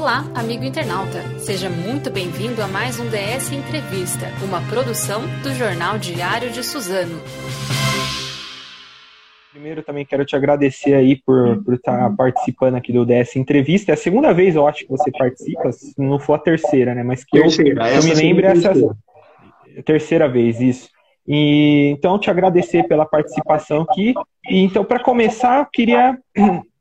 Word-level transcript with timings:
Olá, 0.00 0.24
amigo 0.34 0.64
internauta. 0.64 1.20
Seja 1.40 1.68
muito 1.68 2.10
bem-vindo 2.10 2.62
a 2.62 2.66
mais 2.66 2.98
um 2.98 3.04
DS 3.10 3.52
Entrevista, 3.52 4.28
uma 4.42 4.62
produção 4.62 5.20
do 5.42 5.52
Jornal 5.52 5.98
Diário 5.98 6.50
de 6.50 6.64
Suzano. 6.64 7.20
Primeiro, 9.52 9.82
também 9.82 10.06
quero 10.06 10.24
te 10.24 10.34
agradecer 10.34 10.94
aí 10.94 11.16
por, 11.16 11.62
por 11.62 11.74
estar 11.74 12.16
participando 12.16 12.76
aqui 12.76 12.94
do 12.94 13.04
DS 13.04 13.36
Entrevista. 13.36 13.92
É 13.92 13.94
a 13.94 13.96
segunda 13.98 14.32
vez, 14.32 14.56
eu 14.56 14.66
acho, 14.66 14.86
que 14.86 14.88
você 14.88 15.10
participa, 15.10 15.70
se 15.70 15.92
não 15.98 16.18
for 16.18 16.32
a 16.32 16.38
terceira, 16.38 16.94
né? 16.94 17.02
Mas 17.02 17.22
que 17.22 17.38
terceira, 17.38 17.86
eu, 17.90 17.96
eu 17.96 18.02
me 18.02 18.14
lembro, 18.14 18.46
essa 18.46 18.70
é 18.70 19.80
a 19.80 19.82
terceira 19.82 20.26
vez, 20.26 20.62
isso. 20.62 20.88
E, 21.28 21.90
então, 21.90 22.18
te 22.18 22.30
agradecer 22.30 22.84
pela 22.84 23.04
participação 23.04 23.82
aqui. 23.82 24.14
E, 24.48 24.60
então, 24.60 24.82
para 24.82 25.02
começar, 25.02 25.58
eu 25.58 25.66
queria 25.70 26.18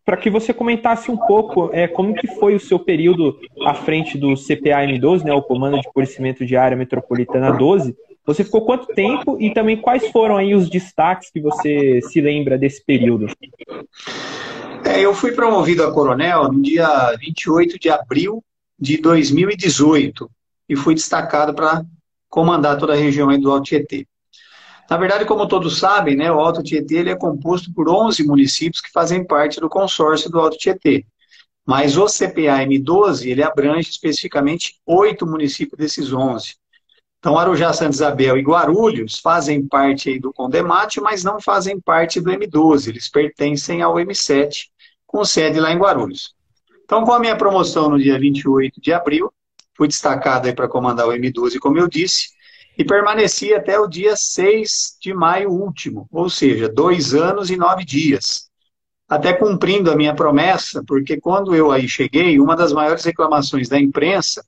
para 0.09 0.17
que 0.17 0.27
você 0.27 0.51
comentasse 0.51 1.11
um 1.11 1.15
pouco 1.15 1.69
é, 1.71 1.87
como 1.87 2.15
que 2.15 2.25
foi 2.25 2.55
o 2.55 2.59
seu 2.59 2.79
período 2.79 3.39
à 3.63 3.75
frente 3.75 4.17
do 4.17 4.29
CPA-M12, 4.29 5.23
né, 5.23 5.31
o 5.35 5.43
Comando 5.43 5.79
de 5.79 5.87
Policiamento 5.93 6.43
de 6.43 6.57
Área 6.57 6.75
Metropolitana 6.75 7.51
12. 7.51 7.95
Você 8.25 8.43
ficou 8.43 8.65
quanto 8.65 8.87
tempo 8.87 9.37
e 9.39 9.53
também 9.53 9.77
quais 9.77 10.07
foram 10.07 10.35
aí 10.35 10.55
os 10.55 10.67
destaques 10.67 11.29
que 11.29 11.39
você 11.39 12.01
se 12.01 12.19
lembra 12.21 12.57
desse 12.57 12.83
período? 12.83 13.27
É, 14.83 14.99
eu 14.99 15.13
fui 15.13 15.31
promovido 15.33 15.83
a 15.83 15.93
coronel 15.93 16.51
no 16.51 16.59
dia 16.59 17.15
28 17.19 17.77
de 17.77 17.91
abril 17.91 18.43
de 18.79 18.97
2018 18.97 20.27
e 20.67 20.75
fui 20.75 20.95
destacado 20.95 21.53
para 21.53 21.83
comandar 22.27 22.79
toda 22.79 22.93
a 22.93 22.97
região 22.97 23.27
do 23.39 23.51
Alto 23.51 23.65
Tietê. 23.65 24.07
Na 24.89 24.97
verdade, 24.97 25.25
como 25.25 25.47
todos 25.47 25.77
sabem, 25.77 26.15
né, 26.15 26.31
o 26.31 26.39
Alto 26.39 26.63
Tietê 26.63 26.97
ele 26.97 27.11
é 27.11 27.15
composto 27.15 27.71
por 27.71 27.87
11 27.87 28.23
municípios 28.23 28.81
que 28.81 28.91
fazem 28.91 29.23
parte 29.23 29.59
do 29.59 29.69
consórcio 29.69 30.31
do 30.31 30.39
Alto 30.39 30.57
Tietê. 30.57 31.05
Mas 31.63 31.95
o 31.95 32.05
CPA-M12, 32.05 33.27
ele 33.27 33.43
abrange 33.43 33.91
especificamente 33.91 34.79
oito 34.87 35.27
municípios 35.27 35.77
desses 35.77 36.11
11. 36.11 36.55
Então, 37.19 37.37
Arujá, 37.37 37.71
Santa 37.73 37.91
Isabel 37.91 38.37
e 38.37 38.41
Guarulhos 38.41 39.19
fazem 39.19 39.67
parte 39.67 40.17
do 40.17 40.33
Condemate, 40.33 40.99
mas 40.99 41.23
não 41.23 41.39
fazem 41.39 41.79
parte 41.79 42.19
do 42.19 42.31
M12, 42.31 42.87
eles 42.87 43.09
pertencem 43.09 43.81
ao 43.81 43.95
M7, 43.95 44.69
com 45.05 45.23
sede 45.23 45.59
lá 45.59 45.71
em 45.71 45.77
Guarulhos. 45.77 46.33
Então, 46.83 47.03
com 47.03 47.13
a 47.13 47.19
minha 47.19 47.35
promoção 47.35 47.89
no 47.89 47.99
dia 47.99 48.17
28 48.17 48.81
de 48.81 48.91
abril, 48.91 49.31
fui 49.75 49.87
destacado 49.87 50.51
para 50.55 50.67
comandar 50.67 51.07
o 51.07 51.11
M12, 51.11 51.59
como 51.59 51.77
eu 51.77 51.87
disse, 51.87 52.29
e 52.79 52.85
permaneci 52.85 53.53
até 53.53 53.77
o 53.77 53.87
dia 53.87 54.15
6 54.15 54.95
de 55.01 55.13
maio 55.13 55.51
último, 55.51 56.07
ou 56.09 56.29
seja, 56.29 56.69
dois 56.69 57.13
anos 57.13 57.49
e 57.49 57.57
nove 57.57 57.83
dias. 57.83 58.49
Até 59.05 59.33
cumprindo 59.33 59.91
a 59.91 59.97
minha 59.97 60.15
promessa, 60.15 60.81
porque 60.87 61.19
quando 61.19 61.53
eu 61.53 61.73
aí 61.73 61.89
cheguei, 61.89 62.39
uma 62.39 62.55
das 62.55 62.71
maiores 62.71 63.03
reclamações 63.03 63.67
da 63.67 63.77
imprensa 63.77 64.45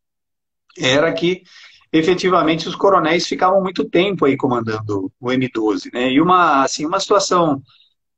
era 0.78 1.12
que 1.12 1.44
efetivamente 1.92 2.70
os 2.70 2.76
coronéis 2.76 3.28
ficavam 3.28 3.62
muito 3.62 3.84
tempo 3.84 4.23
aí 4.23 4.38
comandando 4.38 5.12
o 5.20 5.28
M12, 5.28 5.92
né? 5.94 6.10
E 6.10 6.22
uma 6.22 6.64
assim 6.64 6.86
uma 6.86 7.02
situação 7.02 7.62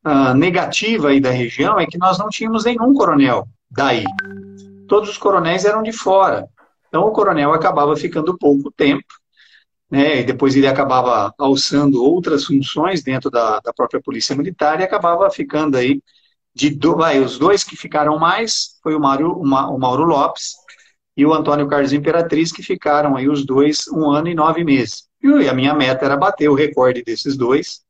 uh, 0.05 0.35
negativa 0.35 1.07
aí 1.09 1.19
da 1.19 1.31
região 1.31 1.79
é 1.79 1.87
que 1.87 1.97
nós 1.97 2.19
não 2.19 2.29
tínhamos 2.29 2.65
nenhum 2.65 2.93
coronel 2.93 3.47
daí. 3.71 4.03
Todos 4.87 5.09
os 5.09 5.17
coronéis 5.17 5.65
eram 5.65 5.81
de 5.81 5.91
fora. 5.91 6.47
Então 6.87 7.01
o 7.01 7.11
coronel 7.11 7.51
acabava 7.51 7.95
ficando 7.95 8.37
pouco 8.37 8.71
tempo 8.71 9.22
né, 9.93 10.21
e 10.21 10.23
depois 10.23 10.55
ele 10.55 10.65
acabava 10.65 11.31
alçando 11.37 12.03
outras 12.03 12.45
funções 12.45 13.03
dentro 13.03 13.29
da, 13.29 13.59
da 13.59 13.71
própria 13.71 14.01
Polícia 14.01 14.35
Militar 14.35 14.79
e 14.79 14.83
acabava 14.83 15.29
ficando 15.29 15.77
aí 15.77 16.01
de 16.51 16.71
do, 16.71 16.95
vai, 16.95 17.19
os 17.19 17.37
dois 17.37 17.63
que 17.63 17.77
ficaram 17.77 18.17
mais 18.17 18.79
foi 18.81 18.95
o 18.95 18.99
Mauro, 18.99 19.39
o 19.39 19.45
Mauro 19.77 20.03
Lopes 20.03 20.53
e 21.15 21.23
o 21.23 21.31
Antônio 21.31 21.67
Carlos 21.67 21.93
Imperatriz, 21.93 22.51
que 22.51 22.63
ficaram 22.63 23.15
aí 23.15 23.29
os 23.29 23.45
dois 23.45 23.87
um 23.87 24.09
ano 24.09 24.29
e 24.29 24.33
nove 24.33 24.63
meses. 24.63 25.03
E 25.21 25.47
a 25.47 25.53
minha 25.53 25.75
meta 25.75 26.05
era 26.05 26.17
bater 26.17 26.49
o 26.49 26.55
recorde 26.55 27.03
desses 27.03 27.37
dois. 27.37 27.81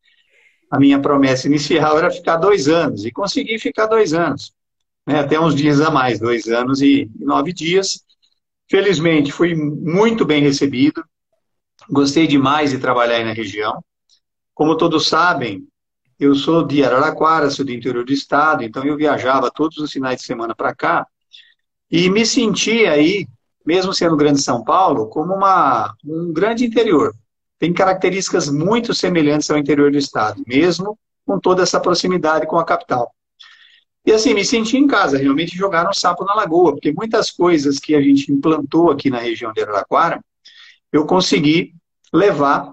A 0.69 0.81
minha 0.81 0.99
promessa 0.99 1.47
inicial 1.47 1.97
era 1.97 2.11
ficar 2.11 2.35
dois 2.35 2.67
anos, 2.67 3.05
e 3.05 3.11
consegui 3.11 3.57
ficar 3.57 3.85
dois 3.85 4.13
anos. 4.13 4.51
Né, 5.07 5.21
até 5.21 5.39
uns 5.39 5.55
dias 5.55 5.79
a 5.79 5.89
mais, 5.89 6.19
dois 6.19 6.47
anos 6.47 6.81
e 6.81 7.09
nove 7.17 7.53
dias. 7.53 8.03
Felizmente, 8.69 9.31
fui 9.31 9.55
muito 9.55 10.25
bem 10.25 10.41
recebido. 10.41 11.01
Gostei 11.89 12.27
demais 12.27 12.71
de 12.71 12.77
trabalhar 12.77 13.15
aí 13.15 13.23
na 13.23 13.33
região. 13.33 13.83
Como 14.53 14.77
todos 14.77 15.07
sabem, 15.07 15.67
eu 16.19 16.35
sou 16.35 16.65
de 16.65 16.83
Araraquara, 16.83 17.49
sou 17.49 17.65
do 17.65 17.71
interior 17.71 18.05
do 18.05 18.13
estado, 18.13 18.63
então 18.63 18.83
eu 18.83 18.95
viajava 18.95 19.51
todos 19.51 19.77
os 19.77 19.91
finais 19.91 20.17
de 20.17 20.25
semana 20.25 20.55
para 20.55 20.73
cá 20.73 21.07
e 21.91 22.09
me 22.09 22.25
sentia 22.25 22.91
aí, 22.91 23.27
mesmo 23.65 23.93
sendo 23.93 24.15
grande 24.15 24.41
São 24.41 24.63
Paulo, 24.63 25.07
como 25.07 25.33
uma, 25.33 25.93
um 26.05 26.31
grande 26.31 26.65
interior. 26.65 27.13
Tem 27.59 27.73
características 27.73 28.49
muito 28.49 28.93
semelhantes 28.93 29.49
ao 29.49 29.57
interior 29.57 29.91
do 29.91 29.97
estado, 29.97 30.41
mesmo 30.47 30.97
com 31.25 31.39
toda 31.39 31.63
essa 31.63 31.79
proximidade 31.79 32.47
com 32.47 32.57
a 32.57 32.65
capital. 32.65 33.11
E 34.05 34.11
assim, 34.11 34.33
me 34.33 34.43
senti 34.43 34.77
em 34.77 34.85
casa, 34.85 35.17
realmente 35.17 35.55
jogaram 35.55 35.93
sapo 35.93 36.25
na 36.25 36.33
lagoa, 36.33 36.73
porque 36.73 36.91
muitas 36.91 37.31
coisas 37.31 37.79
que 37.79 37.95
a 37.95 38.01
gente 38.01 38.31
implantou 38.31 38.91
aqui 38.91 39.09
na 39.09 39.19
região 39.19 39.53
de 39.53 39.61
Araraquara, 39.61 40.21
eu 40.93 41.07
consegui 41.07 41.73
levar 42.13 42.71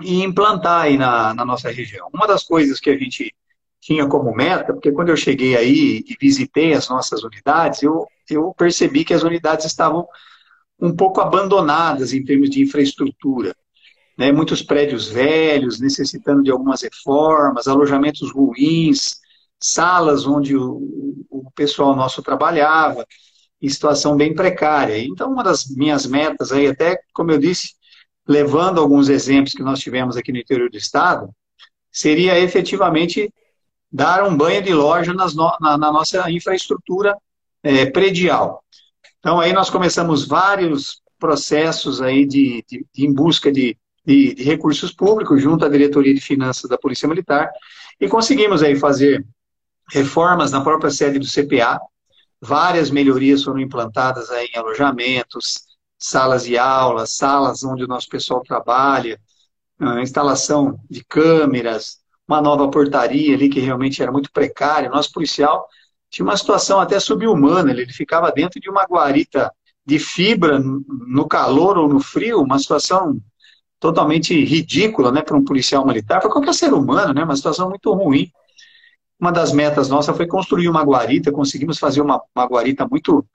e 0.00 0.22
implantar 0.22 0.82
aí 0.82 0.96
na, 0.96 1.34
na 1.34 1.44
nossa 1.44 1.68
região. 1.70 2.08
Uma 2.14 2.26
das 2.26 2.44
coisas 2.44 2.78
que 2.78 2.88
a 2.88 2.96
gente 2.96 3.34
tinha 3.80 4.06
como 4.06 4.32
meta, 4.34 4.72
porque 4.72 4.92
quando 4.92 5.08
eu 5.08 5.16
cheguei 5.16 5.56
aí 5.56 6.04
e 6.06 6.16
visitei 6.20 6.72
as 6.72 6.88
nossas 6.88 7.24
unidades, 7.24 7.82
eu, 7.82 8.06
eu 8.30 8.54
percebi 8.56 9.04
que 9.04 9.12
as 9.12 9.24
unidades 9.24 9.66
estavam 9.66 10.06
um 10.80 10.94
pouco 10.94 11.20
abandonadas 11.20 12.12
em 12.12 12.24
termos 12.24 12.48
de 12.48 12.62
infraestrutura. 12.62 13.52
Né? 14.16 14.30
Muitos 14.30 14.62
prédios 14.62 15.08
velhos, 15.08 15.80
necessitando 15.80 16.44
de 16.44 16.52
algumas 16.52 16.82
reformas, 16.82 17.66
alojamentos 17.66 18.32
ruins, 18.32 19.16
salas 19.60 20.26
onde 20.26 20.56
o, 20.56 21.26
o 21.28 21.50
pessoal 21.56 21.96
nosso 21.96 22.22
trabalhava 22.22 23.04
em 23.60 23.68
situação 23.68 24.16
bem 24.16 24.34
precária. 24.34 24.98
Então, 24.98 25.32
uma 25.32 25.42
das 25.42 25.66
minhas 25.68 26.06
metas 26.06 26.52
aí, 26.52 26.66
até 26.66 26.98
como 27.12 27.30
eu 27.30 27.38
disse, 27.38 27.74
levando 28.26 28.80
alguns 28.80 29.08
exemplos 29.08 29.54
que 29.54 29.62
nós 29.62 29.80
tivemos 29.80 30.16
aqui 30.16 30.30
no 30.30 30.38
interior 30.38 30.70
do 30.70 30.76
estado, 30.76 31.30
seria 31.90 32.38
efetivamente 32.38 33.32
dar 33.90 34.22
um 34.22 34.36
banho 34.36 34.62
de 34.62 34.72
loja 34.72 35.14
nas 35.14 35.34
no, 35.34 35.50
na, 35.60 35.78
na, 35.78 35.90
nossa 35.90 36.30
infraestrutura 36.30 37.16
é, 37.62 37.86
predial. 37.86 38.62
Então, 39.18 39.40
aí 39.40 39.52
nós 39.52 39.70
começamos 39.70 40.26
vários 40.26 41.00
processos 41.18 42.00
aí 42.00 42.24
de, 42.24 42.64
de, 42.68 42.86
de 42.94 43.06
em 43.06 43.12
busca 43.12 43.50
de, 43.50 43.76
de, 44.06 44.34
de, 44.34 44.42
recursos 44.44 44.92
públicos 44.92 45.42
junto 45.42 45.64
à 45.64 45.68
diretoria 45.68 46.14
de 46.14 46.20
finanças 46.20 46.70
da 46.70 46.78
Polícia 46.78 47.08
Militar 47.08 47.50
e 48.00 48.06
conseguimos 48.06 48.62
aí 48.62 48.76
fazer 48.76 49.26
reformas 49.90 50.52
na 50.52 50.60
própria 50.60 50.90
sede 50.90 51.18
do 51.18 51.26
CPA, 51.26 51.80
Várias 52.40 52.90
melhorias 52.90 53.42
foram 53.42 53.60
implantadas 53.60 54.30
aí 54.30 54.48
em 54.54 54.58
alojamentos, 54.58 55.62
salas 55.98 56.44
de 56.44 56.56
aula, 56.56 57.06
salas 57.06 57.64
onde 57.64 57.84
o 57.84 57.88
nosso 57.88 58.08
pessoal 58.08 58.40
trabalha, 58.42 59.20
instalação 60.02 60.78
de 60.88 61.04
câmeras, 61.04 61.98
uma 62.26 62.40
nova 62.40 62.70
portaria 62.70 63.34
ali 63.34 63.48
que 63.48 63.60
realmente 63.60 64.02
era 64.02 64.12
muito 64.12 64.30
precária. 64.30 64.88
Nosso 64.88 65.12
policial 65.12 65.66
tinha 66.10 66.24
uma 66.24 66.36
situação 66.36 66.78
até 66.80 67.00
subhumana, 67.00 67.70
ele 67.70 67.86
ficava 67.92 68.30
dentro 68.30 68.60
de 68.60 68.70
uma 68.70 68.84
guarita 68.84 69.52
de 69.84 69.98
fibra 69.98 70.60
no 70.60 71.26
calor 71.26 71.78
ou 71.78 71.88
no 71.88 71.98
frio, 72.00 72.40
uma 72.42 72.58
situação 72.58 73.18
totalmente 73.80 74.34
ridícula, 74.44 75.10
né, 75.10 75.22
para 75.22 75.36
um 75.36 75.44
policial 75.44 75.86
militar, 75.86 76.20
para 76.20 76.30
qualquer 76.30 76.52
ser 76.52 76.72
humano, 76.74 77.14
né, 77.14 77.24
uma 77.24 77.36
situação 77.36 77.68
muito 77.68 77.92
ruim. 77.92 78.30
Uma 79.20 79.32
das 79.32 79.52
metas 79.52 79.88
nossa 79.88 80.14
foi 80.14 80.26
construir 80.26 80.68
uma 80.68 80.82
guarita, 80.82 81.32
conseguimos 81.32 81.78
fazer 81.78 82.00
uma, 82.00 82.22
uma 82.34 82.46
guarita 82.46 82.86
muito, 82.86 83.26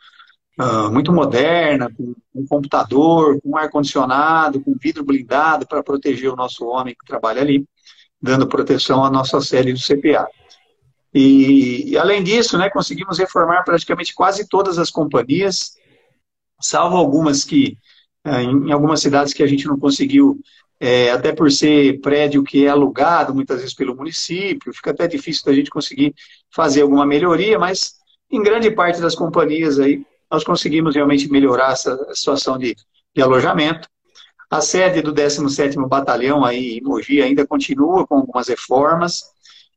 uh, 0.60 0.92
muito 0.92 1.12
moderna, 1.12 1.90
com 1.94 2.16
um 2.34 2.48
computador, 2.48 3.40
com 3.42 3.58
ar-condicionado, 3.58 4.62
com 4.62 4.76
vidro 4.80 5.04
blindado 5.04 5.68
para 5.68 5.84
proteger 5.84 6.32
o 6.32 6.36
nosso 6.36 6.66
homem 6.66 6.96
que 6.98 7.06
trabalha 7.06 7.42
ali, 7.42 7.66
dando 8.22 8.48
proteção 8.48 9.04
à 9.04 9.10
nossa 9.10 9.42
série 9.42 9.74
do 9.74 9.80
CPA. 9.80 10.26
E, 11.14 11.92
e, 11.92 11.98
além 11.98 12.24
disso, 12.24 12.58
né, 12.58 12.70
conseguimos 12.70 13.20
reformar 13.20 13.64
praticamente 13.64 14.16
quase 14.16 14.48
todas 14.48 14.80
as 14.80 14.90
companhias, 14.90 15.74
salvo 16.60 16.96
algumas 16.96 17.44
que, 17.44 17.78
em, 18.26 18.70
em 18.70 18.72
algumas 18.72 19.02
cidades 19.02 19.34
que 19.34 19.44
a 19.44 19.48
gente 19.48 19.68
não 19.68 19.78
conseguiu 19.78 20.40
é, 20.80 21.12
até 21.12 21.32
por 21.32 21.52
ser 21.52 22.00
prédio 22.02 22.44
que 22.44 22.66
é 22.66 22.70
alugado 22.70 23.34
muitas 23.34 23.60
vezes 23.60 23.74
pelo 23.74 23.96
município, 23.96 24.74
fica 24.74 24.92
até 24.92 25.08
difícil 25.08 25.46
da 25.46 25.54
gente 25.54 25.70
conseguir 25.70 26.14
fazer 26.52 26.82
alguma 26.82 27.06
melhoria, 27.06 27.58
mas 27.58 27.94
em 28.30 28.42
grande 28.42 28.70
parte 28.72 29.00
das 29.00 29.16
companhias 29.16 29.80
aí 29.80 30.06
nós 30.30 30.44
conseguimos 30.44 30.96
realmente 30.96 31.30
melhorar 31.30 31.74
essa 31.74 31.98
situação 32.14 32.58
de, 32.58 32.76
de 33.16 33.22
alojamento. 33.22 33.88
A 34.50 34.62
sede 34.62 35.02
do 35.02 35.14
17º 35.14 35.88
Batalhão 35.88 36.44
aí 36.44 36.78
em 36.78 36.82
Mogi 36.82 37.22
ainda 37.22 37.46
continua 37.46 38.06
com 38.06 38.16
algumas 38.16 38.48
reformas, 38.48 39.24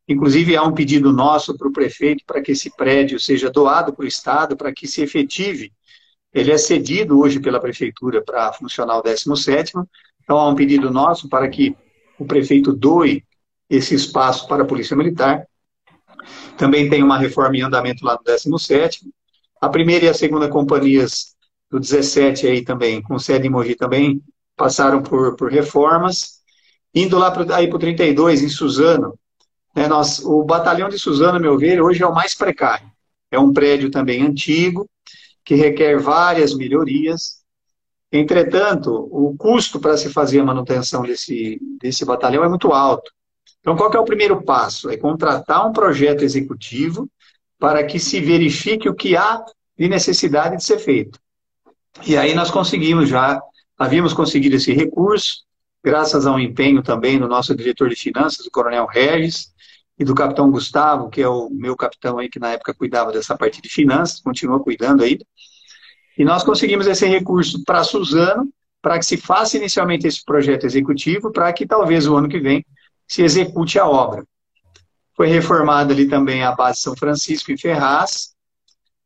inclusive 0.09 0.57
há 0.57 0.63
um 0.63 0.73
pedido 0.73 1.13
nosso 1.13 1.57
para 1.57 1.69
o 1.69 1.73
prefeito 1.73 2.25
para 2.27 2.43
que 2.43 2.53
esse 2.53 2.75
prédio 2.75 3.21
seja 3.21 3.51
doado 3.51 3.93
para 3.93 4.05
o 4.05 4.09
Estado, 4.09 4.57
para 4.57 4.73
que 4.73 4.87
se 4.87 5.03
efetive 5.03 5.73
ele 6.37 6.53
é 6.53 6.59
cedido 6.59 7.19
hoje 7.19 7.41
pela 7.41 7.59
prefeitura 7.59 8.23
para 8.23 8.53
funcionar 8.53 8.99
o 8.99 9.03
17 9.03 9.73
então 10.27 10.39
há 10.39 10.49
um 10.49 10.57
pedido 10.57 10.91
nosso 10.91 11.29
para 11.29 11.49
que 11.49 11.77
o 12.19 12.25
prefeito 12.25 12.73
doe 12.73 13.23
esse 13.71 13.95
espaço 13.95 14.49
para 14.49 14.65
a 14.65 14.67
Polícia 14.67 14.97
Militar. 14.97 15.47
Também 16.59 16.91
tem 16.91 17.01
uma 17.01 17.17
reforma 17.17 17.57
em 17.57 17.63
andamento 17.63 18.05
lá 18.05 18.15
no 18.15 18.25
17 18.25 19.09
A 19.61 19.69
primeira 19.69 20.07
e 20.07 20.09
a 20.09 20.15
segunda 20.15 20.49
companhias 20.49 21.37
do 21.71 21.79
17 21.79 22.49
aí 22.49 22.65
também, 22.65 23.01
com 23.01 23.19
sede 23.21 23.47
em 23.47 23.51
Mogi 23.51 23.77
também, 23.77 24.21
passaram 24.57 25.01
por, 25.01 25.37
por 25.37 25.49
reformas. 25.49 26.41
Indo 26.93 27.19
lá 27.19 27.31
para 27.31 27.43
o 27.45 27.79
32, 27.79 28.43
em 28.43 28.49
Suzano, 28.49 29.17
né, 29.77 29.87
nós, 29.87 30.19
o 30.25 30.43
batalhão 30.43 30.89
de 30.89 30.99
Suzano, 30.99 31.37
a 31.37 31.41
meu 31.41 31.57
ver, 31.57 31.81
hoje 31.81 32.03
é 32.03 32.07
o 32.07 32.15
mais 32.15 32.35
precário. 32.35 32.91
É 33.31 33.39
um 33.39 33.53
prédio 33.53 33.91
também 33.91 34.23
antigo, 34.23 34.89
que 35.45 35.55
requer 35.55 36.01
várias 36.01 36.53
melhorias. 36.53 37.45
Entretanto, 38.13 39.09
o 39.11 39.37
custo 39.37 39.81
para 39.81 39.97
se 39.97 40.11
fazer 40.11 40.41
a 40.41 40.45
manutenção 40.45 41.03
desse, 41.03 41.59
desse 41.81 42.05
batalhão 42.05 42.45
é 42.45 42.49
muito 42.49 42.73
alto. 42.73 43.11
Então, 43.61 43.77
qual 43.77 43.93
é 43.93 43.99
o 43.99 44.05
primeiro 44.05 44.43
passo? 44.43 44.89
É 44.91 44.97
contratar 44.97 45.67
um 45.67 45.73
projeto 45.73 46.23
executivo 46.23 47.11
para 47.59 47.85
que 47.85 47.99
se 47.99 48.21
verifique 48.21 48.89
o 48.89 48.95
que 48.95 49.17
há 49.17 49.45
de 49.77 49.89
necessidade 49.89 50.57
de 50.57 50.65
ser 50.65 50.79
feito. 50.79 51.19
E 52.07 52.17
aí 52.17 52.35
nós 52.35 52.51
conseguimos 52.51 53.09
já, 53.09 53.41
havíamos 53.77 54.13
conseguido 54.13 54.57
esse 54.57 54.73
recurso, 54.73 55.45
graças 55.83 56.27
ao 56.27 56.39
empenho 56.39 56.83
também 56.83 57.19
do 57.19 57.27
nosso 57.27 57.55
diretor 57.57 57.89
de 57.89 57.97
finanças, 57.97 58.47
o 58.47 58.51
Coronel 58.51 58.87
Regis, 58.87 59.55
e 59.99 60.05
do 60.05 60.15
capitão 60.15 60.51
Gustavo, 60.51 61.09
que 61.09 61.23
é 61.23 61.29
o 61.29 61.49
meu 61.51 61.75
capitão 61.75 62.19
aí, 62.19 62.29
que 62.29 62.39
na 62.39 62.53
época 62.53 62.75
cuidava 62.75 63.13
dessa 63.13 63.37
parte 63.37 63.63
de 63.63 63.69
finanças, 63.69 64.21
continua 64.21 64.63
cuidando 64.63 65.03
aí. 65.03 65.19
E 66.17 66.25
nós 66.25 66.43
conseguimos 66.43 66.87
esse 66.87 67.07
recurso 67.07 67.63
para 67.65 67.85
Suzano, 67.85 68.49
para 68.81 68.99
que 68.99 69.05
se 69.05 69.17
faça 69.17 69.57
inicialmente 69.57 70.07
esse 70.07 70.25
projeto 70.25 70.65
executivo, 70.65 71.33
para 71.33 71.53
que 71.53 71.67
talvez 71.67 72.07
o 72.07 72.17
ano 72.17 72.29
que 72.29 72.39
vem 72.39 72.65
se 73.07 73.23
execute 73.23 73.79
a 73.79 73.87
obra. 73.87 74.25
Foi 75.15 75.29
reformada 75.29 75.93
ali 75.93 76.07
também 76.07 76.43
a 76.43 76.53
base 76.53 76.81
São 76.81 76.97
Francisco 76.97 77.51
em 77.51 77.57
Ferraz. 77.57 78.35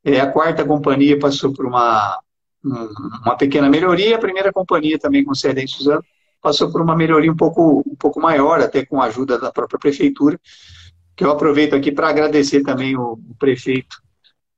É, 0.04 0.20
a 0.20 0.30
quarta 0.30 0.64
companhia 0.64 1.18
passou 1.18 1.52
por 1.52 1.66
uma, 1.66 2.18
uma 2.64 3.36
pequena 3.36 3.68
melhoria, 3.68 4.16
a 4.16 4.20
primeira 4.20 4.52
companhia 4.52 4.98
também 4.98 5.24
com 5.24 5.34
sede 5.34 5.62
em 5.62 5.66
Suzano 5.66 6.02
passou 6.40 6.70
por 6.70 6.80
uma 6.80 6.96
melhoria 6.96 7.30
um 7.30 7.36
pouco, 7.36 7.82
um 7.86 7.96
pouco 7.96 8.20
maior, 8.20 8.60
até 8.60 8.84
com 8.84 9.00
a 9.00 9.06
ajuda 9.06 9.38
da 9.38 9.52
própria 9.52 9.78
prefeitura, 9.78 10.40
que 11.14 11.24
eu 11.24 11.30
aproveito 11.30 11.74
aqui 11.74 11.92
para 11.92 12.08
agradecer 12.08 12.62
também 12.62 12.96
o 12.96 13.18
prefeito 13.38 14.00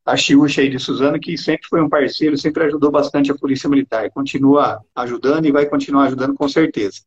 a 0.05 0.17
Chiúcha 0.17 0.61
aí 0.61 0.69
de 0.69 0.79
Suzano, 0.79 1.19
que 1.19 1.39
sempre 1.39 1.69
foi 1.69 1.81
um 1.81 1.89
parceiro, 1.89 2.37
sempre 2.37 2.65
ajudou 2.65 2.91
bastante 2.91 3.31
a 3.31 3.37
Polícia 3.37 3.69
Militar, 3.69 4.11
continua 4.11 4.81
ajudando 4.95 5.47
e 5.47 5.53
vai 5.53 5.67
continuar 5.67 6.05
ajudando 6.05 6.35
com 6.35 6.49
certeza. 6.49 7.01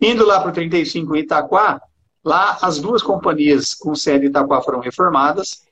Indo 0.00 0.26
lá 0.26 0.40
para 0.40 0.50
o 0.50 0.52
35 0.52 1.14
em 1.14 1.20
Itaquá, 1.20 1.80
lá 2.24 2.58
as 2.60 2.80
duas 2.80 3.02
companhias 3.02 3.74
com 3.74 3.94
sede 3.94 4.26
em 4.26 4.28
Itaquá 4.28 4.60
foram 4.62 4.80
reformadas, 4.80 5.62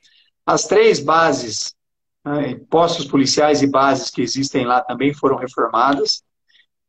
as 0.45 0.65
três 0.65 0.99
bases, 0.99 1.75
né, 2.25 2.55
postos 2.69 3.05
policiais 3.05 3.61
e 3.61 3.67
bases 3.67 4.09
que 4.09 4.21
existem 4.21 4.65
lá 4.65 4.81
também 4.81 5.13
foram 5.13 5.35
reformadas, 5.35 6.23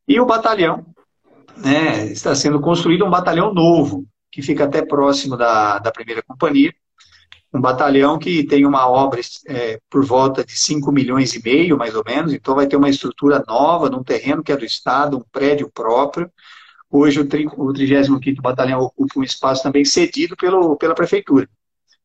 e 0.07 0.21
o 0.21 0.27
batalhão, 0.27 0.87
né, 1.57 2.07
está 2.07 2.35
sendo 2.35 2.61
construído 2.61 3.05
um 3.05 3.11
batalhão 3.11 3.53
novo, 3.53 4.07
que 4.31 4.43
fica 4.43 4.65
até 4.65 4.85
próximo 4.85 5.37
da, 5.37 5.79
da 5.79 5.91
primeira 5.91 6.23
companhia, 6.23 6.73
um 7.55 7.61
batalhão 7.61 8.19
que 8.19 8.45
tem 8.45 8.67
uma 8.67 8.89
obra 8.89 9.21
é, 9.47 9.79
por 9.89 10.05
volta 10.05 10.45
de 10.45 10.59
5 10.59 10.91
milhões 10.91 11.35
e 11.35 11.43
meio, 11.43 11.79
mais 11.79 11.95
ou 11.95 12.03
menos, 12.05 12.33
então 12.33 12.57
vai 12.57 12.67
ter 12.67 12.77
uma 12.77 12.91
estrutura 12.91 13.45
nova, 13.47 13.89
num 13.89 14.03
terreno 14.03 14.43
que 14.43 14.51
é 14.51 14.57
do 14.57 14.65
Estado, 14.65 15.17
um 15.17 15.25
prédio 15.33 15.71
próprio, 15.73 16.31
Hoje 16.97 17.19
o, 17.19 17.25
35º 17.27 18.41
Batalhão 18.41 18.81
ocupa 18.81 19.19
um 19.19 19.25
espaço 19.25 19.65
também 19.65 19.85
cedido 19.85 20.37
pelo, 20.37 20.77
pela 20.77 20.95
Prefeitura, 20.95 21.49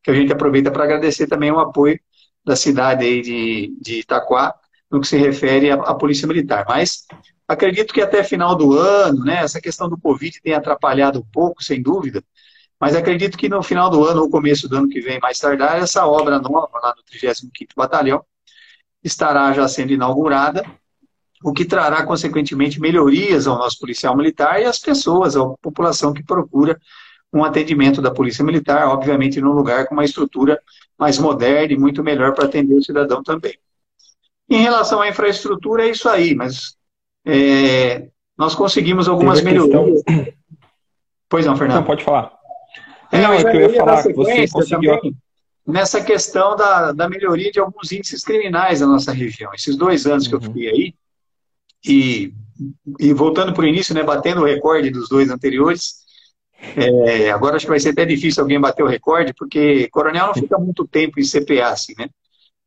que 0.02 0.10
a 0.10 0.16
gente 0.16 0.34
aproveita 0.34 0.72
para 0.72 0.84
agradecer 0.84 1.28
também 1.28 1.52
o 1.52 1.60
apoio 1.60 2.00
da 2.44 2.56
cidade 2.56 3.06
aí 3.06 3.22
de, 3.22 3.78
de 3.80 4.00
Itaquá, 4.00 4.56
no 4.90 5.00
que 5.00 5.08
se 5.08 5.16
refere 5.16 5.70
à, 5.70 5.76
à, 5.76 5.94
Polícia 5.94 6.28
Militar. 6.28 6.66
Mas 6.68 7.06
acredito 7.48 7.94
que 7.94 8.02
até 8.02 8.24
final 8.24 8.56
do 8.56 8.76
ano, 8.76 9.24
né, 9.24 9.44
essa 9.44 9.62
questão 9.62 9.88
do 9.88 9.96
Covid 9.96 10.42
tem 10.42 10.56
atrapalhado 10.56 11.20
um 11.20 11.26
pouco, 11.32 11.64
sem 11.64 11.84
dúvida, 11.84 12.24
mas 12.80 12.96
acredito 12.96 13.38
que 13.38 13.50
no 13.50 13.62
final 13.62 13.90
do 13.90 14.06
ano 14.06 14.22
ou 14.22 14.30
começo 14.30 14.68
do 14.70 14.78
ano 14.78 14.90
que 14.90 15.02
vem, 15.02 15.20
mais 15.20 15.40
tardar, 15.40 15.78
essa 15.78 16.06
obra 16.08 16.40
nova 16.40 16.80
lá 16.82 16.96
no 16.96 17.04
35º 17.04 17.70
Batalhão 17.76 18.24
estará 19.04 19.52
já 19.54 19.68
sendo 19.68 19.94
inaugurada 19.94 20.64
o 21.44 21.54
que 21.54 21.66
trará, 21.66 22.06
consequentemente, 22.06 22.82
melhorias 22.82 23.48
ao 23.48 23.58
nosso 23.58 23.80
policial 23.80 24.16
militar 24.16 24.62
e 24.62 24.66
às 24.66 24.78
pessoas, 24.78 25.38
à 25.38 25.46
população 25.62 26.14
que 26.14 26.24
procura 26.24 26.80
um 27.32 27.44
atendimento 27.44 28.02
da 28.02 28.12
Polícia 28.12 28.44
Militar, 28.44 28.88
obviamente 28.88 29.40
num 29.40 29.52
lugar 29.52 29.88
com 29.88 29.94
uma 29.94 30.04
estrutura 30.04 30.60
mais 30.98 31.18
moderna 31.18 31.74
e 31.74 31.78
muito 31.78 32.04
melhor 32.04 32.34
para 32.34 32.46
atender 32.46 32.76
o 32.76 32.84
cidadão 32.84 33.24
também. 33.24 33.58
Em 34.50 34.62
relação 34.62 35.00
à 35.02 35.08
infraestrutura, 35.08 35.86
é 35.86 35.92
isso 35.92 36.10
aí, 36.10 36.34
mas 36.36 36.76
é, 37.26 38.10
nós 38.38 38.56
conseguimos 38.56 39.08
algumas 39.08 39.42
melhorias. 39.42 40.02
Pois 41.30 41.46
não, 41.46 41.56
Fernando. 41.56 41.78
Não, 41.78 41.86
pode 41.86 42.04
falar. 42.04 42.39
É, 43.12 43.22
não, 43.22 43.34
é 43.34 43.44
que 43.44 43.58
eu 43.58 43.62
ia 43.62 43.74
falar 43.76 44.04
que 44.04 44.14
você 44.14 44.48
conseguiu... 44.48 44.96
Também, 44.98 45.16
nessa 45.66 46.04
questão 46.04 46.56
da, 46.56 46.92
da 46.92 47.08
melhoria 47.08 47.52
de 47.52 47.60
alguns 47.60 47.92
índices 47.92 48.24
criminais 48.24 48.80
da 48.80 48.88
nossa 48.88 49.12
região. 49.12 49.54
Esses 49.54 49.76
dois 49.76 50.06
anos 50.08 50.26
uhum. 50.26 50.30
que 50.30 50.36
eu 50.36 50.48
uhum. 50.48 50.54
fui 50.54 50.68
aí, 50.68 50.94
e, 51.86 52.34
e 53.00 53.14
voltando 53.14 53.54
para 53.54 53.64
o 53.64 53.68
início, 53.68 53.94
né, 53.94 54.04
batendo 54.04 54.42
o 54.42 54.46
recorde 54.46 54.90
dos 54.90 55.08
dois 55.08 55.30
anteriores, 55.30 56.00
é, 56.76 57.32
agora 57.32 57.56
acho 57.56 57.66
que 57.66 57.72
vai 57.72 57.80
ser 57.80 57.90
até 57.90 58.06
difícil 58.06 58.44
alguém 58.44 58.60
bater 58.60 58.84
o 58.84 58.88
recorde, 58.88 59.34
porque 59.34 59.88
coronel 59.90 60.28
não 60.28 60.34
fica 60.34 60.58
muito 60.58 60.86
tempo 60.86 61.20
em 61.20 61.24
CPA, 61.24 61.70
assim, 61.70 61.94
né? 61.98 62.10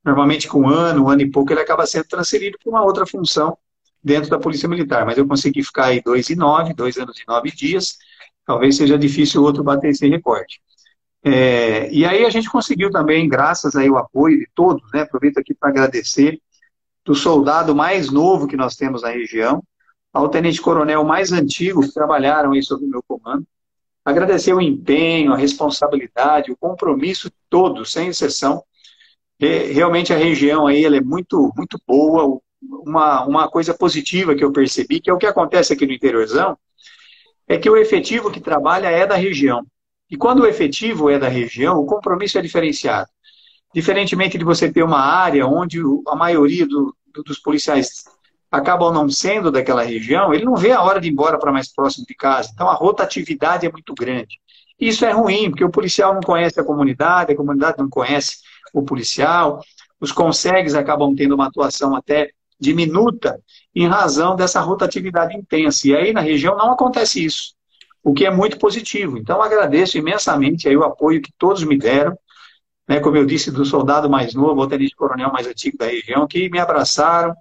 Normalmente 0.04 0.48
com 0.48 0.62
um 0.62 0.68
ano, 0.68 1.04
um 1.04 1.08
ano 1.10 1.22
e 1.22 1.30
pouco, 1.30 1.52
ele 1.52 1.60
acaba 1.60 1.86
sendo 1.86 2.04
transferido 2.04 2.58
para 2.58 2.70
uma 2.70 2.82
outra 2.82 3.06
função 3.06 3.56
dentro 4.02 4.30
da 4.30 4.38
Polícia 4.38 4.68
Militar. 4.68 5.04
Mas 5.04 5.18
eu 5.18 5.28
consegui 5.28 5.62
ficar 5.62 5.86
aí 5.86 6.02
dois 6.02 6.30
e 6.30 6.34
nove, 6.34 6.72
dois 6.72 6.96
anos 6.96 7.18
e 7.18 7.24
nove 7.28 7.50
dias. 7.50 7.98
Talvez 8.46 8.76
seja 8.76 8.98
difícil 8.98 9.40
o 9.40 9.44
outro 9.44 9.62
bater 9.62 9.90
esse 9.90 10.08
recorde. 10.08 10.60
É, 11.24 11.88
e 11.92 12.04
aí 12.04 12.24
a 12.24 12.30
gente 12.30 12.50
conseguiu 12.50 12.90
também, 12.90 13.28
graças 13.28 13.76
aí 13.76 13.88
ao 13.88 13.98
apoio 13.98 14.38
de 14.38 14.48
todos, 14.54 14.82
né? 14.92 15.02
Aproveito 15.02 15.38
aqui 15.38 15.54
para 15.54 15.68
agradecer 15.68 16.40
do 17.04 17.14
soldado 17.14 17.74
mais 17.74 18.10
novo 18.10 18.46
que 18.46 18.56
nós 18.56 18.76
temos 18.76 19.02
na 19.02 19.10
região, 19.10 19.62
ao 20.12 20.28
tenente-coronel 20.28 21.04
mais 21.04 21.32
antigo 21.32 21.80
que 21.82 21.92
trabalharam 21.92 22.52
aí 22.52 22.62
sob 22.62 22.84
o 22.84 22.88
meu 22.88 23.02
comando. 23.06 23.46
Agradecer 24.04 24.52
o 24.52 24.60
empenho, 24.60 25.32
a 25.32 25.36
responsabilidade, 25.36 26.50
o 26.50 26.56
compromisso 26.56 27.28
de 27.28 27.36
todos, 27.48 27.92
sem 27.92 28.08
exceção. 28.08 28.62
realmente 29.40 30.12
a 30.12 30.16
região 30.16 30.66
aí 30.66 30.84
ela 30.84 30.96
é 30.96 31.00
muito, 31.00 31.52
muito 31.56 31.80
boa. 31.86 32.40
Uma, 32.60 33.24
uma 33.24 33.48
coisa 33.48 33.74
positiva 33.74 34.34
que 34.34 34.44
eu 34.44 34.52
percebi, 34.52 35.00
que 35.00 35.10
é 35.10 35.12
o 35.12 35.18
que 35.18 35.26
acontece 35.26 35.72
aqui 35.72 35.84
no 35.84 35.92
interiorzão, 35.92 36.56
é 37.48 37.58
que 37.58 37.68
o 37.68 37.76
efetivo 37.76 38.30
que 38.30 38.40
trabalha 38.40 38.88
é 38.88 39.06
da 39.06 39.16
região. 39.16 39.64
E 40.10 40.16
quando 40.16 40.40
o 40.40 40.46
efetivo 40.46 41.08
é 41.08 41.18
da 41.18 41.28
região, 41.28 41.78
o 41.78 41.86
compromisso 41.86 42.38
é 42.38 42.42
diferenciado. 42.42 43.08
Diferentemente 43.74 44.36
de 44.36 44.44
você 44.44 44.70
ter 44.70 44.82
uma 44.82 45.00
área 45.00 45.46
onde 45.46 45.80
a 46.06 46.14
maioria 46.14 46.66
do, 46.66 46.94
do, 47.12 47.22
dos 47.22 47.38
policiais 47.38 48.04
acabam 48.50 48.92
não 48.92 49.08
sendo 49.08 49.50
daquela 49.50 49.82
região, 49.82 50.34
ele 50.34 50.44
não 50.44 50.54
vê 50.54 50.72
a 50.72 50.82
hora 50.82 51.00
de 51.00 51.08
ir 51.08 51.12
embora 51.12 51.38
para 51.38 51.50
mais 51.50 51.72
próximo 51.72 52.04
de 52.06 52.14
casa. 52.14 52.50
Então 52.52 52.68
a 52.68 52.74
rotatividade 52.74 53.66
é 53.66 53.72
muito 53.72 53.94
grande. 53.94 54.38
Isso 54.78 55.06
é 55.06 55.12
ruim, 55.12 55.48
porque 55.48 55.64
o 55.64 55.70
policial 55.70 56.12
não 56.12 56.20
conhece 56.20 56.60
a 56.60 56.64
comunidade, 56.64 57.32
a 57.32 57.36
comunidade 57.36 57.78
não 57.78 57.88
conhece 57.88 58.38
o 58.74 58.82
policial, 58.82 59.62
os 59.98 60.12
consegues 60.12 60.74
acabam 60.74 61.14
tendo 61.14 61.34
uma 61.34 61.46
atuação 61.46 61.96
até 61.96 62.30
diminuta 62.60 63.40
em 63.74 63.86
razão 63.86 64.36
dessa 64.36 64.60
rotatividade 64.60 65.36
intensa. 65.36 65.88
E 65.88 65.96
aí 65.96 66.12
na 66.12 66.20
região 66.20 66.56
não 66.56 66.72
acontece 66.72 67.24
isso, 67.24 67.54
o 68.02 68.12
que 68.12 68.26
é 68.26 68.30
muito 68.30 68.58
positivo. 68.58 69.16
Então 69.18 69.42
agradeço 69.42 69.98
imensamente 69.98 70.68
aí 70.68 70.76
o 70.76 70.84
apoio 70.84 71.22
que 71.22 71.32
todos 71.38 71.64
me 71.64 71.78
deram 71.78 72.16
né, 72.88 73.00
como 73.00 73.16
eu 73.16 73.24
disse, 73.24 73.50
do 73.50 73.64
soldado 73.64 74.08
mais 74.10 74.34
novo, 74.34 74.60
ao 74.60 74.68
tenente-coronel 74.68 75.32
mais 75.32 75.46
antigo 75.46 75.78
da 75.78 75.86
região, 75.86 76.26
que 76.26 76.48
me 76.50 76.58
abraçaram, 76.58 77.34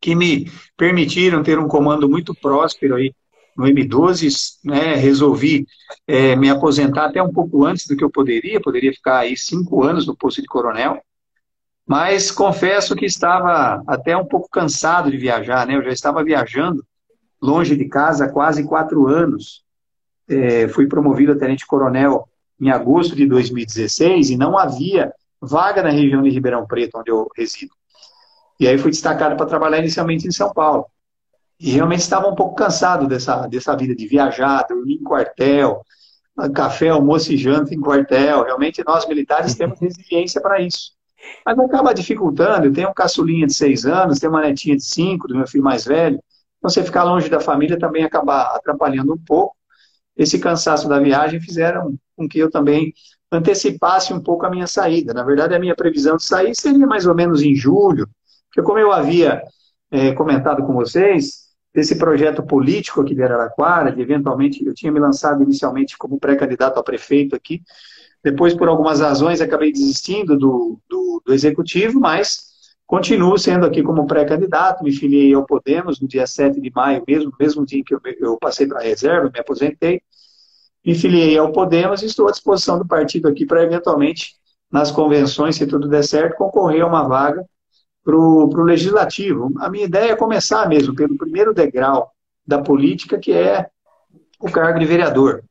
que 0.00 0.14
me 0.14 0.50
permitiram 0.76 1.42
ter 1.42 1.58
um 1.58 1.68
comando 1.68 2.08
muito 2.08 2.34
próspero 2.34 2.96
aí 2.96 3.14
no 3.56 3.64
M12, 3.64 4.58
né, 4.64 4.94
resolvi 4.96 5.66
é, 6.06 6.36
me 6.36 6.50
aposentar 6.50 7.06
até 7.06 7.22
um 7.22 7.32
pouco 7.32 7.64
antes 7.64 7.86
do 7.86 7.96
que 7.96 8.04
eu 8.04 8.10
poderia, 8.10 8.60
poderia 8.60 8.92
ficar 8.92 9.20
aí 9.20 9.34
cinco 9.34 9.82
anos 9.82 10.06
no 10.06 10.14
posto 10.14 10.42
de 10.42 10.46
coronel, 10.46 11.00
mas 11.86 12.30
confesso 12.30 12.96
que 12.96 13.06
estava 13.06 13.82
até 13.86 14.16
um 14.16 14.26
pouco 14.26 14.48
cansado 14.50 15.10
de 15.10 15.16
viajar, 15.16 15.66
né, 15.66 15.76
eu 15.76 15.82
já 15.84 15.90
estava 15.90 16.24
viajando 16.24 16.84
longe 17.40 17.76
de 17.76 17.84
casa 17.84 18.24
há 18.24 18.28
quase 18.28 18.64
quatro 18.64 19.06
anos, 19.06 19.62
é, 20.28 20.66
fui 20.68 20.86
promovido 20.88 21.32
a 21.32 21.38
tenente-coronel 21.38 22.28
em 22.60 22.70
agosto 22.70 23.14
de 23.14 23.26
2016 23.26 24.30
e 24.30 24.36
não 24.36 24.58
havia 24.58 25.12
vaga 25.40 25.82
na 25.82 25.90
região 25.90 26.22
de 26.22 26.30
Ribeirão 26.30 26.66
Preto, 26.66 26.98
onde 26.98 27.10
eu 27.10 27.28
resido. 27.36 27.72
E 28.58 28.66
aí 28.66 28.78
fui 28.78 28.90
destacado 28.90 29.36
para 29.36 29.46
trabalhar 29.46 29.78
inicialmente 29.78 30.26
em 30.26 30.32
São 30.32 30.52
Paulo. 30.52 30.86
E 31.60 31.70
realmente 31.70 32.00
estava 32.00 32.26
um 32.26 32.34
pouco 32.34 32.54
cansado 32.54 33.06
dessa, 33.06 33.46
dessa 33.46 33.76
vida 33.76 33.94
de 33.94 34.06
viajar, 34.06 34.66
dormir 34.68 34.94
em 34.94 35.02
quartel, 35.02 35.82
café, 36.54 36.88
almoço 36.88 37.32
e 37.32 37.36
janta 37.36 37.74
em 37.74 37.80
quartel. 37.80 38.44
Realmente 38.44 38.82
nós 38.84 39.06
militares 39.06 39.54
temos 39.54 39.78
resiliência 39.80 40.40
para 40.40 40.60
isso. 40.60 40.95
Mas 41.44 41.58
acaba 41.58 41.94
dificultando. 41.94 42.66
Eu 42.66 42.72
tenho 42.72 42.90
um 42.90 42.94
caçulinha 42.94 43.46
de 43.46 43.54
seis 43.54 43.84
anos, 43.86 44.18
tenho 44.18 44.32
uma 44.32 44.42
netinha 44.42 44.76
de 44.76 44.84
cinco, 44.84 45.28
do 45.28 45.36
meu 45.36 45.46
filho 45.46 45.64
mais 45.64 45.84
velho. 45.84 46.20
Então, 46.58 46.70
você 46.70 46.82
ficar 46.82 47.04
longe 47.04 47.28
da 47.28 47.40
família 47.40 47.78
também 47.78 48.04
acaba 48.04 48.42
atrapalhando 48.56 49.12
um 49.12 49.18
pouco. 49.18 49.56
Esse 50.16 50.38
cansaço 50.38 50.88
da 50.88 50.98
viagem 50.98 51.40
fizeram 51.40 51.94
com 52.16 52.28
que 52.28 52.38
eu 52.38 52.50
também 52.50 52.92
antecipasse 53.30 54.12
um 54.12 54.20
pouco 54.20 54.46
a 54.46 54.50
minha 54.50 54.66
saída. 54.66 55.12
Na 55.12 55.22
verdade, 55.22 55.54
a 55.54 55.58
minha 55.58 55.74
previsão 55.74 56.16
de 56.16 56.24
sair 56.24 56.54
seria 56.54 56.86
mais 56.86 57.06
ou 57.06 57.14
menos 57.14 57.42
em 57.42 57.54
julho, 57.54 58.08
porque 58.48 58.62
como 58.62 58.78
eu 58.78 58.92
havia 58.92 59.42
é, 59.90 60.12
comentado 60.12 60.64
com 60.64 60.72
vocês, 60.72 61.46
desse 61.76 61.98
projeto 61.98 62.42
político 62.42 63.02
aqui 63.02 63.14
de 63.14 63.22
Araraquara, 63.22 63.92
de 63.92 64.00
eventualmente, 64.00 64.64
eu 64.64 64.72
tinha 64.72 64.90
me 64.90 64.98
lançado 64.98 65.42
inicialmente 65.42 65.98
como 65.98 66.18
pré-candidato 66.18 66.80
a 66.80 66.82
prefeito 66.82 67.36
aqui, 67.36 67.60
depois, 68.22 68.54
por 68.54 68.68
algumas 68.68 69.00
razões, 69.00 69.40
acabei 69.40 69.72
desistindo 69.72 70.36
do, 70.36 70.78
do, 70.88 71.22
do 71.24 71.32
executivo, 71.32 72.00
mas 72.00 72.46
continuo 72.86 73.38
sendo 73.38 73.66
aqui 73.66 73.82
como 73.82 74.06
pré-candidato, 74.06 74.82
me 74.82 74.92
filiei 74.92 75.32
ao 75.34 75.44
Podemos 75.44 76.00
no 76.00 76.08
dia 76.08 76.26
7 76.26 76.60
de 76.60 76.70
maio, 76.74 77.02
mesmo, 77.06 77.32
mesmo 77.38 77.66
dia 77.66 77.82
que 77.84 77.94
eu, 77.94 78.00
eu 78.20 78.36
passei 78.38 78.66
para 78.66 78.80
a 78.80 78.82
reserva, 78.82 79.30
me 79.32 79.40
aposentei, 79.40 80.00
me 80.84 80.94
filiei 80.94 81.36
ao 81.36 81.52
Podemos 81.52 82.02
e 82.02 82.06
estou 82.06 82.28
à 82.28 82.30
disposição 82.30 82.78
do 82.78 82.86
partido 82.86 83.28
aqui 83.28 83.44
para, 83.44 83.62
eventualmente, 83.62 84.34
nas 84.70 84.90
convenções, 84.90 85.56
se 85.56 85.66
tudo 85.66 85.88
der 85.88 86.04
certo, 86.04 86.36
concorrer 86.36 86.82
a 86.82 86.86
uma 86.86 87.06
vaga 87.06 87.44
para 88.04 88.16
o 88.16 88.62
legislativo. 88.62 89.52
A 89.58 89.68
minha 89.68 89.84
ideia 89.84 90.12
é 90.12 90.16
começar 90.16 90.68
mesmo 90.68 90.94
pelo 90.94 91.16
primeiro 91.16 91.52
degrau 91.52 92.12
da 92.46 92.62
política, 92.62 93.18
que 93.18 93.32
é 93.32 93.68
o 94.40 94.50
cargo 94.50 94.78
de 94.78 94.86
vereador. 94.86 95.42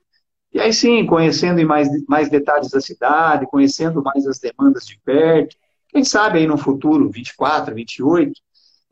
E 0.55 0.59
aí 0.61 0.71
sim, 0.71 1.05
conhecendo 1.05 1.59
em 1.59 1.65
mais, 1.65 1.89
mais 2.07 2.29
detalhes 2.29 2.69
da 2.69 2.79
cidade, 2.79 3.45
conhecendo 3.45 4.01
mais 4.01 4.25
as 4.25 4.39
demandas 4.39 4.85
de 4.85 4.97
perto, 5.03 5.57
quem 5.89 6.01
sabe 6.01 6.39
aí 6.39 6.47
no 6.47 6.57
futuro, 6.57 7.09
24, 7.09 7.75
28, 7.75 8.31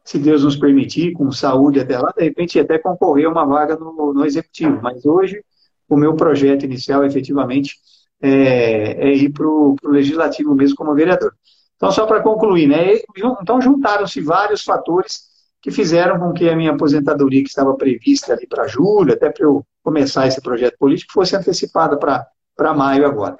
se 0.03 0.19
Deus 0.19 0.43
nos 0.43 0.57
permitir, 0.57 1.13
com 1.13 1.31
saúde 1.31 1.79
até 1.79 1.97
lá, 1.97 2.13
de 2.17 2.21
repente 2.21 2.59
até 2.59 2.77
concorrer 2.77 3.27
a 3.27 3.29
uma 3.29 3.45
vaga 3.45 3.77
no, 3.77 4.13
no 4.13 4.25
executivo. 4.25 4.81
Mas 4.83 5.05
hoje, 5.05 5.41
o 5.87 5.95
meu 5.95 6.17
projeto 6.17 6.65
inicial, 6.65 7.05
efetivamente, 7.05 7.77
é, 8.21 9.07
é 9.07 9.13
ir 9.13 9.29
para 9.29 9.47
o 9.47 9.77
legislativo 9.85 10.53
mesmo 10.53 10.75
como 10.75 10.93
vereador. 10.93 11.33
Então, 11.77 11.89
só 11.93 12.05
para 12.05 12.21
concluir, 12.21 12.67
né? 12.67 12.99
Então, 13.41 13.61
juntaram-se 13.61 14.19
vários 14.19 14.65
fatores 14.65 15.29
que 15.63 15.71
fizeram 15.71 16.19
com 16.19 16.33
que 16.33 16.49
a 16.49 16.55
minha 16.57 16.71
aposentadoria, 16.71 17.41
que 17.41 17.47
estava 17.47 17.73
prevista 17.75 18.33
ali 18.33 18.45
para 18.45 18.67
julho, 18.67 19.13
até 19.13 19.29
para 19.29 19.45
eu 19.45 19.65
começar 19.81 20.27
esse 20.27 20.41
projeto 20.41 20.77
político, 20.77 21.13
fosse 21.13 21.37
antecipada 21.37 21.97
para 21.97 22.73
maio 22.73 23.05
agora. 23.05 23.37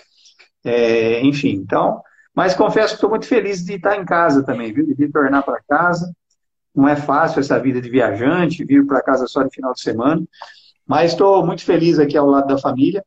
É, 0.63 1.19
enfim, 1.21 1.51
então. 1.51 2.01
Mas 2.33 2.55
confesso 2.55 2.89
que 2.89 2.95
estou 2.95 3.09
muito 3.09 3.27
feliz 3.27 3.65
de 3.65 3.73
estar 3.73 3.97
em 3.97 4.05
casa 4.05 4.41
também, 4.41 4.71
viu? 4.71 4.85
De 4.85 4.93
retornar 4.93 5.43
para 5.43 5.61
casa. 5.67 6.15
Não 6.73 6.87
é 6.87 6.95
fácil 6.95 7.41
essa 7.41 7.59
vida 7.59 7.81
de 7.81 7.89
viajante, 7.89 8.63
vir 8.63 8.87
para 8.87 9.03
casa 9.03 9.27
só 9.27 9.43
de 9.43 9.53
final 9.53 9.73
de 9.73 9.81
semana. 9.81 10.23
Mas 10.87 11.11
estou 11.11 11.45
muito 11.45 11.65
feliz 11.65 11.99
aqui 11.99 12.17
ao 12.17 12.25
lado 12.25 12.47
da 12.47 12.57
família. 12.57 13.03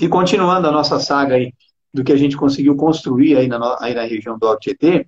E 0.00 0.08
continuando 0.08 0.66
a 0.66 0.72
nossa 0.72 0.98
saga 0.98 1.36
aí 1.36 1.54
do 1.94 2.02
que 2.02 2.12
a 2.12 2.16
gente 2.16 2.36
conseguiu 2.36 2.74
construir 2.74 3.36
aí 3.36 3.46
na, 3.46 3.76
aí 3.80 3.94
na 3.94 4.02
região 4.02 4.36
do 4.36 4.48
Alto 4.48 4.62
Tietê, 4.62 5.06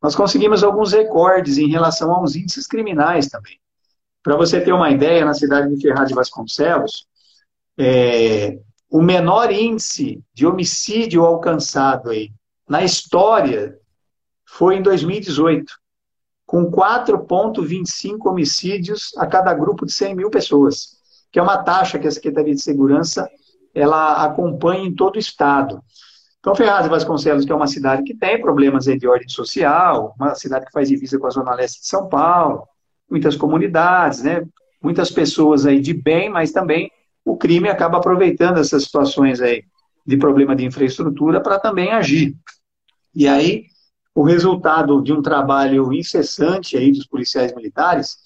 nós 0.00 0.14
conseguimos 0.14 0.62
alguns 0.62 0.92
recordes 0.92 1.58
em 1.58 1.68
relação 1.68 2.12
aos 2.12 2.36
índices 2.36 2.66
criminais 2.66 3.28
também. 3.28 3.58
Para 4.22 4.36
você 4.36 4.60
ter 4.60 4.72
uma 4.72 4.90
ideia, 4.90 5.24
na 5.24 5.34
cidade 5.34 5.74
de 5.74 5.80
Ferraz 5.80 6.08
de 6.08 6.14
Vasconcelos, 6.14 7.06
é, 7.76 8.58
o 8.90 9.02
menor 9.02 9.52
índice 9.52 10.22
de 10.32 10.46
homicídio 10.46 11.24
alcançado 11.24 12.10
aí 12.10 12.30
na 12.68 12.84
história 12.84 13.78
foi 14.44 14.76
em 14.76 14.82
2018, 14.82 15.72
com 16.46 16.70
4,25 16.70 18.26
homicídios 18.26 19.12
a 19.16 19.26
cada 19.26 19.52
grupo 19.54 19.86
de 19.86 19.92
100 19.92 20.14
mil 20.14 20.30
pessoas, 20.30 20.96
que 21.30 21.38
é 21.38 21.42
uma 21.42 21.62
taxa 21.62 21.98
que 21.98 22.06
a 22.06 22.10
Secretaria 22.10 22.54
de 22.54 22.62
Segurança 22.62 23.28
ela 23.74 24.24
acompanha 24.24 24.86
em 24.86 24.94
todo 24.94 25.16
o 25.16 25.18
estado. 25.20 25.82
Então, 26.48 26.56
Ferraz 26.56 26.84
de 26.84 26.88
Vasconcelos, 26.88 27.44
que 27.44 27.52
é 27.52 27.54
uma 27.54 27.66
cidade 27.66 28.02
que 28.04 28.14
tem 28.14 28.40
problemas 28.40 28.86
de 28.86 29.06
ordem 29.06 29.28
social, 29.28 30.14
uma 30.18 30.34
cidade 30.34 30.64
que 30.64 30.72
faz 30.72 30.88
divisa 30.88 31.18
com 31.18 31.26
a 31.26 31.30
Zona 31.30 31.54
Leste 31.54 31.82
de 31.82 31.86
São 31.86 32.08
Paulo, 32.08 32.66
muitas 33.10 33.36
comunidades, 33.36 34.22
né? 34.22 34.46
muitas 34.82 35.10
pessoas 35.10 35.66
aí 35.66 35.78
de 35.78 35.92
bem, 35.92 36.30
mas 36.30 36.50
também 36.50 36.90
o 37.22 37.36
crime 37.36 37.68
acaba 37.68 37.98
aproveitando 37.98 38.56
essas 38.56 38.84
situações 38.84 39.42
aí 39.42 39.62
de 40.06 40.16
problema 40.16 40.56
de 40.56 40.64
infraestrutura 40.64 41.38
para 41.42 41.58
também 41.58 41.92
agir. 41.92 42.34
E 43.14 43.28
aí, 43.28 43.64
o 44.14 44.22
resultado 44.22 45.02
de 45.02 45.12
um 45.12 45.20
trabalho 45.20 45.92
incessante 45.92 46.78
aí 46.78 46.92
dos 46.92 47.06
policiais 47.06 47.54
militares 47.54 48.16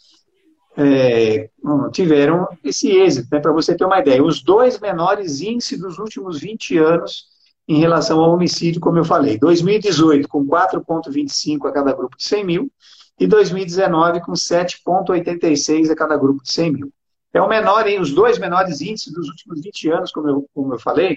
é, 0.76 1.50
tiveram 1.90 2.46
esse 2.62 2.88
êxito. 2.88 3.26
Né? 3.32 3.40
Para 3.40 3.50
você 3.50 3.74
ter 3.74 3.84
uma 3.84 3.98
ideia, 3.98 4.22
os 4.22 4.40
dois 4.40 4.78
menores 4.78 5.40
índices 5.40 5.80
dos 5.80 5.98
últimos 5.98 6.38
20 6.38 6.78
anos 6.78 7.31
em 7.72 7.78
relação 7.78 8.20
ao 8.20 8.32
homicídio, 8.32 8.80
como 8.80 8.98
eu 8.98 9.04
falei. 9.04 9.38
2018 9.38 10.28
com 10.28 10.46
4,25 10.46 11.68
a 11.68 11.72
cada 11.72 11.92
grupo 11.92 12.16
de 12.16 12.24
100 12.24 12.44
mil 12.44 12.72
e 13.18 13.26
2019 13.26 14.20
com 14.20 14.32
7,86 14.32 15.90
a 15.90 15.96
cada 15.96 16.16
grupo 16.16 16.42
de 16.42 16.52
100 16.52 16.72
mil. 16.72 16.92
É 17.32 17.40
o 17.40 17.48
menor, 17.48 17.86
hein, 17.86 18.00
os 18.00 18.12
dois 18.12 18.38
menores 18.38 18.80
índices 18.80 19.12
dos 19.12 19.28
últimos 19.28 19.62
20 19.62 19.90
anos, 19.90 20.12
como 20.12 20.28
eu, 20.28 20.46
como 20.54 20.74
eu 20.74 20.78
falei, 20.78 21.16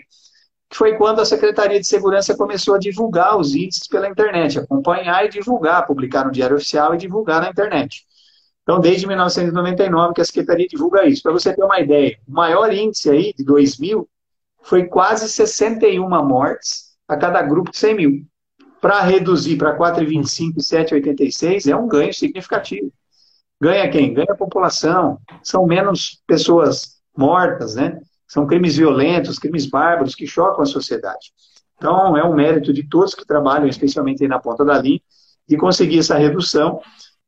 que 0.70 0.78
foi 0.78 0.96
quando 0.96 1.20
a 1.20 1.26
Secretaria 1.26 1.80
de 1.80 1.86
Segurança 1.86 2.36
começou 2.38 2.76
a 2.76 2.80
divulgar 2.80 3.38
os 3.38 3.54
índices 3.54 3.88
pela 3.88 4.08
internet, 4.08 4.58
acompanhar 4.58 5.26
e 5.26 5.30
divulgar, 5.30 5.86
publicar 5.86 6.26
no 6.26 6.32
Diário 6.32 6.56
Oficial 6.56 6.96
e 6.96 6.98
divulgar 6.98 7.42
na 7.42 7.50
internet. 7.50 8.06
Então, 8.64 8.80
desde 8.80 9.06
1999 9.06 10.14
que 10.14 10.22
a 10.22 10.26
Secretaria 10.26 10.68
divulga 10.68 11.06
isso. 11.06 11.22
Para 11.22 11.34
você 11.34 11.54
ter 11.54 11.64
uma 11.64 11.80
ideia, 11.80 12.18
o 12.28 12.32
maior 12.32 12.74
índice 12.74 13.10
aí, 13.10 13.34
de 13.38 13.44
2000, 13.44 14.08
foi 14.66 14.86
quase 14.86 15.30
61 15.30 16.10
mortes 16.26 16.96
a 17.08 17.16
cada 17.16 17.42
grupo 17.42 17.72
de 17.72 17.78
100 17.78 17.96
mil. 17.96 18.26
Para 18.82 19.02
reduzir 19.02 19.58
para 19.58 19.78
4,25 19.78 20.54
e 20.58 20.62
7,86 20.62 21.72
é 21.72 21.76
um 21.76 21.88
ganho 21.88 22.14
significativo. 22.14 22.92
Ganha 23.62 23.90
quem? 23.90 24.14
Ganha 24.14 24.32
a 24.32 24.36
população. 24.36 25.20
São 25.44 25.66
menos 25.66 26.22
pessoas 26.28 27.00
mortas, 27.16 27.76
né? 27.76 28.00
São 28.28 28.46
crimes 28.48 28.76
violentos, 28.76 29.40
crimes 29.40 29.68
bárbaros 29.68 30.16
que 30.16 30.26
chocam 30.26 30.64
a 30.64 30.66
sociedade. 30.66 31.32
Então, 31.78 32.18
é 32.18 32.24
um 32.24 32.34
mérito 32.34 32.74
de 32.74 32.88
todos 32.88 33.14
que 33.14 33.26
trabalham, 33.26 33.68
especialmente 33.68 34.28
na 34.28 34.40
ponta 34.40 34.66
da 34.66 34.80
linha, 34.80 35.02
de 35.48 35.58
conseguir 35.58 36.00
essa 36.00 36.18
redução. 36.18 36.82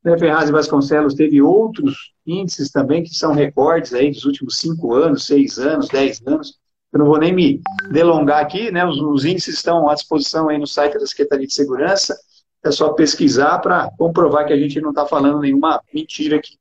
Né, 0.03 0.17
Ferraz 0.17 0.49
e 0.49 0.51
Vasconcelos 0.51 1.13
teve 1.13 1.41
outros 1.41 2.13
índices 2.25 2.71
também 2.71 3.03
que 3.03 3.13
são 3.13 3.33
recordes 3.33 3.93
aí 3.93 4.11
dos 4.11 4.25
últimos 4.25 4.57
cinco 4.57 4.95
anos, 4.95 5.25
seis 5.25 5.59
anos, 5.59 5.87
dez 5.87 6.21
anos, 6.25 6.57
eu 6.91 6.99
não 6.99 7.05
vou 7.05 7.17
nem 7.17 7.33
me 7.33 7.61
delongar 7.91 8.39
aqui, 8.39 8.71
né? 8.71 8.85
Os, 8.85 8.99
os, 8.99 9.25
índices 9.25 9.55
estão 9.55 9.89
à 9.89 9.93
disposição 9.93 10.49
aí 10.49 10.57
no 10.57 10.67
site 10.67 10.97
da 10.97 11.05
Secretaria 11.05 11.45
de 11.45 11.53
Segurança. 11.53 12.17
É 12.63 12.71
só 12.71 12.93
pesquisar 12.93 13.59
para 13.59 13.89
comprovar 13.97 14.45
que 14.45 14.53
a 14.53 14.57
gente 14.57 14.79
não 14.81 14.89
está 14.89 15.05
falando 15.05 15.39
nenhuma 15.39 15.81
mentira 15.93 16.37
aqui. 16.37 16.57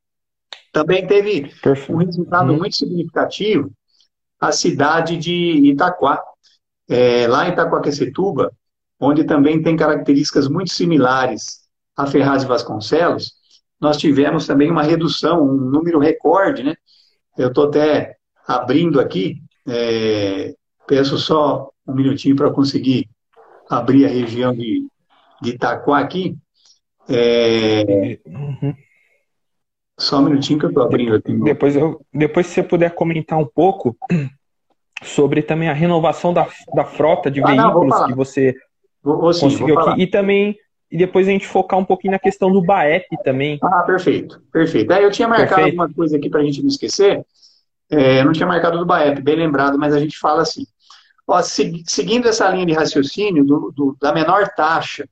Também 0.73 1.07
teve 1.07 1.51
um 1.89 1.97
resultado 1.97 2.53
uhum. 2.53 2.59
muito 2.59 2.77
significativo 2.77 3.73
a 4.39 4.53
cidade 4.53 5.17
de 5.17 5.71
Itaquá. 5.71 6.23
É, 6.89 7.27
lá 7.27 7.49
em 7.49 7.53
Itaquaquecetuba, 7.53 8.53
onde 9.01 9.25
também 9.25 9.63
tem 9.63 9.77
características 9.77 10.49
muito 10.49 10.71
similares 10.73 11.67
a 11.97 12.07
Ferraz 12.07 12.43
de 12.43 12.49
Vasconcelos, 12.49 13.33
nós 13.81 13.97
tivemos 13.97 14.47
também 14.47 14.71
uma 14.71 14.83
redução, 14.83 15.43
um 15.43 15.55
número 15.55 15.99
recorde, 15.99 16.63
né? 16.63 16.75
Eu 17.37 17.49
estou 17.49 17.69
até 17.69 18.17
abrindo 18.47 19.01
aqui, 19.01 19.43
é, 19.67 20.55
peço 20.87 21.19
só 21.19 21.71
um 21.87 21.95
minutinho 21.95 22.37
para 22.37 22.51
conseguir 22.51 23.09
abrir 23.69 24.07
a 24.07 24.09
região 24.09 24.55
de, 24.55 24.87
de 25.43 25.51
Itaquá 25.51 25.99
aqui. 25.99 26.37
É, 27.09 28.19
uhum. 28.27 28.75
Só 29.99 30.19
um 30.19 30.25
minutinho 30.25 30.59
que 30.59 30.67
eu 30.67 30.71
estou 30.71 30.85
abrindo 30.85 31.15
aqui. 31.15 31.33
Depois, 31.33 31.75
eu, 31.75 32.01
depois, 32.13 32.47
se 32.47 32.55
você 32.55 32.63
puder 32.63 32.95
comentar 32.95 33.39
um 33.39 33.47
pouco 33.47 33.97
sobre 35.03 35.43
também 35.43 35.69
a 35.69 35.73
renovação 35.73 36.33
da, 36.33 36.47
da 36.75 36.85
frota 36.85 37.31
de 37.31 37.43
ah, 37.43 37.47
veículos 37.47 38.01
não, 38.01 38.07
que 38.07 38.15
você 38.15 38.55
vou, 39.03 39.21
vou, 39.21 39.33
sim, 39.33 39.41
conseguiu 39.41 39.79
aqui. 39.79 40.03
E 40.03 40.07
também, 40.07 40.57
e 40.91 40.99
depois 40.99 41.27
a 41.27 41.31
gente 41.31 41.47
focar 41.47 41.79
um 41.79 41.85
pouquinho 41.85 42.13
na 42.13 42.19
questão 42.19 42.53
do 42.53 42.63
BAEP 42.63 43.07
também. 43.25 43.59
Ah, 43.63 43.83
perfeito, 43.83 44.43
perfeito. 44.53 44.93
É, 44.93 45.05
eu 45.05 45.11
tinha 45.11 45.29
marcado 45.29 45.49
perfeito. 45.49 45.81
alguma 45.81 45.95
coisa 45.95 46.17
aqui 46.17 46.29
para 46.29 46.41
a 46.41 46.45
gente 46.45 46.61
não 46.61 46.69
esquecer. 46.69 47.25
É, 47.91 48.21
eu 48.21 48.25
não 48.25 48.33
tinha 48.33 48.47
marcado 48.47 48.79
do 48.79 48.87
BAEP, 48.87 49.23
bem 49.23 49.37
lembrado, 49.37 49.79
mas 49.79 49.95
a 49.95 50.01
gente 50.01 50.19
fala 50.19 50.43
assim. 50.43 50.67
Ó, 51.27 51.41
seguindo 51.43 52.29
essa 52.29 52.49
linha 52.49 52.67
de 52.67 52.73
raciocínio 52.73 53.45
do, 53.45 53.73
do, 53.75 53.97
da 54.01 54.13
menor 54.13 54.49
taxa 54.55 55.09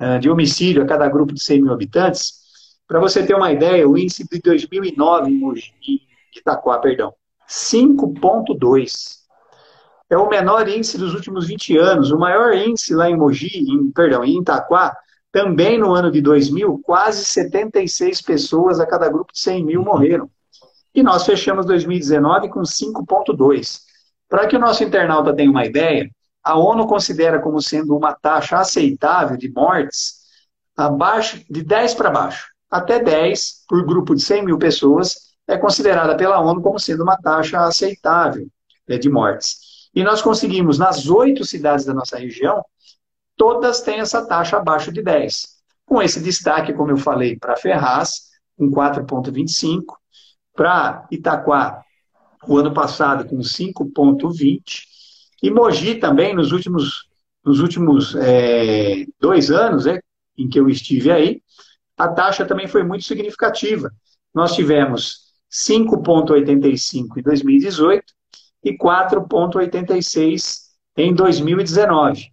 uh, 0.00 0.18
de 0.18 0.30
homicídio 0.30 0.82
a 0.82 0.86
cada 0.86 1.08
grupo 1.08 1.34
de 1.34 1.42
100 1.42 1.62
mil 1.62 1.72
habitantes, 1.72 2.40
para 2.86 2.98
você 2.98 3.24
ter 3.24 3.34
uma 3.34 3.52
ideia, 3.52 3.88
o 3.88 3.96
índice 3.96 4.26
de 4.28 4.40
2009 4.40 5.30
em 5.30 6.00
Itaquá, 6.36 6.78
perdão, 6.78 7.14
5,2. 7.48 9.20
É 10.08 10.16
o 10.16 10.28
menor 10.28 10.68
índice 10.68 10.98
dos 10.98 11.14
últimos 11.14 11.46
20 11.46 11.76
anos. 11.76 12.10
O 12.10 12.18
maior 12.18 12.52
índice 12.52 12.94
lá 12.94 13.08
em 13.08 13.16
Mogi, 13.16 13.64
em, 13.70 13.92
perdão, 13.92 14.24
em 14.24 14.40
Itaquá, 14.40 14.96
também 15.30 15.78
no 15.78 15.94
ano 15.94 16.10
de 16.10 16.20
2000, 16.20 16.80
quase 16.82 17.24
76 17.24 18.20
pessoas 18.22 18.80
a 18.80 18.86
cada 18.86 19.08
grupo 19.08 19.32
de 19.32 19.38
100 19.38 19.64
mil 19.64 19.84
morreram. 19.84 20.28
E 20.94 21.02
nós 21.02 21.24
fechamos 21.24 21.66
2019 21.66 22.48
com 22.48 22.60
5,2. 22.60 23.80
Para 24.28 24.46
que 24.46 24.56
o 24.56 24.60
nosso 24.60 24.84
internauta 24.84 25.34
tenha 25.34 25.50
uma 25.50 25.66
ideia, 25.66 26.10
a 26.42 26.58
ONU 26.58 26.86
considera 26.86 27.40
como 27.40 27.60
sendo 27.60 27.96
uma 27.96 28.14
taxa 28.14 28.58
aceitável 28.58 29.36
de 29.36 29.50
mortes 29.52 30.20
abaixo 30.76 31.44
de 31.50 31.62
10 31.62 31.94
para 31.94 32.10
baixo. 32.10 32.48
Até 32.70 32.98
10 32.98 33.64
por 33.68 33.84
grupo 33.84 34.14
de 34.14 34.22
100 34.22 34.44
mil 34.44 34.58
pessoas 34.58 35.30
é 35.46 35.58
considerada 35.58 36.16
pela 36.16 36.40
ONU 36.40 36.62
como 36.62 36.78
sendo 36.78 37.02
uma 37.02 37.16
taxa 37.16 37.60
aceitável 37.60 38.46
né, 38.88 38.96
de 38.96 39.10
mortes. 39.10 39.88
E 39.94 40.04
nós 40.04 40.22
conseguimos, 40.22 40.78
nas 40.78 41.08
oito 41.08 41.44
cidades 41.44 41.84
da 41.84 41.92
nossa 41.92 42.16
região, 42.16 42.64
todas 43.36 43.80
têm 43.82 43.98
essa 44.00 44.24
taxa 44.24 44.56
abaixo 44.56 44.92
de 44.92 45.02
10. 45.02 45.60
Com 45.84 46.00
esse 46.00 46.20
destaque, 46.20 46.72
como 46.72 46.92
eu 46.92 46.96
falei, 46.96 47.36
para 47.36 47.56
Ferraz, 47.56 48.30
com 48.56 48.70
4,25, 48.70 49.96
para 50.60 51.08
Itaquá, 51.10 51.82
o 52.46 52.58
ano 52.58 52.74
passado, 52.74 53.24
com 53.24 53.38
5,20, 53.38 54.82
e 55.42 55.50
Mogi 55.50 55.94
também, 55.94 56.34
nos 56.34 56.52
últimos, 56.52 57.08
nos 57.42 57.60
últimos 57.60 58.14
é, 58.14 59.06
dois 59.18 59.50
anos 59.50 59.86
é, 59.86 60.02
em 60.36 60.50
que 60.50 60.60
eu 60.60 60.68
estive 60.68 61.10
aí, 61.10 61.40
a 61.96 62.08
taxa 62.08 62.44
também 62.44 62.68
foi 62.68 62.82
muito 62.82 63.06
significativa. 63.06 63.90
Nós 64.34 64.54
tivemos 64.54 65.32
5,85 65.50 67.16
em 67.16 67.22
2018 67.22 68.04
e 68.62 68.76
4,86 68.76 70.56
em 70.94 71.14
2019. 71.14 72.26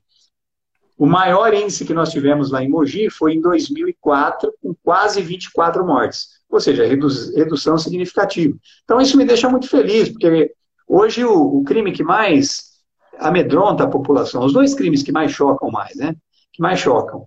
O 0.97 1.05
maior 1.05 1.53
índice 1.53 1.85
que 1.85 1.93
nós 1.93 2.11
tivemos 2.11 2.51
lá 2.51 2.61
em 2.61 2.67
Mogi 2.67 3.09
foi 3.09 3.35
em 3.35 3.41
2004, 3.41 4.53
com 4.61 4.75
quase 4.83 5.21
24 5.21 5.87
mortes, 5.87 6.36
ou 6.49 6.59
seja, 6.59 6.85
redução 6.85 7.77
significativa. 7.77 8.57
Então, 8.83 9.01
isso 9.01 9.17
me 9.17 9.25
deixa 9.25 9.49
muito 9.49 9.69
feliz, 9.69 10.09
porque 10.09 10.53
hoje 10.87 11.23
o, 11.23 11.59
o 11.59 11.63
crime 11.63 11.91
que 11.91 12.03
mais 12.03 12.77
amedronta 13.19 13.83
a 13.83 13.89
população, 13.89 14.45
os 14.45 14.53
dois 14.53 14.73
crimes 14.73 15.03
que 15.03 15.11
mais 15.11 15.31
chocam 15.31 15.69
mais, 15.69 15.95
né? 15.95 16.15
Que 16.53 16.61
mais 16.61 16.79
chocam, 16.79 17.25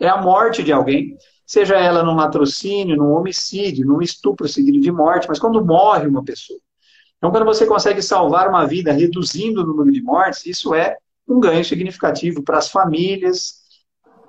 é 0.00 0.08
a 0.08 0.20
morte 0.20 0.62
de 0.62 0.72
alguém, 0.72 1.16
seja 1.46 1.76
ela 1.76 2.02
num 2.02 2.14
latrocínio, 2.14 2.96
num 2.96 3.12
homicídio, 3.12 3.86
num 3.86 4.00
estupro 4.00 4.48
seguido 4.48 4.80
de 4.80 4.90
morte, 4.90 5.28
mas 5.28 5.38
quando 5.38 5.64
morre 5.64 6.06
uma 6.06 6.24
pessoa. 6.24 6.58
Então, 7.18 7.30
quando 7.30 7.44
você 7.44 7.66
consegue 7.66 8.02
salvar 8.02 8.48
uma 8.48 8.66
vida 8.66 8.92
reduzindo 8.92 9.62
o 9.62 9.66
número 9.66 9.92
de 9.92 10.02
mortes, 10.02 10.46
isso 10.46 10.74
é 10.74 10.96
um 11.26 11.40
ganho 11.40 11.64
significativo 11.64 12.42
para 12.42 12.58
as 12.58 12.68
famílias 12.70 13.62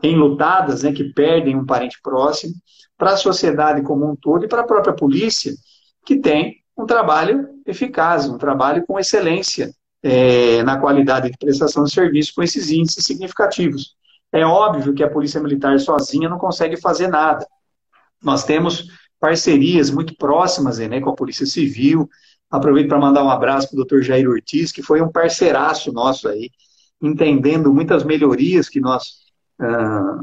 enlutadas, 0.01 0.83
né, 0.83 0.93
que 0.93 1.03
perdem 1.05 1.55
um 1.55 1.65
parente 1.65 1.99
próximo, 2.01 2.53
para 2.97 3.11
a 3.11 3.17
sociedade 3.17 3.81
como 3.81 4.09
um 4.09 4.15
todo 4.15 4.45
e 4.45 4.47
para 4.47 4.61
a 4.61 4.65
própria 4.65 4.93
polícia, 4.93 5.53
que 6.05 6.17
tem 6.17 6.57
um 6.77 6.85
trabalho 6.85 7.49
eficaz, 7.65 8.27
um 8.29 8.37
trabalho 8.37 8.85
com 8.85 8.99
excelência 8.99 9.71
é, 10.03 10.61
na 10.63 10.77
qualidade 10.79 11.31
de 11.31 11.37
prestação 11.37 11.83
de 11.83 11.91
serviço 11.91 12.33
com 12.35 12.43
esses 12.43 12.69
índices 12.69 13.05
significativos. 13.05 13.95
É 14.31 14.45
óbvio 14.45 14.93
que 14.93 15.03
a 15.03 15.09
Polícia 15.09 15.41
Militar 15.41 15.79
sozinha 15.79 16.29
não 16.29 16.37
consegue 16.37 16.77
fazer 16.77 17.07
nada. 17.07 17.47
Nós 18.21 18.43
temos 18.43 18.87
parcerias 19.19 19.89
muito 19.89 20.15
próximas 20.17 20.77
né, 20.77 20.99
com 20.99 21.09
a 21.09 21.15
Polícia 21.15 21.45
Civil. 21.45 22.09
Aproveito 22.51 22.89
para 22.89 22.99
mandar 22.99 23.23
um 23.23 23.29
abraço 23.29 23.67
para 23.67 23.75
o 23.75 23.77
doutor 23.77 24.03
Jair 24.03 24.29
Ortiz, 24.29 24.71
que 24.71 24.83
foi 24.83 25.01
um 25.01 25.11
parceiraço 25.11 25.91
nosso 25.91 26.27
aí, 26.27 26.51
entendendo 27.01 27.73
muitas 27.73 28.03
melhorias 28.03 28.69
que 28.69 28.79
nós 28.79 29.25
ah, 29.59 30.19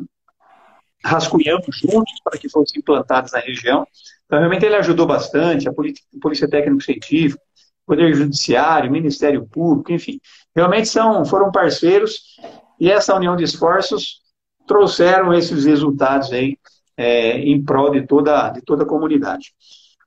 rascunhamos 1.05 1.77
juntos 1.77 2.15
para 2.25 2.39
que 2.39 2.49
fossem 2.49 2.81
implantadas 2.81 3.33
na 3.33 3.41
região. 3.41 3.87
Então, 4.27 4.39
realmente, 4.39 4.65
ele 4.65 4.77
ajudou 4.77 5.07
bastante, 5.07 5.69
a 5.69 5.73
Polícia 5.73 6.49
Técnico-Científica, 6.49 7.43
Poder 7.87 8.15
Judiciário, 8.15 8.91
Ministério 8.91 9.47
Público, 9.47 9.93
enfim. 9.93 10.21
Realmente 10.55 10.89
são, 10.89 11.25
foram 11.25 11.51
parceiros 11.51 12.37
e 12.79 12.91
essa 12.91 13.15
união 13.15 13.37
de 13.37 13.45
esforços 13.45 14.21
trouxeram 14.67 15.35
esses 15.35 15.65
resultados 15.65 16.33
aí 16.33 16.57
é, 16.97 17.39
em 17.39 17.63
prol 17.63 17.91
de 17.91 18.07
toda, 18.07 18.51
de 18.51 18.63
toda 18.63 18.85
a 18.85 18.87
comunidade. 18.87 19.53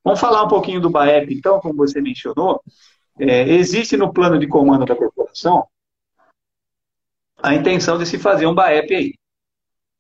Vamos 0.03 0.19
falar 0.19 0.43
um 0.43 0.47
pouquinho 0.47 0.79
do 0.79 0.89
BAEP, 0.89 1.33
então, 1.33 1.59
como 1.59 1.75
você 1.75 1.99
mencionou. 1.99 2.61
É, 3.17 3.49
existe 3.49 3.95
no 3.95 4.11
plano 4.11 4.37
de 4.37 4.47
comando 4.47 4.85
da 4.85 4.95
corporação 4.95 5.65
a 7.41 7.53
intenção 7.53 7.97
de 7.97 8.05
se 8.05 8.17
fazer 8.17 8.45
um 8.45 8.53
BAEP 8.53 8.95
aí, 8.95 9.13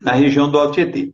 na 0.05 0.13
região 0.13 0.49
do 0.49 0.59
Alto 0.59 0.75
Tietê. 0.75 1.11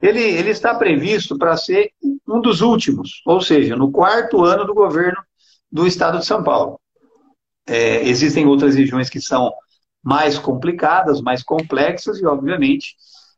Ele, 0.00 0.18
ele 0.18 0.48
está 0.48 0.74
previsto 0.74 1.36
para 1.36 1.56
ser 1.58 1.90
um 2.26 2.40
dos 2.40 2.62
últimos, 2.62 3.20
ou 3.26 3.40
seja, 3.40 3.76
no 3.76 3.92
quarto 3.92 4.42
ano 4.44 4.64
do 4.64 4.72
governo 4.72 5.22
do 5.70 5.86
estado 5.86 6.18
de 6.18 6.24
São 6.24 6.42
Paulo. 6.42 6.80
É, 7.68 8.02
existem 8.08 8.46
outras 8.46 8.74
regiões 8.74 9.10
que 9.10 9.20
são 9.20 9.52
mais 10.02 10.38
complicadas, 10.38 11.20
mais 11.20 11.42
complexas, 11.42 12.18
e 12.18 12.24
obviamente 12.24 12.96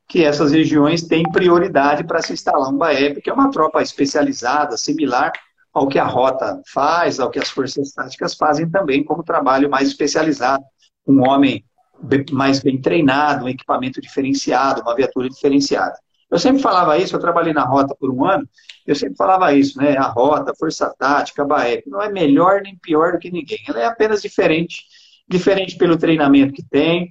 que 0.09 0.23
essas 0.25 0.53
regiões 0.53 1.03
têm 1.03 1.25
prioridade 1.25 2.05
para 2.05 2.23
se 2.23 2.33
instalar 2.33 2.69
um 2.69 2.77
BAEP, 2.77 3.21
que 3.23 3.31
é 3.31 3.33
uma 3.33 3.51
tropa 3.51 3.83
especializada, 3.83 4.77
similar 4.77 5.33
ao 5.73 5.89
que 5.89 5.99
a 5.99 6.05
Rota 6.05 6.61
faz, 6.73 7.19
ao 7.19 7.31
que 7.31 7.41
as 7.41 7.49
Forças 7.49 7.93
Táticas 7.93 8.35
fazem 8.35 8.71
também, 8.71 9.03
como 9.03 9.25
trabalho 9.25 9.69
mais 9.69 9.89
especializado, 9.89 10.63
um 11.07 11.27
homem 11.29 11.65
mais 12.33 12.61
bem 12.61 12.81
treinado, 12.81 13.45
um 13.45 13.49
equipamento 13.49 14.01
diferenciado, 14.01 14.83
uma 14.83 14.95
viatura 14.95 15.29
diferenciada. 15.29 15.97
Eu 16.31 16.39
sempre 16.39 16.63
falava 16.63 16.97
isso, 16.97 17.15
eu 17.15 17.21
trabalhei 17.21 17.53
na 17.53 17.65
rota 17.65 17.95
por 17.95 18.11
um 18.11 18.25
ano, 18.25 18.49
eu 18.87 18.95
sempre 18.95 19.17
falava 19.17 19.53
isso, 19.53 19.79
né? 19.79 19.97
A 19.99 20.09
rota, 20.09 20.55
força 20.59 20.93
tática, 20.99 21.43
a 21.43 21.47
BAEP, 21.47 21.89
não 21.89 22.01
é 22.01 22.11
melhor 22.11 22.63
nem 22.63 22.77
pior 22.79 23.13
do 23.13 23.19
que 23.19 23.31
ninguém. 23.31 23.59
Ela 23.69 23.81
é 23.81 23.85
apenas 23.85 24.23
diferente, 24.23 24.83
diferente 25.29 25.77
pelo 25.77 25.97
treinamento 25.97 26.55
que 26.55 26.63
tem, 26.63 27.11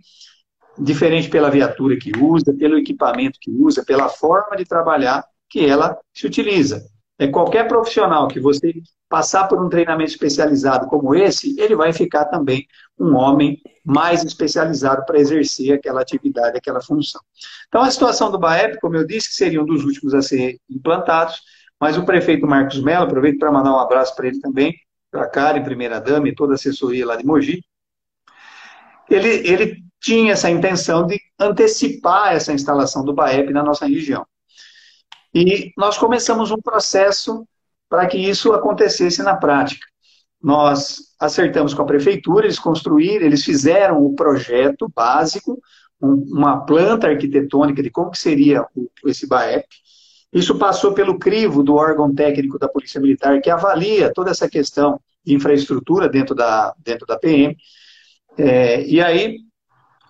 diferente 0.78 1.30
pela 1.30 1.52
viatura 1.52 1.98
que 1.98 2.12
usa, 2.18 2.54
pelo 2.54 2.78
equipamento 2.78 3.38
que 3.40 3.52
usa, 3.52 3.86
pela 3.86 4.10
forma 4.10 4.56
de 4.58 4.66
trabalhar 4.66 5.24
que 5.48 5.66
ela 5.66 5.98
se 6.14 6.26
utiliza. 6.26 6.84
É 7.20 7.28
qualquer 7.28 7.68
profissional 7.68 8.28
que 8.28 8.40
você 8.40 8.74
passar 9.08 9.48
por 9.48 9.64
um 9.64 9.70
treinamento 9.70 10.10
especializado 10.10 10.88
como 10.88 11.14
esse, 11.14 11.60
ele 11.60 11.76
vai 11.76 11.94
ficar 11.94 12.26
também 12.26 12.66
um 13.00 13.16
homem 13.16 13.62
mais 13.84 14.24
especializado 14.24 15.06
para 15.06 15.20
exercer 15.20 15.74
aquela 15.74 16.02
atividade, 16.02 16.58
aquela 16.58 16.82
função. 16.82 17.22
Então, 17.68 17.82
a 17.82 17.90
situação 17.90 18.32
do 18.32 18.38
BAEP, 18.38 18.80
como 18.80 18.96
eu 18.96 19.06
disse, 19.06 19.34
seria 19.34 19.62
um 19.62 19.66
dos 19.66 19.84
últimos 19.84 20.14
a 20.14 20.22
ser 20.22 20.60
implantados, 20.70 21.42
mas 21.80 21.98
o 21.98 22.06
prefeito 22.06 22.46
Marcos 22.46 22.82
Mello, 22.82 23.06
aproveito 23.06 23.40
para 23.40 23.52
mandar 23.52 23.74
um 23.74 23.80
abraço 23.80 24.16
para 24.16 24.28
ele 24.28 24.40
também, 24.40 24.76
para 25.10 25.24
a 25.24 25.30
Karen, 25.30 25.64
primeira-dama 25.64 26.30
e 26.30 26.36
toda 26.36 26.54
a 26.54 26.56
assessoria 26.56 27.06
lá 27.06 27.16
de 27.16 27.26
Mogi, 27.26 27.64
ele, 29.10 29.28
ele 29.48 29.84
tinha 30.00 30.34
essa 30.34 30.50
intenção 30.50 31.06
de 31.06 31.20
antecipar 31.40 32.34
essa 32.34 32.54
instalação 32.54 33.04
do 33.04 33.14
BAEP 33.14 33.52
na 33.52 33.64
nossa 33.64 33.86
região. 33.86 34.26
E 35.34 35.72
nós 35.78 35.98
começamos 35.98 36.52
um 36.52 36.62
processo 36.62 37.48
para 37.90 38.06
que 38.08 38.18
isso 38.18 38.54
acontecesse 38.54 39.22
na 39.22 39.36
prática. 39.36 39.86
Nós 40.42 41.11
acertamos 41.22 41.76
com 41.76 41.84
a 41.84 41.86
prefeitura, 41.86 42.48
eles 42.48 42.58
construíram, 42.58 43.24
eles 43.24 43.46
fizeram 43.46 44.04
o 44.04 44.16
projeto 44.16 44.92
básico, 44.94 45.62
uma 46.02 46.66
planta 46.66 47.08
arquitetônica 47.08 47.84
de 47.84 47.92
como 47.92 48.10
que 48.10 48.18
seria 48.18 48.66
esse 49.06 49.28
BAEP. 49.28 49.68
Isso 50.34 50.58
passou 50.58 50.94
pelo 50.94 51.20
crivo 51.20 51.62
do 51.62 51.76
órgão 51.76 52.12
técnico 52.12 52.58
da 52.58 52.68
Polícia 52.68 53.00
Militar, 53.00 53.40
que 53.40 53.52
avalia 53.52 54.12
toda 54.12 54.32
essa 54.32 54.50
questão 54.50 55.00
de 55.24 55.36
infraestrutura 55.36 56.10
dentro 56.10 56.34
da, 56.34 56.74
dentro 56.84 57.06
da 57.06 57.20
PM. 57.20 57.56
É, 58.36 58.84
e 58.84 59.00
aí 59.00 59.38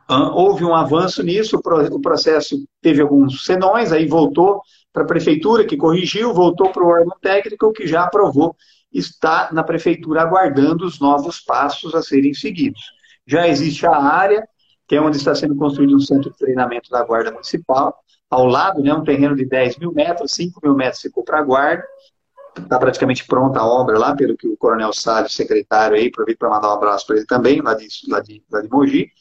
houve 0.07 0.63
um 0.63 0.73
avanço 0.73 1.21
nisso, 1.23 1.57
o 1.57 2.01
processo 2.01 2.55
teve 2.81 3.01
alguns 3.01 3.43
senões, 3.43 3.91
aí 3.91 4.07
voltou 4.07 4.61
para 4.93 5.03
a 5.03 5.07
prefeitura, 5.07 5.65
que 5.65 5.75
corrigiu, 5.75 6.33
voltou 6.33 6.71
para 6.71 6.83
o 6.83 6.87
órgão 6.87 7.17
técnico, 7.21 7.73
que 7.73 7.85
já 7.85 8.03
aprovou, 8.03 8.55
está 8.91 9.49
na 9.51 9.63
prefeitura 9.63 10.21
aguardando 10.21 10.85
os 10.85 10.99
novos 10.99 11.39
passos 11.39 11.95
a 11.95 12.01
serem 12.01 12.33
seguidos. 12.33 12.81
Já 13.25 13.47
existe 13.47 13.85
a 13.85 13.95
área, 13.95 14.45
que 14.87 14.95
é 14.95 15.01
onde 15.01 15.17
está 15.17 15.33
sendo 15.33 15.55
construído 15.55 15.95
um 15.95 15.99
centro 15.99 16.31
de 16.31 16.37
treinamento 16.37 16.89
da 16.89 17.03
Guarda 17.03 17.31
Municipal, 17.31 17.97
ao 18.29 18.45
lado, 18.45 18.81
né, 18.81 18.93
um 18.93 19.03
terreno 19.03 19.35
de 19.35 19.45
10 19.45 19.77
mil 19.77 19.91
metros, 19.91 20.31
5 20.31 20.59
mil 20.63 20.75
metros 20.75 21.01
ficou 21.01 21.23
para 21.23 21.39
a 21.39 21.43
Guarda, 21.43 21.83
está 22.57 22.79
praticamente 22.79 23.25
pronta 23.25 23.59
a 23.59 23.65
obra 23.65 23.97
lá, 23.97 24.15
pelo 24.15 24.35
que 24.37 24.47
o 24.47 24.57
Coronel 24.57 24.93
Salles, 24.93 25.33
secretário 25.33 25.95
aí, 25.95 26.07
aproveito 26.07 26.37
para 26.37 26.49
mandar 26.49 26.69
um 26.69 26.73
abraço 26.73 27.07
para 27.07 27.17
ele 27.17 27.25
também, 27.25 27.61
lá 27.61 27.73
de, 27.73 27.87
lá 28.07 28.19
de, 28.21 28.43
lá 28.51 28.61
de 28.61 28.69
Mogi, 28.69 29.11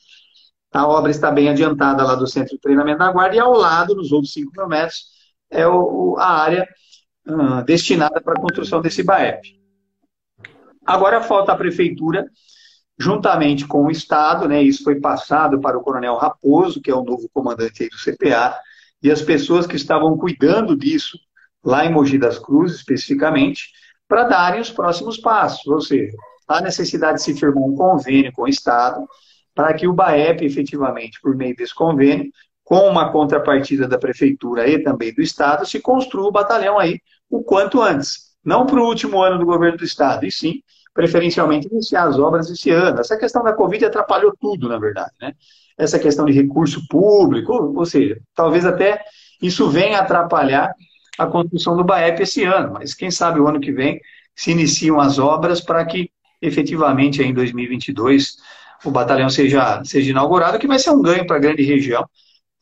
A 0.73 0.87
obra 0.87 1.11
está 1.11 1.31
bem 1.31 1.49
adiantada 1.49 2.05
lá 2.05 2.15
do 2.15 2.27
centro 2.27 2.55
de 2.55 2.61
treinamento 2.61 2.99
da 2.99 3.11
Guarda 3.11 3.37
e 3.37 3.41
ao 3.41 3.53
lado, 3.53 3.95
nos 3.95 4.13
outros 4.13 4.33
5 4.33 4.53
mil 4.57 4.69
metros, 4.69 5.07
é 5.51 5.67
o, 5.67 6.17
a 6.19 6.29
área 6.29 6.69
uh, 7.29 7.65
destinada 7.65 8.21
para 8.21 8.35
a 8.35 8.41
construção 8.41 8.81
desse 8.81 9.03
BAEP. 9.03 9.60
Agora 10.91 11.23
falta 11.23 11.53
a 11.53 11.57
prefeitura, 11.57 12.29
juntamente 12.99 13.65
com 13.65 13.87
o 13.87 13.93
Estado, 13.93 14.49
né, 14.49 14.61
isso 14.61 14.83
foi 14.83 14.99
passado 14.99 15.61
para 15.61 15.79
o 15.79 15.83
Coronel 15.83 16.17
Raposo, 16.17 16.83
que 16.83 16.91
é 16.91 16.95
o 16.95 17.05
novo 17.05 17.31
comandante 17.33 17.89
do 17.89 17.97
CPA, 17.97 18.59
e 19.01 19.09
as 19.09 19.23
pessoas 19.23 19.69
que 19.69 19.77
estavam 19.77 20.19
cuidando 20.19 20.77
disso, 20.77 21.17
lá 21.65 21.87
em 21.87 21.93
Mogi 21.93 22.19
das 22.19 22.41
Cruzes, 22.41 22.79
especificamente, 22.79 23.71
para 24.09 24.25
darem 24.25 24.61
os 24.61 24.69
próximos 24.69 25.17
passos. 25.17 25.65
Ou 25.69 25.81
seja, 25.81 26.11
há 26.49 26.61
necessidade 26.61 27.19
de 27.19 27.23
se 27.23 27.39
firmar 27.39 27.63
um 27.63 27.77
convênio 27.77 28.33
com 28.33 28.43
o 28.43 28.49
Estado 28.49 29.07
para 29.55 29.73
que 29.75 29.87
o 29.87 29.93
BAEP, 29.93 30.45
efetivamente, 30.45 31.21
por 31.23 31.37
meio 31.37 31.55
desse 31.55 31.73
convênio, 31.73 32.33
com 32.65 32.89
uma 32.89 33.13
contrapartida 33.13 33.87
da 33.87 33.97
Prefeitura 33.97 34.69
e 34.69 34.83
também 34.83 35.15
do 35.15 35.23
Estado, 35.23 35.65
se 35.65 35.79
construa 35.79 36.27
o 36.27 36.33
batalhão 36.33 36.81
aí 36.81 36.99
o 37.31 37.45
quanto 37.45 37.81
antes. 37.81 38.31
Não 38.45 38.67
para 38.67 38.81
o 38.81 38.87
último 38.87 39.23
ano 39.23 39.39
do 39.39 39.47
governo 39.47 39.79
do 39.79 39.85
Estado, 39.85 40.27
e 40.27 40.33
sim, 40.33 40.63
preferencialmente, 40.93 41.69
iniciar 41.69 42.09
as 42.09 42.19
obras 42.19 42.51
esse 42.51 42.71
ano. 42.71 43.01
Essa 43.01 43.17
questão 43.17 43.43
da 43.43 43.53
Covid 43.53 43.85
atrapalhou 43.85 44.35
tudo, 44.41 44.69
na 44.69 44.79
verdade, 44.79 45.13
né? 45.21 45.35
Essa 45.79 45.99
questão 45.99 46.25
de 46.25 46.33
recurso 46.33 46.87
público, 46.89 47.53
ou 47.53 47.87
seja, 47.87 48.19
talvez 48.35 48.67
até 48.67 49.03
isso 49.41 49.71
venha 49.71 50.01
atrapalhar 50.01 50.75
a 51.19 51.27
construção 51.27 51.77
do 51.77 51.85
BAEP 51.85 52.23
esse 52.23 52.45
ano, 52.45 52.75
mas 52.75 52.95
quem 52.95 53.11
sabe 53.11 53.41
o 53.41 53.47
ano 53.47 53.61
que 53.61 53.73
vem 53.73 54.01
se 54.35 54.51
iniciam 54.51 55.01
as 55.01 55.19
obras 55.19 55.61
para 55.61 55.85
que 55.85 56.11
efetivamente 56.41 57.23
em 57.23 57.33
2022 57.33 58.37
o 58.85 58.91
batalhão 58.91 59.29
seja, 59.29 59.83
seja 59.85 60.11
inaugurado, 60.11 60.59
que 60.59 60.67
vai 60.67 60.79
ser 60.79 60.91
um 60.91 61.03
ganho 61.03 61.27
para 61.27 61.37
a 61.37 61.41
grande 61.41 61.63
região, 61.63 62.09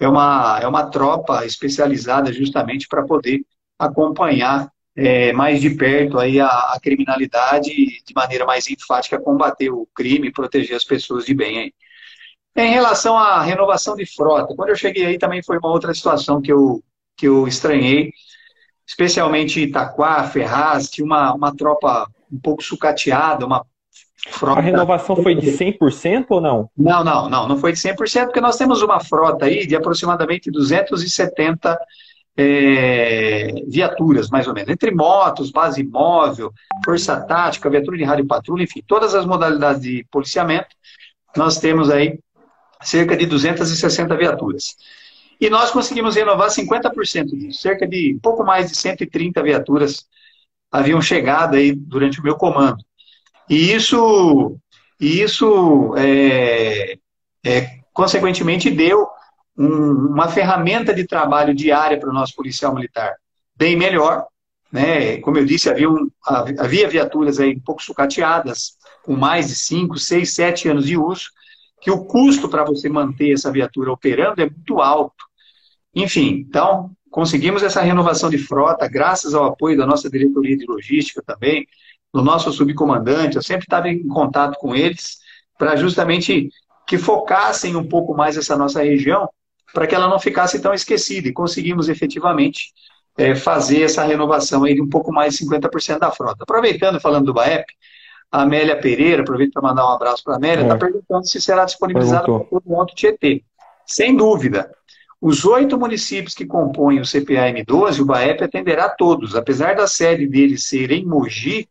é 0.00 0.08
uma, 0.08 0.58
é 0.60 0.66
uma 0.66 0.90
tropa 0.90 1.44
especializada 1.44 2.32
justamente 2.32 2.86
para 2.88 3.04
poder 3.04 3.40
acompanhar 3.78 4.68
é, 5.00 5.32
mais 5.32 5.60
de 5.60 5.70
perto 5.70 6.18
aí 6.18 6.40
a, 6.40 6.48
a, 6.48 6.78
criminalidade 6.82 7.70
de 7.70 8.14
maneira 8.14 8.44
mais 8.44 8.68
enfática, 8.68 9.20
combater 9.20 9.70
o 9.70 9.86
crime 9.94 10.26
e 10.26 10.32
proteger 10.32 10.76
as 10.76 10.82
pessoas 10.82 11.24
de 11.24 11.32
bem 11.32 11.58
aí. 11.58 11.72
Em 12.56 12.72
relação 12.72 13.16
à 13.16 13.40
renovação 13.40 13.94
de 13.94 14.04
frota, 14.04 14.56
quando 14.56 14.70
eu 14.70 14.76
cheguei 14.76 15.06
aí 15.06 15.16
também 15.16 15.40
foi 15.40 15.58
uma 15.58 15.70
outra 15.70 15.94
situação 15.94 16.42
que 16.42 16.52
eu, 16.52 16.82
que 17.16 17.28
eu 17.28 17.46
estranhei, 17.46 18.10
especialmente 18.84 19.60
Itaquá, 19.60 20.24
Ferraz, 20.24 20.90
tinha 20.90 21.04
uma, 21.04 21.32
uma 21.32 21.54
tropa 21.54 22.10
um 22.32 22.40
pouco 22.40 22.60
sucateada, 22.60 23.46
uma 23.46 23.64
Frota. 24.30 24.58
A 24.58 24.62
renovação 24.62 25.14
foi 25.22 25.36
de 25.36 25.52
100% 25.52 26.26
ou 26.30 26.40
não? 26.40 26.68
Não, 26.76 27.04
não, 27.04 27.30
não, 27.30 27.48
não 27.48 27.56
foi 27.56 27.72
de 27.72 27.78
100%, 27.78 28.24
porque 28.24 28.40
nós 28.40 28.56
temos 28.56 28.82
uma 28.82 28.98
frota 28.98 29.44
aí 29.44 29.64
de 29.64 29.76
aproximadamente 29.76 30.50
270 30.50 31.78
é, 32.40 33.52
viaturas, 33.66 34.30
mais 34.30 34.46
ou 34.46 34.54
menos, 34.54 34.68
entre 34.70 34.92
motos, 34.92 35.50
base 35.50 35.82
móvel, 35.82 36.52
força 36.84 37.20
tática, 37.20 37.68
viatura 37.68 37.96
de 37.96 38.04
rádio 38.04 38.28
patrulha, 38.28 38.62
enfim, 38.62 38.80
todas 38.86 39.12
as 39.12 39.26
modalidades 39.26 39.82
de 39.82 40.06
policiamento, 40.08 40.68
nós 41.36 41.58
temos 41.58 41.90
aí 41.90 42.20
cerca 42.80 43.16
de 43.16 43.26
260 43.26 44.16
viaturas. 44.16 44.76
E 45.40 45.50
nós 45.50 45.72
conseguimos 45.72 46.14
renovar 46.14 46.48
50% 46.48 47.26
disso, 47.36 47.60
cerca 47.60 47.88
de 47.88 48.16
pouco 48.22 48.44
mais 48.44 48.70
de 48.70 48.78
130 48.78 49.42
viaturas 49.42 50.06
haviam 50.70 51.02
chegado 51.02 51.56
aí 51.56 51.72
durante 51.72 52.20
o 52.20 52.22
meu 52.22 52.36
comando. 52.36 52.78
E 53.50 53.72
isso, 53.72 54.56
isso 55.00 55.92
é, 55.96 56.98
é, 57.44 57.80
consequentemente, 57.92 58.70
deu 58.70 59.08
um, 59.58 60.06
uma 60.12 60.28
ferramenta 60.28 60.94
de 60.94 61.04
trabalho 61.04 61.52
diária 61.52 61.98
para 61.98 62.08
o 62.08 62.12
nosso 62.12 62.34
policial 62.36 62.72
militar 62.72 63.16
bem 63.56 63.76
melhor. 63.76 64.24
Né? 64.70 65.18
Como 65.18 65.36
eu 65.36 65.44
disse, 65.44 65.68
havia, 65.68 65.90
um, 65.90 66.08
havia 66.24 66.88
viaturas 66.88 67.40
aí 67.40 67.56
um 67.56 67.60
pouco 67.60 67.82
sucateadas, 67.82 68.76
com 69.02 69.16
mais 69.16 69.48
de 69.48 69.56
5, 69.56 69.98
6, 69.98 70.34
7 70.34 70.68
anos 70.68 70.86
de 70.86 70.96
uso, 70.96 71.24
que 71.80 71.90
o 71.90 72.04
custo 72.04 72.48
para 72.48 72.64
você 72.64 72.88
manter 72.88 73.32
essa 73.32 73.50
viatura 73.50 73.90
operando 73.90 74.40
é 74.40 74.48
muito 74.48 74.80
alto. 74.80 75.24
Enfim, 75.94 76.44
então, 76.48 76.92
conseguimos 77.10 77.62
essa 77.62 77.80
renovação 77.80 78.30
de 78.30 78.38
frota, 78.38 78.86
graças 78.86 79.34
ao 79.34 79.44
apoio 79.44 79.76
da 79.76 79.86
nossa 79.86 80.08
diretoria 80.08 80.56
de 80.56 80.66
logística 80.66 81.22
também, 81.24 81.66
do 82.12 82.22
nosso 82.22 82.52
subcomandante, 82.52 83.36
eu 83.36 83.42
sempre 83.42 83.64
estava 83.64 83.88
em 83.88 84.06
contato 84.06 84.58
com 84.58 84.74
eles 84.74 85.18
para 85.58 85.76
justamente 85.76 86.48
que 86.86 86.96
focassem 86.96 87.76
um 87.76 87.86
pouco 87.86 88.14
mais 88.14 88.36
essa 88.36 88.56
nossa 88.56 88.82
região, 88.82 89.28
para 89.72 89.86
que 89.86 89.94
ela 89.94 90.08
não 90.08 90.18
ficasse 90.18 90.60
tão 90.60 90.72
esquecida. 90.72 91.28
E 91.28 91.32
conseguimos 91.32 91.88
efetivamente 91.88 92.72
é, 93.16 93.34
fazer 93.34 93.82
essa 93.82 94.04
renovação 94.04 94.64
aí 94.64 94.74
de 94.74 94.82
um 94.82 94.88
pouco 94.88 95.12
mais 95.12 95.36
de 95.36 95.44
50% 95.44 95.98
da 95.98 96.10
frota. 96.10 96.42
Aproveitando, 96.42 97.00
falando 97.00 97.26
do 97.26 97.34
BAEP, 97.34 97.66
a 98.30 98.42
Amélia 98.42 98.78
Pereira, 98.78 99.22
aproveito 99.22 99.52
para 99.52 99.62
mandar 99.62 99.86
um 99.86 99.94
abraço 99.94 100.22
para 100.22 100.34
a 100.34 100.36
Amélia, 100.36 100.62
está 100.62 100.74
é. 100.74 100.78
perguntando 100.78 101.26
se 101.26 101.40
será 101.40 101.64
disponibilizado 101.64 102.26
para 102.26 102.44
todo 102.44 102.62
o 102.66 102.80
Alto 102.80 102.94
Tietê. 102.94 103.42
Sem 103.86 104.16
dúvida. 104.16 104.70
Os 105.20 105.44
oito 105.44 105.76
municípios 105.76 106.34
que 106.34 106.46
compõem 106.46 107.00
o 107.00 107.02
CPAM12, 107.02 108.00
o 108.00 108.04
BAEP 108.04 108.44
atenderá 108.44 108.84
a 108.84 108.90
todos. 108.90 109.34
Apesar 109.34 109.74
da 109.74 109.86
sede 109.86 110.28
deles 110.28 110.68
ser 110.68 110.92
em 110.92 111.04
Mogi, 111.04 111.68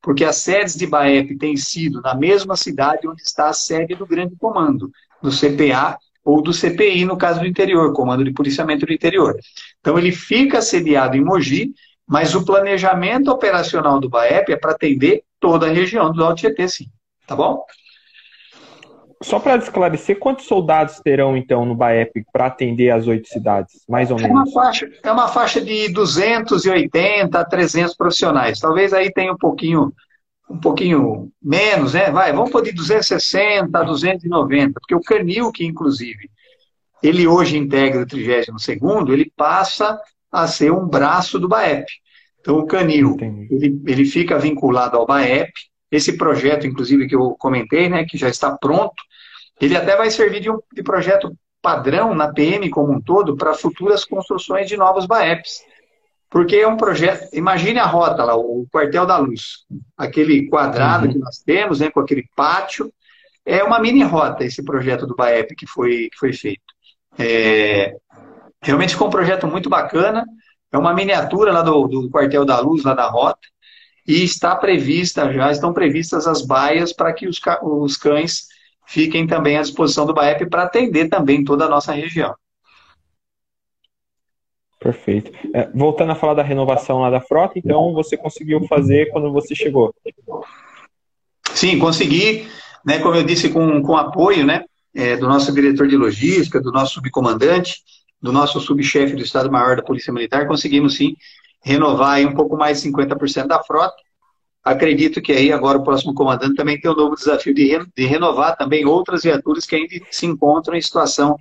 porque 0.00 0.24
as 0.24 0.36
sedes 0.36 0.76
de 0.76 0.86
BAEP 0.86 1.36
têm 1.36 1.56
sido 1.56 2.00
na 2.00 2.14
mesma 2.14 2.56
cidade 2.56 3.06
onde 3.06 3.20
está 3.22 3.48
a 3.48 3.52
sede 3.52 3.94
do 3.94 4.06
Grande 4.06 4.34
Comando, 4.36 4.90
do 5.20 5.30
CPA 5.30 5.98
ou 6.26 6.42
do 6.42 6.52
CPI, 6.52 7.04
no 7.04 7.16
caso 7.16 7.38
do 7.38 7.46
interior, 7.46 7.92
Comando 7.92 8.24
de 8.24 8.32
Policiamento 8.32 8.84
do 8.84 8.92
Interior. 8.92 9.36
Então, 9.80 9.96
ele 9.96 10.10
fica 10.10 10.60
sediado 10.60 11.16
em 11.16 11.24
Mogi, 11.24 11.70
mas 12.06 12.34
o 12.34 12.44
planejamento 12.44 13.30
operacional 13.30 14.00
do 14.00 14.08
BAEP 14.08 14.52
é 14.52 14.56
para 14.56 14.72
atender 14.72 15.22
toda 15.38 15.66
a 15.66 15.72
região 15.72 16.12
do 16.12 16.24
Alto 16.24 16.40
Tietê, 16.40 16.68
sim. 16.68 16.86
Tá 17.28 17.36
bom? 17.36 17.64
Só 19.22 19.38
para 19.38 19.56
esclarecer, 19.56 20.18
quantos 20.18 20.46
soldados 20.46 21.00
terão, 21.00 21.36
então, 21.36 21.64
no 21.64 21.76
BAEP 21.76 22.24
para 22.32 22.46
atender 22.46 22.90
as 22.90 23.06
oito 23.06 23.28
cidades, 23.28 23.84
mais 23.88 24.10
ou 24.10 24.16
menos? 24.16 24.30
É 24.30 24.34
uma, 24.34 24.52
faixa, 24.52 24.90
é 25.04 25.12
uma 25.12 25.28
faixa 25.28 25.60
de 25.60 25.88
280 25.90 27.38
a 27.38 27.44
300 27.44 27.96
profissionais. 27.96 28.58
Talvez 28.58 28.92
aí 28.92 29.12
tenha 29.12 29.32
um 29.32 29.38
pouquinho, 29.38 29.92
um 30.48 30.58
pouquinho 30.58 31.30
menos, 31.42 31.94
né? 31.94 32.10
Vai, 32.10 32.32
vamos 32.32 32.50
pôr 32.50 32.62
de 32.62 32.72
260 32.72 33.78
a 33.78 33.82
290, 33.82 34.80
porque 34.80 34.94
o 34.94 35.00
Canil, 35.00 35.50
que 35.50 35.64
inclusive 35.64 36.30
ele 37.02 37.26
hoje 37.26 37.56
integra 37.56 38.02
o 38.02 38.06
32º, 38.06 39.12
ele 39.12 39.30
passa 39.36 40.00
a 40.30 40.46
ser 40.46 40.72
um 40.72 40.86
braço 40.86 41.38
do 41.38 41.48
BAEP. 41.48 41.86
Então, 42.40 42.58
o 42.58 42.66
Canil, 42.66 43.16
ele, 43.50 43.80
ele 43.86 44.04
fica 44.04 44.38
vinculado 44.38 44.96
ao 44.96 45.06
BAEP, 45.06 45.52
esse 45.90 46.16
projeto, 46.16 46.66
inclusive, 46.66 47.06
que 47.06 47.14
eu 47.14 47.36
comentei, 47.38 47.88
né, 47.88 48.04
que 48.04 48.18
já 48.18 48.28
está 48.28 48.56
pronto, 48.56 48.94
ele 49.60 49.76
até 49.76 49.96
vai 49.96 50.10
servir 50.10 50.40
de 50.40 50.50
um 50.50 50.58
de 50.72 50.82
projeto 50.82 51.32
padrão 51.62 52.14
na 52.14 52.32
PM 52.32 52.68
como 52.70 52.92
um 52.92 53.00
todo 53.00 53.36
para 53.36 53.54
futuras 53.54 54.04
construções 54.04 54.68
de 54.68 54.76
novos 54.76 55.06
BAEPs. 55.06 55.62
Porque 56.36 56.56
é 56.56 56.68
um 56.68 56.76
projeto. 56.76 57.30
Imagine 57.32 57.78
a 57.78 57.86
rota 57.86 58.22
lá, 58.22 58.36
o 58.36 58.66
quartel 58.70 59.06
da 59.06 59.16
luz, 59.16 59.64
aquele 59.96 60.46
quadrado 60.50 61.06
uhum. 61.06 61.12
que 61.12 61.18
nós 61.18 61.38
temos, 61.38 61.80
né, 61.80 61.90
com 61.90 62.00
aquele 62.00 62.28
pátio. 62.36 62.92
É 63.42 63.64
uma 63.64 63.80
mini 63.80 64.02
rota 64.02 64.44
esse 64.44 64.62
projeto 64.62 65.06
do 65.06 65.16
BAEP 65.16 65.54
que 65.56 65.66
foi, 65.66 66.10
que 66.12 66.18
foi 66.18 66.34
feito. 66.34 66.60
É, 67.18 67.96
realmente 68.60 68.92
ficou 68.92 69.08
um 69.08 69.10
projeto 69.10 69.46
muito 69.46 69.70
bacana. 69.70 70.26
É 70.70 70.76
uma 70.76 70.92
miniatura 70.92 71.50
lá 71.50 71.62
do, 71.62 71.86
do 71.88 72.10
quartel 72.10 72.44
da 72.44 72.60
luz, 72.60 72.84
lá 72.84 72.92
da 72.92 73.08
rota 73.08 73.40
e 74.06 74.22
está 74.22 74.54
prevista, 74.54 75.32
já 75.32 75.50
estão 75.50 75.72
previstas 75.72 76.26
as 76.26 76.42
baias 76.42 76.92
para 76.92 77.14
que 77.14 77.26
os, 77.26 77.40
os 77.62 77.96
cães 77.96 78.42
fiquem 78.86 79.26
também 79.26 79.56
à 79.56 79.62
disposição 79.62 80.04
do 80.04 80.12
BAEP 80.12 80.50
para 80.50 80.64
atender 80.64 81.08
também 81.08 81.42
toda 81.42 81.64
a 81.64 81.68
nossa 81.70 81.92
região. 81.94 82.34
Perfeito. 84.78 85.30
É, 85.54 85.68
voltando 85.74 86.12
a 86.12 86.14
falar 86.14 86.34
da 86.34 86.42
renovação 86.42 87.00
lá 87.00 87.10
da 87.10 87.20
frota, 87.20 87.58
então 87.58 87.92
você 87.92 88.16
conseguiu 88.16 88.66
fazer 88.66 89.10
quando 89.10 89.32
você 89.32 89.54
chegou? 89.54 89.94
Sim, 91.54 91.78
consegui, 91.78 92.46
né, 92.84 92.98
como 92.98 93.14
eu 93.14 93.24
disse, 93.24 93.48
com, 93.48 93.82
com 93.82 93.96
apoio 93.96 94.44
né, 94.44 94.64
é, 94.94 95.16
do 95.16 95.26
nosso 95.26 95.52
diretor 95.52 95.88
de 95.88 95.96
logística, 95.96 96.60
do 96.60 96.70
nosso 96.70 96.94
subcomandante, 96.94 97.82
do 98.20 98.32
nosso 98.32 98.60
subchefe 98.60 99.14
do 99.14 99.22
Estado-Maior 99.22 99.76
da 99.76 99.82
Polícia 99.82 100.12
Militar, 100.12 100.46
conseguimos 100.46 100.96
sim 100.96 101.16
renovar 101.62 102.20
um 102.20 102.34
pouco 102.34 102.56
mais 102.56 102.82
de 102.82 102.88
50% 102.88 103.46
da 103.46 103.62
frota. 103.62 103.96
Acredito 104.62 105.22
que 105.22 105.32
aí 105.32 105.52
agora 105.52 105.78
o 105.78 105.84
próximo 105.84 106.12
comandante 106.12 106.56
também 106.56 106.78
tem 106.78 106.90
o 106.90 106.94
novo 106.94 107.14
desafio 107.14 107.54
de, 107.54 107.66
re, 107.66 107.86
de 107.96 108.04
renovar 108.04 108.56
também 108.56 108.84
outras 108.84 109.22
viaturas 109.22 109.64
que 109.64 109.76
ainda 109.76 109.94
se 110.10 110.26
encontram 110.26 110.76
em 110.76 110.82
situação 110.82 111.38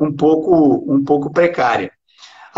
um 0.00 0.12
pouco, 0.12 0.84
um 0.92 1.04
pouco 1.04 1.32
precária. 1.32 1.92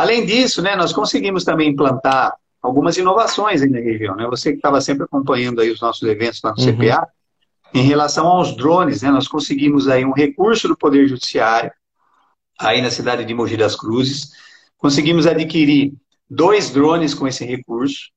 Além 0.01 0.25
disso, 0.25 0.63
né, 0.63 0.75
nós 0.77 0.93
conseguimos 0.93 1.45
também 1.45 1.69
implantar 1.69 2.35
algumas 2.63 2.97
inovações 2.97 3.63
aí 3.63 3.69
na 3.69 3.81
região. 3.81 4.17
Né? 4.17 4.27
Você 4.27 4.53
que 4.53 4.57
estava 4.57 4.81
sempre 4.81 5.05
acompanhando 5.05 5.61
aí 5.61 5.71
os 5.71 5.81
nossos 5.81 6.09
eventos 6.09 6.41
lá 6.43 6.55
no 6.57 6.63
uhum. 6.63 6.77
CPA, 6.77 7.07
Em 7.73 7.83
relação 7.83 8.27
aos 8.27 8.57
drones, 8.57 9.03
né, 9.03 9.11
nós 9.11 9.29
conseguimos 9.29 9.89
aí 9.89 10.05
um 10.05 10.13
recurso 10.13 10.67
do 10.67 10.77
Poder 10.77 11.07
Judiciário, 11.07 11.71
aí 12.59 12.83
na 12.83 12.91
cidade 12.91 13.25
de 13.25 13.35
Mogi 13.35 13.57
das 13.57 13.77
Cruzes, 13.77 14.31
conseguimos 14.77 15.27
adquirir 15.27 15.93
dois 16.29 16.71
drones 16.71 17.15
com 17.15 17.29
esse 17.29 17.45
recurso, 17.45 18.11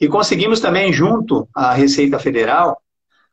e 0.00 0.08
conseguimos 0.08 0.60
também, 0.60 0.92
junto 0.92 1.48
à 1.54 1.72
Receita 1.72 2.18
Federal, 2.18 2.80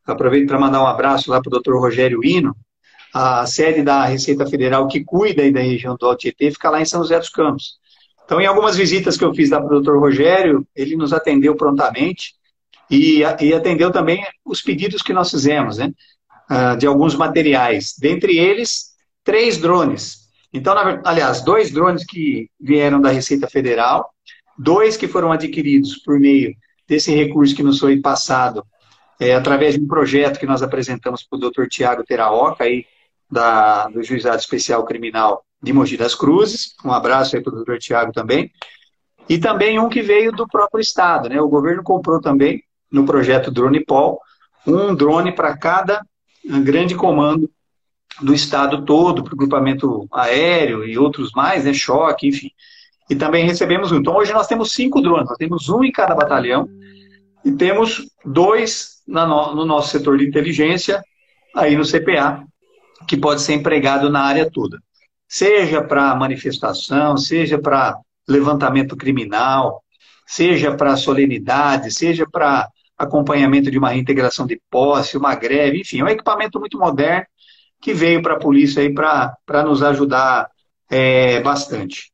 aproveito 0.06 0.48
para 0.48 0.58
mandar 0.58 0.82
um 0.82 0.86
abraço 0.86 1.30
lá 1.30 1.40
para 1.40 1.48
o 1.48 1.50
doutor 1.50 1.78
Rogério 1.80 2.24
Hino, 2.24 2.56
a 3.12 3.46
sede 3.46 3.82
da 3.82 4.04
Receita 4.04 4.46
Federal 4.46 4.86
que 4.86 5.02
cuida 5.02 5.42
aí 5.42 5.50
da 5.50 5.60
região 5.60 5.96
do 5.96 6.06
Alto 6.06 6.20
Tietê 6.20 6.50
fica 6.50 6.70
lá 6.70 6.80
em 6.80 6.84
São 6.84 7.02
José 7.02 7.18
dos 7.18 7.30
Campos. 7.30 7.77
Então, 8.28 8.42
em 8.42 8.44
algumas 8.44 8.76
visitas 8.76 9.16
que 9.16 9.24
eu 9.24 9.32
fiz 9.32 9.48
lá 9.48 9.58
para 9.58 9.68
o 9.68 9.80
doutor 9.80 9.98
Rogério, 9.98 10.62
ele 10.76 10.96
nos 10.96 11.14
atendeu 11.14 11.56
prontamente 11.56 12.34
e, 12.90 13.20
e, 13.40 13.54
atendeu 13.54 13.90
também 13.90 14.22
os 14.44 14.60
pedidos 14.60 15.00
que 15.00 15.14
nós 15.14 15.30
fizemos, 15.30 15.78
né? 15.78 15.90
Uh, 16.50 16.76
de 16.76 16.86
alguns 16.86 17.14
materiais, 17.14 17.94
dentre 17.98 18.36
eles, 18.36 18.90
três 19.24 19.56
drones. 19.56 20.28
Então, 20.52 20.74
na, 20.74 21.00
aliás, 21.06 21.40
dois 21.42 21.70
drones 21.70 22.04
que 22.04 22.50
vieram 22.60 23.00
da 23.00 23.08
Receita 23.08 23.48
Federal, 23.48 24.10
dois 24.58 24.98
que 24.98 25.08
foram 25.08 25.32
adquiridos 25.32 25.96
por 25.96 26.20
meio 26.20 26.54
desse 26.86 27.10
recurso 27.14 27.56
que 27.56 27.62
nos 27.62 27.78
foi 27.78 27.98
passado 27.98 28.62
é, 29.18 29.34
através 29.34 29.74
de 29.74 29.80
um 29.80 29.88
projeto 29.88 30.38
que 30.38 30.46
nós 30.46 30.62
apresentamos 30.62 31.22
para 31.22 31.38
o 31.38 31.40
doutor 31.40 31.66
Tiago 31.66 32.04
Teraoca, 32.04 32.64
aí, 32.64 32.84
da, 33.30 33.88
do 33.88 34.02
Juizado 34.02 34.36
Especial 34.36 34.84
Criminal 34.84 35.42
de 35.62 35.72
Mogi 35.72 35.96
das 35.96 36.14
Cruzes. 36.14 36.74
Um 36.84 36.92
abraço 36.92 37.36
aí 37.36 37.42
para 37.42 37.52
o 37.52 37.56
doutor 37.56 37.78
Tiago 37.78 38.12
também. 38.12 38.50
E 39.28 39.38
também 39.38 39.78
um 39.78 39.88
que 39.88 40.00
veio 40.00 40.32
do 40.32 40.46
próprio 40.46 40.80
Estado. 40.80 41.28
Né? 41.28 41.40
O 41.40 41.48
governo 41.48 41.82
comprou 41.82 42.20
também, 42.20 42.62
no 42.90 43.04
projeto 43.04 43.50
Drone 43.50 43.84
Pol, 43.84 44.20
um 44.66 44.94
drone 44.94 45.32
para 45.32 45.56
cada 45.56 46.02
grande 46.62 46.94
comando 46.94 47.50
do 48.22 48.32
Estado 48.32 48.84
todo, 48.84 49.22
para 49.22 49.34
o 49.34 49.36
grupamento 49.36 50.08
aéreo 50.12 50.84
e 50.84 50.98
outros 50.98 51.30
mais, 51.32 51.64
né? 51.64 51.74
choque, 51.74 52.28
enfim. 52.28 52.50
E 53.10 53.14
também 53.14 53.44
recebemos 53.44 53.92
um. 53.92 53.98
Então, 53.98 54.16
hoje 54.16 54.32
nós 54.32 54.46
temos 54.46 54.72
cinco 54.72 55.00
drones, 55.00 55.28
nós 55.28 55.38
temos 55.38 55.68
um 55.68 55.84
em 55.84 55.92
cada 55.92 56.14
batalhão 56.14 56.68
e 57.44 57.52
temos 57.52 58.06
dois 58.24 59.02
no, 59.06 59.54
no 59.54 59.64
nosso 59.64 59.90
setor 59.90 60.18
de 60.18 60.26
inteligência, 60.26 61.02
aí 61.54 61.76
no 61.76 61.84
CPA, 61.84 62.44
que 63.06 63.16
pode 63.16 63.40
ser 63.40 63.54
empregado 63.54 64.10
na 64.10 64.22
área 64.22 64.50
toda. 64.50 64.78
Seja 65.28 65.82
para 65.82 66.14
manifestação, 66.14 67.16
seja 67.18 67.58
para 67.58 67.98
levantamento 68.26 68.96
criminal, 68.96 69.82
seja 70.26 70.74
para 70.74 70.96
solenidade, 70.96 71.92
seja 71.92 72.26
para 72.26 72.68
acompanhamento 72.96 73.70
de 73.70 73.78
uma 73.78 73.90
reintegração 73.90 74.46
de 74.46 74.60
posse, 74.70 75.16
uma 75.16 75.34
greve, 75.34 75.80
enfim, 75.80 76.00
é 76.00 76.04
um 76.04 76.08
equipamento 76.08 76.58
muito 76.58 76.78
moderno 76.78 77.26
que 77.80 77.94
veio 77.94 78.20
para 78.22 78.34
a 78.34 78.38
polícia 78.38 78.82
aí 78.82 78.92
para 78.92 79.62
nos 79.64 79.82
ajudar 79.82 80.48
é, 80.90 81.40
bastante. 81.40 82.10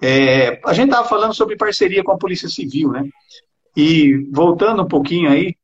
É, 0.00 0.60
a 0.64 0.72
gente 0.72 0.90
estava 0.90 1.08
falando 1.08 1.34
sobre 1.34 1.56
parceria 1.56 2.04
com 2.04 2.12
a 2.12 2.18
Polícia 2.18 2.48
Civil, 2.48 2.92
né? 2.92 3.08
E 3.76 4.28
voltando 4.30 4.82
um 4.82 4.88
pouquinho 4.88 5.28
aí, 5.28 5.56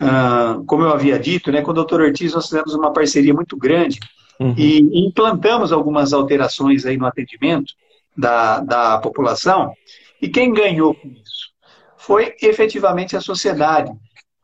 uh, 0.00 0.64
como 0.64 0.84
eu 0.84 0.90
havia 0.90 1.18
dito, 1.18 1.52
né, 1.52 1.60
com 1.60 1.70
o 1.70 1.84
Dr. 1.84 2.00
Ortiz 2.00 2.32
nós 2.32 2.46
fizemos 2.46 2.74
uma 2.74 2.92
parceria 2.92 3.34
muito 3.34 3.56
grande 3.56 3.98
uhum. 4.40 4.54
e 4.56 5.06
implantamos 5.06 5.72
algumas 5.72 6.12
alterações 6.12 6.84
aí 6.86 6.96
no 6.96 7.06
atendimento 7.06 7.72
da, 8.16 8.60
da 8.60 8.98
população. 8.98 9.72
E 10.20 10.28
quem 10.28 10.52
ganhou 10.52 10.94
com 10.94 11.08
isso? 11.08 11.52
Foi 11.96 12.34
efetivamente 12.42 13.16
a 13.16 13.20
sociedade. 13.20 13.92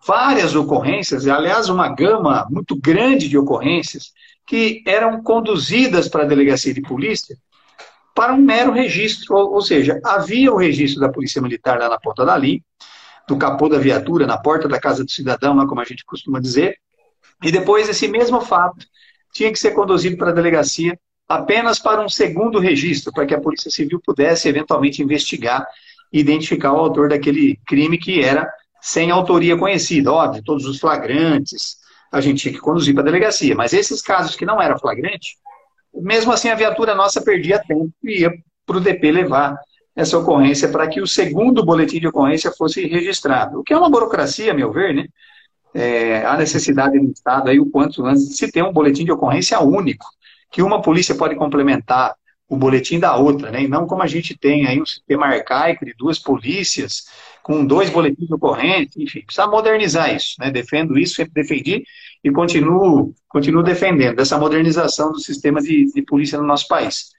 Várias 0.06 0.54
ocorrências, 0.54 1.26
aliás, 1.26 1.68
uma 1.68 1.88
gama 1.88 2.46
muito 2.50 2.74
grande 2.74 3.28
de 3.28 3.36
ocorrências, 3.36 4.12
que 4.46 4.82
eram 4.86 5.22
conduzidas 5.22 6.08
para 6.08 6.22
a 6.22 6.26
delegacia 6.26 6.72
de 6.72 6.80
polícia 6.80 7.36
para 8.14 8.34
um 8.34 8.38
mero 8.38 8.72
registro, 8.72 9.36
ou, 9.36 9.54
ou 9.54 9.62
seja, 9.62 10.00
havia 10.04 10.52
o 10.52 10.56
registro 10.56 11.00
da 11.00 11.08
Polícia 11.08 11.40
Militar 11.40 11.78
lá 11.78 11.88
na 11.88 11.98
ponta 11.98 12.24
da 12.24 12.36
no 12.36 13.38
capô 13.38 13.68
da 13.68 13.78
viatura, 13.78 14.26
na 14.26 14.36
porta 14.36 14.66
da 14.68 14.80
casa 14.80 15.04
do 15.04 15.10
cidadão, 15.10 15.54
lá 15.54 15.66
como 15.66 15.80
a 15.80 15.84
gente 15.84 16.04
costuma 16.04 16.40
dizer, 16.40 16.76
e 17.42 17.52
depois 17.52 17.88
esse 17.88 18.08
mesmo 18.08 18.40
fato 18.40 18.84
tinha 19.32 19.52
que 19.52 19.58
ser 19.58 19.72
conduzido 19.72 20.16
para 20.16 20.30
a 20.30 20.34
delegacia 20.34 20.98
apenas 21.28 21.78
para 21.78 22.02
um 22.02 22.08
segundo 22.08 22.58
registro, 22.58 23.12
para 23.12 23.24
que 23.24 23.34
a 23.34 23.40
Polícia 23.40 23.70
Civil 23.70 24.00
pudesse 24.04 24.48
eventualmente 24.48 25.02
investigar 25.02 25.64
e 26.12 26.18
identificar 26.18 26.72
o 26.72 26.78
autor 26.78 27.08
daquele 27.08 27.58
crime 27.66 27.96
que 27.98 28.20
era 28.20 28.50
sem 28.80 29.10
autoria 29.10 29.56
conhecida. 29.56 30.12
Óbvio, 30.12 30.42
todos 30.44 30.66
os 30.66 30.80
flagrantes 30.80 31.76
a 32.10 32.20
gente 32.20 32.42
tinha 32.42 32.54
que 32.54 32.60
conduzir 32.60 32.92
para 32.92 33.02
a 33.02 33.06
delegacia, 33.06 33.54
mas 33.54 33.72
esses 33.72 34.02
casos 34.02 34.34
que 34.34 34.44
não 34.44 34.60
era 34.60 34.76
flagrante, 34.76 35.36
mesmo 35.94 36.32
assim 36.32 36.48
a 36.48 36.56
viatura 36.56 36.94
nossa 36.94 37.22
perdia 37.22 37.62
tempo 37.64 37.92
e 38.02 38.22
ia 38.22 38.32
para 38.66 38.76
o 38.78 38.80
DP 38.80 39.12
levar 39.12 39.56
essa 39.94 40.18
ocorrência 40.18 40.68
para 40.68 40.88
que 40.88 41.00
o 41.00 41.06
segundo 41.06 41.64
boletim 41.64 42.00
de 42.00 42.08
ocorrência 42.08 42.50
fosse 42.50 42.86
registrado. 42.86 43.60
O 43.60 43.62
que 43.62 43.72
é 43.72 43.78
uma 43.78 43.90
burocracia, 43.90 44.50
a 44.52 44.54
meu 44.54 44.72
ver, 44.72 44.94
né? 44.94 45.06
É, 45.72 46.24
a 46.24 46.36
necessidade 46.36 46.98
no 46.98 47.12
Estado 47.12 47.48
aí 47.48 47.60
o 47.60 47.70
quanto 47.70 48.04
antes 48.04 48.28
de 48.28 48.34
se 48.34 48.50
ter 48.50 48.62
um 48.62 48.72
boletim 48.72 49.04
de 49.04 49.12
ocorrência 49.12 49.60
único, 49.60 50.04
que 50.50 50.62
uma 50.62 50.82
polícia 50.82 51.14
pode 51.14 51.36
complementar 51.36 52.14
o 52.48 52.56
boletim 52.56 52.98
da 52.98 53.14
outra, 53.14 53.52
né? 53.52 53.62
E 53.62 53.68
não 53.68 53.86
como 53.86 54.02
a 54.02 54.08
gente 54.08 54.36
tem 54.36 54.66
aí 54.66 54.82
um 54.82 54.86
sistema 54.86 55.26
arcaico 55.26 55.84
de 55.84 55.94
duas 55.96 56.18
polícias 56.18 57.04
com 57.44 57.64
dois 57.64 57.88
boletins 57.88 58.26
de 58.26 58.34
ocorrência, 58.34 59.00
enfim, 59.00 59.22
precisa 59.22 59.46
modernizar 59.46 60.12
isso, 60.14 60.34
né? 60.40 60.50
Defendo 60.50 60.98
isso, 60.98 61.14
sempre 61.14 61.34
defendi 61.34 61.84
e 62.24 62.30
continuo, 62.32 63.14
continuo 63.28 63.62
defendendo 63.62 64.18
essa 64.18 64.36
modernização 64.36 65.12
do 65.12 65.20
sistema 65.20 65.60
de, 65.60 65.92
de 65.92 66.02
polícia 66.02 66.38
no 66.38 66.46
nosso 66.46 66.66
país. 66.66 67.10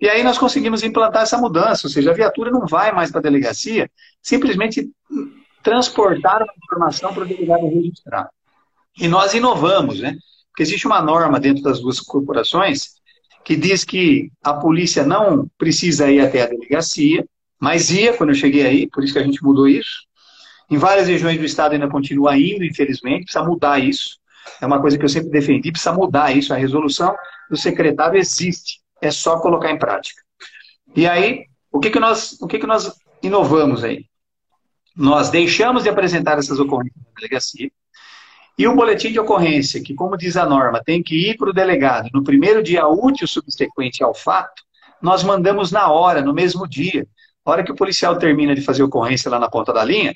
E 0.00 0.08
aí 0.08 0.22
nós 0.22 0.38
conseguimos 0.38 0.82
implantar 0.82 1.24
essa 1.24 1.36
mudança, 1.36 1.86
ou 1.86 1.90
seja, 1.90 2.10
a 2.10 2.14
viatura 2.14 2.50
não 2.50 2.66
vai 2.66 2.90
mais 2.90 3.10
para 3.10 3.20
a 3.20 3.22
delegacia, 3.22 3.90
simplesmente 4.22 4.88
transportar 5.62 6.42
a 6.42 6.46
informação 6.64 7.12
para 7.12 7.24
o 7.24 7.26
delegado 7.26 7.68
registrar. 7.68 8.30
E 8.98 9.08
nós 9.08 9.34
inovamos, 9.34 10.00
né? 10.00 10.16
Porque 10.48 10.62
existe 10.62 10.86
uma 10.86 11.00
norma 11.00 11.38
dentro 11.38 11.62
das 11.62 11.80
duas 11.80 12.00
corporações 12.00 13.00
que 13.44 13.56
diz 13.56 13.84
que 13.84 14.30
a 14.42 14.54
polícia 14.54 15.04
não 15.04 15.48
precisa 15.56 16.10
ir 16.10 16.20
até 16.20 16.42
a 16.42 16.46
delegacia, 16.46 17.24
mas 17.58 17.90
ia 17.90 18.16
quando 18.16 18.30
eu 18.30 18.34
cheguei 18.34 18.66
aí, 18.66 18.88
por 18.88 19.02
isso 19.02 19.12
que 19.12 19.18
a 19.18 19.24
gente 19.24 19.42
mudou 19.42 19.68
isso. 19.68 20.06
Em 20.70 20.76
várias 20.76 21.08
regiões 21.08 21.38
do 21.38 21.44
estado 21.44 21.72
ainda 21.72 21.88
continua 21.88 22.36
indo, 22.38 22.64
infelizmente, 22.64 23.24
precisa 23.24 23.44
mudar 23.44 23.78
isso. 23.78 24.18
É 24.60 24.66
uma 24.66 24.80
coisa 24.80 24.96
que 24.96 25.04
eu 25.04 25.08
sempre 25.08 25.30
defendi, 25.30 25.70
precisa 25.70 25.92
mudar 25.92 26.36
isso. 26.36 26.52
A 26.52 26.56
resolução 26.56 27.14
do 27.50 27.56
secretário 27.56 28.18
existe. 28.18 28.80
É 29.02 29.10
só 29.10 29.40
colocar 29.40 29.70
em 29.70 29.78
prática. 29.78 30.20
E 30.94 31.06
aí, 31.06 31.46
o 31.72 31.80
que, 31.80 31.90
que, 31.90 31.98
nós, 31.98 32.38
o 32.40 32.46
que, 32.46 32.58
que 32.58 32.66
nós 32.66 32.92
inovamos 33.22 33.82
aí? 33.82 34.09
Nós 34.96 35.30
deixamos 35.30 35.84
de 35.84 35.88
apresentar 35.88 36.38
essas 36.38 36.58
ocorrências 36.58 37.02
na 37.04 37.12
delegacia, 37.16 37.70
e 38.58 38.68
o 38.68 38.76
boletim 38.76 39.10
de 39.10 39.18
ocorrência, 39.18 39.82
que, 39.82 39.94
como 39.94 40.18
diz 40.18 40.36
a 40.36 40.44
norma, 40.44 40.82
tem 40.84 41.02
que 41.02 41.30
ir 41.30 41.36
para 41.38 41.48
o 41.48 41.52
delegado 41.52 42.10
no 42.12 42.22
primeiro 42.22 42.62
dia 42.62 42.86
útil 42.86 43.26
subsequente 43.26 44.04
ao 44.04 44.14
fato, 44.14 44.62
nós 45.00 45.24
mandamos 45.24 45.72
na 45.72 45.90
hora, 45.90 46.20
no 46.20 46.34
mesmo 46.34 46.68
dia. 46.68 47.06
Na 47.46 47.52
hora 47.52 47.64
que 47.64 47.72
o 47.72 47.74
policial 47.74 48.18
termina 48.18 48.54
de 48.54 48.60
fazer 48.60 48.82
ocorrência 48.82 49.30
lá 49.30 49.38
na 49.38 49.48
ponta 49.48 49.72
da 49.72 49.82
linha, 49.82 50.14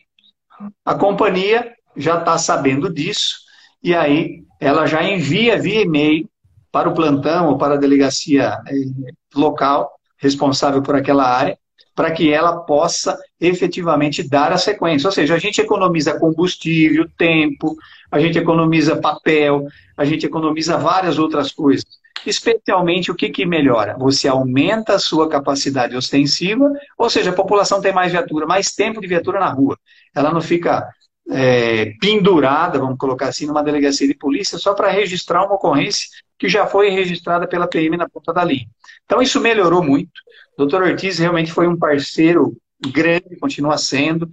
a 0.85 0.95
companhia 0.95 1.73
já 1.97 2.19
está 2.19 2.37
sabendo 2.37 2.93
disso, 2.93 3.37
e 3.83 3.95
aí 3.95 4.45
ela 4.61 4.87
já 4.87 5.03
envia 5.03 5.59
via 5.59 5.81
e-mail 5.81 6.29
para 6.71 6.89
o 6.89 6.95
plantão 6.95 7.49
ou 7.49 7.57
para 7.57 7.75
a 7.75 7.79
delegacia 7.79 8.59
eh, 8.67 9.13
local 9.35 9.91
responsável 10.19 10.83
por 10.83 10.95
aquela 10.95 11.25
área, 11.25 11.59
para 11.95 12.11
que 12.11 12.33
ela 12.33 12.59
possa 12.59 13.17
efetivamente 13.41 14.29
dar 14.29 14.53
a 14.53 14.59
sequência. 14.59 15.07
Ou 15.07 15.13
seja, 15.13 15.35
a 15.35 15.39
gente 15.39 15.61
economiza 15.61 16.19
combustível, 16.19 17.09
tempo, 17.17 17.77
a 18.11 18.19
gente 18.19 18.39
economiza 18.39 18.97
papel, 18.97 19.67
a 19.97 20.05
gente 20.05 20.27
economiza 20.27 20.77
várias 20.77 21.19
outras 21.19 21.53
coisas. 21.53 21.85
Especialmente 22.27 23.11
o 23.11 23.15
que, 23.15 23.29
que 23.29 23.45
melhora? 23.45 23.97
Você 23.99 24.27
aumenta 24.27 24.95
a 24.95 24.99
sua 24.99 25.29
capacidade 25.29 25.95
ostensiva, 25.95 26.73
ou 26.97 27.11
seja, 27.11 27.31
a 27.31 27.35
população 27.35 27.81
tem 27.81 27.93
mais 27.93 28.13
viatura, 28.13 28.47
mais 28.47 28.75
tempo 28.75 29.01
de 29.01 29.07
viatura 29.07 29.39
na 29.39 29.49
rua. 29.49 29.79
Ela 30.15 30.33
não 30.33 30.41
fica 30.41 30.89
é, 31.31 31.95
pendurada, 32.01 32.79
vamos 32.79 32.99
colocar 32.99 33.29
assim, 33.29 33.47
numa 33.47 33.63
delegacia 33.63 34.07
de 34.07 34.15
polícia 34.15 34.59
só 34.59 34.75
para 34.75 34.91
registrar 34.91 35.45
uma 35.45 35.55
ocorrência 35.55 36.09
que 36.39 36.49
já 36.49 36.67
foi 36.67 36.91
registrada 36.91 37.47
pela 37.47 37.67
PM 37.67 37.97
na 37.97 38.09
ponta 38.09 38.33
da 38.33 38.45
linha. 38.45 38.67
Então 39.05 39.23
isso 39.23 39.41
melhorou 39.41 39.83
muito. 39.83 40.13
O 40.55 40.59
doutor 40.59 40.83
Ortiz 40.83 41.19
realmente 41.19 41.53
foi 41.53 41.67
um 41.67 41.79
parceiro 41.79 42.57
grande, 42.93 43.37
continua 43.41 43.79
sendo. 43.79 44.29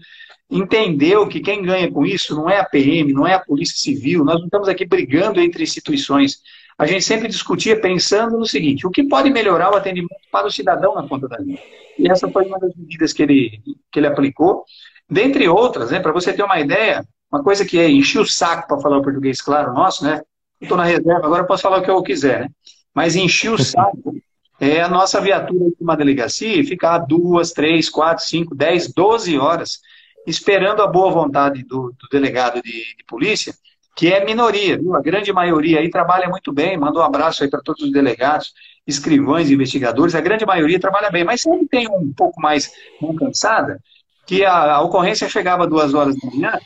Entendeu 0.50 1.28
que 1.28 1.40
quem 1.40 1.64
ganha 1.64 1.90
com 1.90 2.06
isso 2.06 2.36
não 2.36 2.50
é 2.50 2.60
a 2.60 2.66
PM, 2.66 3.14
não 3.14 3.26
é 3.26 3.34
a 3.34 3.40
Polícia 3.40 3.78
Civil, 3.78 4.26
nós 4.26 4.38
não 4.38 4.46
estamos 4.46 4.68
aqui 4.68 4.86
brigando 4.86 5.40
entre 5.40 5.64
instituições. 5.64 6.40
A 6.82 6.88
gente 6.88 7.06
sempre 7.06 7.28
discutia 7.28 7.80
pensando 7.80 8.40
no 8.40 8.46
seguinte: 8.48 8.88
o 8.88 8.90
que 8.90 9.04
pode 9.04 9.30
melhorar 9.30 9.72
o 9.72 9.76
atendimento 9.76 10.16
para 10.32 10.48
o 10.48 10.52
cidadão 10.52 10.96
na 10.96 11.04
ponta 11.04 11.28
da 11.28 11.38
linha? 11.38 11.60
E 11.96 12.10
essa 12.10 12.28
foi 12.28 12.44
uma 12.48 12.58
das 12.58 12.76
medidas 12.76 13.14
que 13.14 13.22
ele, 13.22 13.62
que 13.92 14.00
ele 14.00 14.08
aplicou. 14.08 14.66
Dentre 15.08 15.48
outras, 15.48 15.92
né, 15.92 16.00
para 16.00 16.12
você 16.12 16.34
ter 16.34 16.42
uma 16.42 16.60
ideia, 16.60 17.06
uma 17.32 17.44
coisa 17.44 17.64
que 17.64 17.78
é 17.78 17.88
encher 17.88 18.20
o 18.20 18.26
saco 18.26 18.68
para 18.68 18.80
falar 18.80 18.98
o 18.98 19.04
português 19.04 19.40
claro 19.40 19.76
nosso, 19.76 20.04
né? 20.04 20.24
Estou 20.60 20.76
na 20.76 20.84
reserva, 20.84 21.24
agora 21.24 21.44
posso 21.44 21.62
falar 21.62 21.78
o 21.78 21.84
que 21.84 21.92
eu 21.92 22.02
quiser, 22.02 22.40
né? 22.40 22.50
Mas 22.96 23.16
encher 23.16 23.52
o 23.52 23.64
saco 23.64 24.16
é 24.60 24.82
a 24.82 24.90
nossa 24.90 25.22
viatura 25.22 25.70
de 25.70 25.84
uma 25.84 25.96
delegacia 25.96 26.66
ficar 26.66 26.98
duas, 26.98 27.52
três, 27.52 27.92
quatro, 27.92 28.26
cinco, 28.26 28.56
dez, 28.56 28.92
doze 28.92 29.38
horas 29.38 29.82
esperando 30.26 30.82
a 30.82 30.88
boa 30.88 31.12
vontade 31.12 31.64
do, 31.64 31.94
do 32.00 32.08
delegado 32.12 32.60
de, 32.64 32.72
de, 32.72 33.04
polícia, 33.08 33.54
que 33.96 34.12
é 34.12 34.24
minoria, 34.24 34.78
viu? 34.78 34.96
A 34.96 35.02
grande 35.02 35.32
maioria 35.34 35.80
aí 35.80 35.90
trabalha 35.90 36.30
muito 36.30 36.52
bem, 36.52 36.78
manda 36.78 37.00
um 37.00 37.04
abraço 37.04 37.44
aí 37.44 37.50
para 37.50 37.62
todos 37.62 37.84
os 37.84 37.92
delegados, 37.92 38.54
escrivães, 38.88 39.52
investigadores, 39.52 40.16
a 40.16 40.22
grande 40.22 40.46
maioria 40.46 40.80
trabalha 40.80 41.10
bem, 41.10 41.24
mas 41.24 41.42
sempre 41.42 41.68
tem 41.68 41.88
um 41.88 42.12
pouco 42.14 42.42
mais 42.42 42.72
cansada, 43.20 43.80
que 44.26 44.44
a, 44.46 44.76
a 44.76 44.82
ocorrência 44.82 45.30
chegava 45.30 45.68
duas 45.68 45.94
horas 45.94 46.16
da 46.16 46.30
manhã 46.30 46.60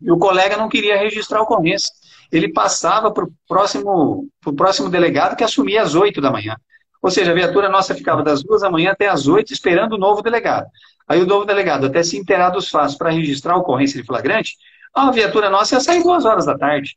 e 0.00 0.10
o 0.10 0.18
colega 0.18 0.56
não 0.56 0.68
queria 0.68 0.96
registrar 0.96 1.38
a 1.38 1.42
ocorrência. 1.42 1.90
Ele 2.30 2.52
passava 2.52 3.10
para 3.10 3.24
o 3.24 3.32
próximo, 3.46 4.28
pro 4.40 4.52
próximo 4.52 4.90
delegado 4.90 5.36
que 5.36 5.44
assumia 5.44 5.82
às 5.82 5.94
oito 5.94 6.20
da 6.20 6.30
manhã. 6.30 6.56
Ou 7.00 7.10
seja, 7.10 7.30
a 7.30 7.34
viatura 7.34 7.68
nossa 7.68 7.94
ficava 7.94 8.22
das 8.22 8.42
duas 8.42 8.60
da 8.62 8.70
manhã 8.70 8.90
até 8.90 9.08
as 9.08 9.26
oito 9.26 9.52
esperando 9.52 9.94
o 9.94 9.98
novo 9.98 10.20
delegado. 10.20 10.66
Aí 11.06 11.22
o 11.22 11.26
novo 11.26 11.44
delegado, 11.46 11.86
até 11.86 12.02
se 12.02 12.18
inteirar 12.18 12.50
dos 12.50 12.68
fatos 12.68 12.96
para 12.96 13.10
registrar 13.10 13.54
a 13.54 13.58
ocorrência 13.58 13.98
de 14.00 14.06
flagrante, 14.06 14.56
a 14.94 15.10
viatura 15.10 15.50
nossa 15.50 15.74
ia 15.74 15.80
sair 15.80 16.02
duas 16.02 16.24
horas 16.24 16.46
da 16.46 16.56
tarde. 16.56 16.96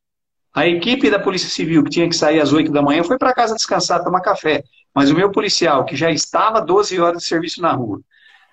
A 0.53 0.67
equipe 0.67 1.09
da 1.09 1.19
Polícia 1.19 1.49
Civil, 1.49 1.83
que 1.83 1.89
tinha 1.89 2.09
que 2.09 2.15
sair 2.15 2.41
às 2.41 2.51
oito 2.51 2.71
da 2.71 2.81
manhã, 2.81 3.03
foi 3.03 3.17
para 3.17 3.33
casa 3.33 3.55
descansar, 3.55 4.03
tomar 4.03 4.21
café. 4.21 4.63
Mas 4.93 5.09
o 5.09 5.15
meu 5.15 5.31
policial, 5.31 5.85
que 5.85 5.95
já 5.95 6.11
estava 6.11 6.61
12 6.61 6.99
horas 6.99 7.19
de 7.19 7.25
serviço 7.25 7.61
na 7.61 7.71
rua, 7.71 8.01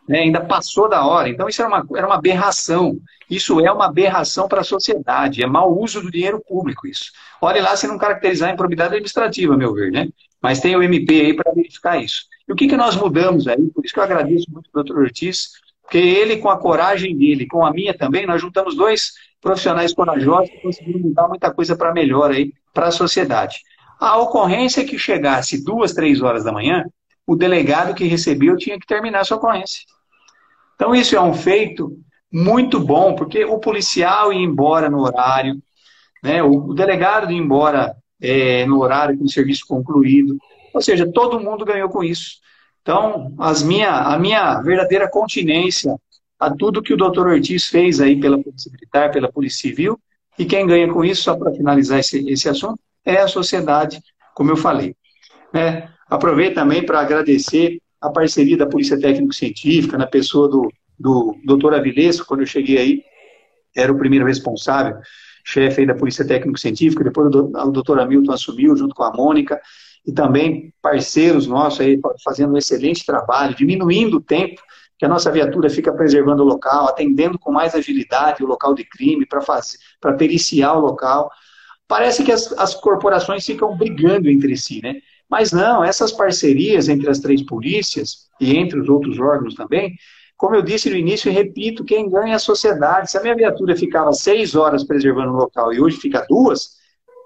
né, 0.09 0.21
ainda 0.21 0.41
passou 0.41 0.89
da 0.89 1.05
hora. 1.05 1.29
Então, 1.29 1.49
isso 1.49 1.61
era 1.61 1.69
uma, 1.69 1.87
era 1.97 2.07
uma 2.07 2.15
aberração. 2.15 2.97
Isso 3.29 3.61
é 3.61 3.71
uma 3.71 3.87
aberração 3.87 4.49
para 4.49 4.61
a 4.61 4.65
sociedade. 4.65 5.43
É 5.43 5.47
mau 5.47 5.77
uso 5.77 6.01
do 6.01 6.11
dinheiro 6.11 6.41
público, 6.47 6.87
isso. 6.87 7.11
Olhe 7.43 7.61
lá 7.61 7.77
se 7.77 7.87
não 7.87 7.99
caracterizar 7.99 8.49
a 8.49 8.53
improbidade 8.53 8.95
administrativa, 8.95 9.57
meu 9.57 9.75
ver, 9.75 9.91
né? 9.91 10.09
Mas 10.41 10.61
tem 10.61 10.77
o 10.77 10.83
MP 10.83 11.21
aí 11.21 11.35
para 11.35 11.53
verificar 11.53 12.03
isso. 12.03 12.23
E 12.49 12.53
o 12.53 12.57
que, 12.57 12.69
que 12.69 12.77
nós 12.77 12.97
mudamos 12.97 13.47
aí? 13.49 13.71
Por 13.75 13.85
isso 13.85 13.93
que 13.93 14.01
eu 14.01 14.05
agradeço 14.05 14.47
muito 14.51 14.69
o 14.69 14.73
doutor 14.73 14.99
Ortiz, 14.99 15.51
porque 15.89 15.97
ele, 15.97 16.37
com 16.37 16.51
a 16.51 16.59
coragem 16.59 17.17
dele, 17.17 17.47
com 17.47 17.65
a 17.65 17.73
minha 17.73 17.97
também, 17.97 18.27
nós 18.27 18.43
juntamos 18.43 18.77
dois 18.77 19.15
profissionais 19.41 19.95
corajosos 19.95 20.51
que 20.51 20.61
conseguiram 20.61 21.01
mudar 21.01 21.27
muita 21.27 21.51
coisa 21.51 21.75
para 21.75 21.95
melhor 21.95 22.31
aí 22.31 22.53
para 22.75 22.89
a 22.89 22.91
sociedade. 22.91 23.61
A 23.99 24.19
ocorrência 24.19 24.85
que 24.85 24.99
chegasse 24.99 25.65
duas, 25.65 25.95
três 25.95 26.21
horas 26.21 26.45
da 26.45 26.53
manhã, 26.53 26.85
o 27.27 27.35
delegado 27.35 27.95
que 27.95 28.05
recebeu 28.05 28.55
tinha 28.59 28.79
que 28.79 28.87
terminar 28.87 29.25
sua 29.25 29.39
ocorrência. 29.39 29.81
Então, 30.75 30.95
isso 30.95 31.17
é 31.17 31.21
um 31.23 31.33
feito 31.33 31.99
muito 32.31 32.79
bom, 32.79 33.15
porque 33.15 33.47
o 33.47 33.59
policial 33.59 34.31
ia 34.31 34.45
embora 34.45 34.91
no 34.91 35.01
horário, 35.01 35.57
né, 36.23 36.43
o 36.43 36.75
delegado 36.75 37.33
ia 37.33 37.39
embora 37.39 37.97
é, 38.21 38.67
no 38.67 38.83
horário 38.83 39.17
com 39.17 39.25
o 39.25 39.31
serviço 39.31 39.65
concluído. 39.67 40.37
Ou 40.75 40.83
seja, 40.83 41.11
todo 41.11 41.41
mundo 41.41 41.65
ganhou 41.65 41.89
com 41.89 42.05
isso. 42.05 42.33
Então, 42.89 43.35
as 43.39 43.63
minha, 43.63 43.91
a 43.91 44.19
minha 44.19 44.63
verdadeira 44.63 45.11
continência 45.11 45.95
a 46.41 46.51
tudo 46.51 46.81
que 46.81 46.95
o 46.95 46.97
doutor 46.97 47.27
Ortiz 47.27 47.67
fez 47.67 48.01
aí 48.01 48.19
pela 48.19 48.43
Polícia 48.43 48.73
Militar, 48.73 49.11
pela 49.11 49.31
Polícia 49.31 49.69
Civil, 49.69 50.01
e 50.39 50.47
quem 50.47 50.67
ganha 50.67 50.91
com 50.91 51.05
isso, 51.05 51.25
só 51.25 51.37
para 51.37 51.53
finalizar 51.53 51.99
esse, 51.99 52.27
esse 52.31 52.49
assunto, 52.49 52.81
é 53.05 53.19
a 53.19 53.29
sociedade, 53.29 54.01
como 54.35 54.51
eu 54.51 54.57
falei. 54.57 54.97
É, 55.53 55.87
aproveito 56.09 56.55
também 56.55 56.83
para 56.83 57.01
agradecer 57.01 57.79
a 58.01 58.09
parceria 58.09 58.57
da 58.57 58.67
Polícia 58.67 58.99
Técnico-Científica, 58.99 59.99
na 59.99 60.07
pessoa 60.07 60.49
do, 60.49 60.73
do 60.99 61.37
doutor 61.45 61.75
Avilesco, 61.75 62.25
quando 62.27 62.41
eu 62.41 62.47
cheguei 62.47 62.79
aí, 62.79 63.03
era 63.77 63.93
o 63.93 63.99
primeiro 63.99 64.25
responsável, 64.25 64.97
chefe 65.45 65.85
da 65.85 65.95
Polícia 65.95 66.27
Técnico-Científica, 66.27 67.05
depois 67.05 67.27
o 67.35 67.71
doutor 67.71 68.01
Hamilton 68.01 68.33
assumiu 68.33 68.75
junto 68.75 68.95
com 68.95 69.03
a 69.03 69.13
Mônica, 69.13 69.61
e 70.09 70.13
também 70.13 70.73
parceiros 70.81 71.47
nossos 71.47 71.81
aí 71.81 72.01
fazendo 72.25 72.55
um 72.55 72.57
excelente 72.57 73.05
trabalho, 73.05 73.55
diminuindo 73.55 74.17
o 74.17 74.23
tempo 74.23 74.59
que 74.97 75.05
a 75.05 75.09
nossa 75.09 75.31
viatura 75.31 75.69
fica 75.69 75.93
preservando 75.93 76.43
o 76.43 76.47
local, 76.47 76.89
atendendo 76.89 77.39
com 77.39 77.53
mais 77.53 77.75
agilidade 77.75 78.43
o 78.43 78.47
local 78.47 78.75
de 78.75 78.85
crime, 78.85 79.27
para 79.27 80.15
periciar 80.15 80.73
o 80.73 80.81
local. 80.81 81.31
Parece 81.87 82.25
que 82.25 82.33
as, 82.33 82.51
as 82.53 82.75
corporações 82.75 83.45
ficam 83.45 83.77
brigando 83.77 84.31
entre 84.31 84.57
si, 84.57 84.81
né? 84.83 84.97
Mas 85.29 85.53
não, 85.53 85.85
essas 85.85 86.11
parcerias 86.11 86.89
entre 86.89 87.09
as 87.11 87.19
três 87.19 87.43
polícias 87.43 88.29
e 88.41 88.57
entre 88.57 88.81
os 88.81 88.89
outros 88.89 89.21
órgãos 89.21 89.55
também, 89.55 89.95
como 90.39 90.55
eu 90.55 90.63
disse 90.63 90.89
no 90.89 90.97
início 90.97 91.31
e 91.31 91.35
repito, 91.35 91.85
quem 91.85 92.09
ganha 92.09 92.33
é 92.33 92.37
a 92.37 92.39
sociedade. 92.39 93.11
Se 93.11 93.19
a 93.19 93.23
minha 93.23 93.37
viatura 93.37 93.77
ficava 93.77 94.13
seis 94.15 94.55
horas 94.55 94.85
preservando 94.85 95.33
o 95.33 95.37
local 95.37 95.71
e 95.71 95.81
hoje 95.81 95.99
fica 95.99 96.25
duas, 96.27 96.78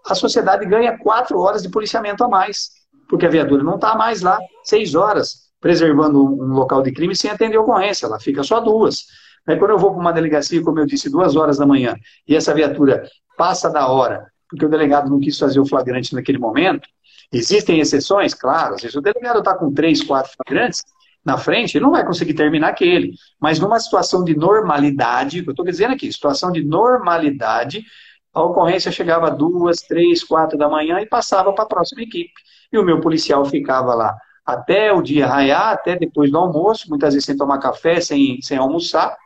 a 0.06 0.14
sociedade 0.14 0.66
ganha 0.66 0.98
quatro 0.98 1.38
horas 1.38 1.62
de 1.62 1.68
policiamento 1.68 2.24
a 2.24 2.28
mais, 2.28 2.70
porque 3.08 3.26
a 3.26 3.30
viatura 3.30 3.62
não 3.62 3.76
está 3.76 3.94
mais 3.94 4.22
lá 4.22 4.38
seis 4.64 4.94
horas 4.94 5.42
preservando 5.60 6.20
um 6.24 6.52
local 6.54 6.82
de 6.82 6.90
crime 6.90 7.14
sem 7.14 7.30
atender 7.30 7.56
ocorrência, 7.56 8.06
ela 8.06 8.18
fica 8.18 8.42
só 8.42 8.58
duas. 8.58 9.06
Aí 9.46 9.56
quando 9.56 9.70
eu 9.70 9.78
vou 9.78 9.92
para 9.92 10.00
uma 10.00 10.12
delegacia, 10.12 10.60
como 10.62 10.80
eu 10.80 10.86
disse, 10.86 11.08
duas 11.08 11.36
horas 11.36 11.56
da 11.56 11.64
manhã, 11.64 11.96
e 12.26 12.34
essa 12.34 12.52
viatura 12.52 13.08
passa 13.36 13.70
da 13.70 13.86
hora, 13.86 14.26
porque 14.48 14.66
o 14.66 14.68
delegado 14.68 15.08
não 15.08 15.20
quis 15.20 15.38
fazer 15.38 15.60
o 15.60 15.66
flagrante 15.66 16.14
naquele 16.14 16.38
momento, 16.38 16.88
existem 17.32 17.78
exceções, 17.78 18.34
claro, 18.34 18.74
às 18.74 18.82
vezes 18.82 18.96
o 18.96 19.00
delegado 19.00 19.38
está 19.38 19.54
com 19.54 19.72
três, 19.72 20.02
quatro 20.02 20.32
flagrantes, 20.36 20.82
na 21.24 21.38
frente, 21.38 21.76
ele 21.76 21.84
não 21.84 21.92
vai 21.92 22.04
conseguir 22.04 22.34
terminar 22.34 22.68
aquele. 22.68 23.14
Mas 23.40 23.60
numa 23.60 23.78
situação 23.78 24.24
de 24.24 24.36
normalidade, 24.36 25.44
eu 25.44 25.50
estou 25.50 25.64
dizendo 25.64 25.94
aqui, 25.94 26.12
situação 26.12 26.50
de 26.50 26.64
normalidade, 26.64 27.84
a 28.32 28.42
ocorrência 28.42 28.90
chegava 28.90 29.30
duas, 29.30 29.80
três, 29.80 30.24
quatro 30.24 30.56
da 30.56 30.68
manhã 30.68 31.00
e 31.00 31.06
passava 31.06 31.52
para 31.52 31.64
a 31.64 31.68
próxima 31.68 32.02
equipe. 32.02 32.32
E 32.72 32.78
o 32.78 32.84
meu 32.84 33.00
policial 33.00 33.44
ficava 33.44 33.94
lá 33.94 34.16
até 34.44 34.92
o 34.92 35.02
dia 35.02 35.26
raiar, 35.26 35.70
até 35.70 35.96
depois 35.96 36.30
do 36.30 36.38
almoço, 36.38 36.88
muitas 36.88 37.14
vezes 37.14 37.26
sem 37.26 37.36
tomar 37.36 37.58
café, 37.58 38.00
sem, 38.00 38.40
sem 38.42 38.58
almoçar, 38.58 39.16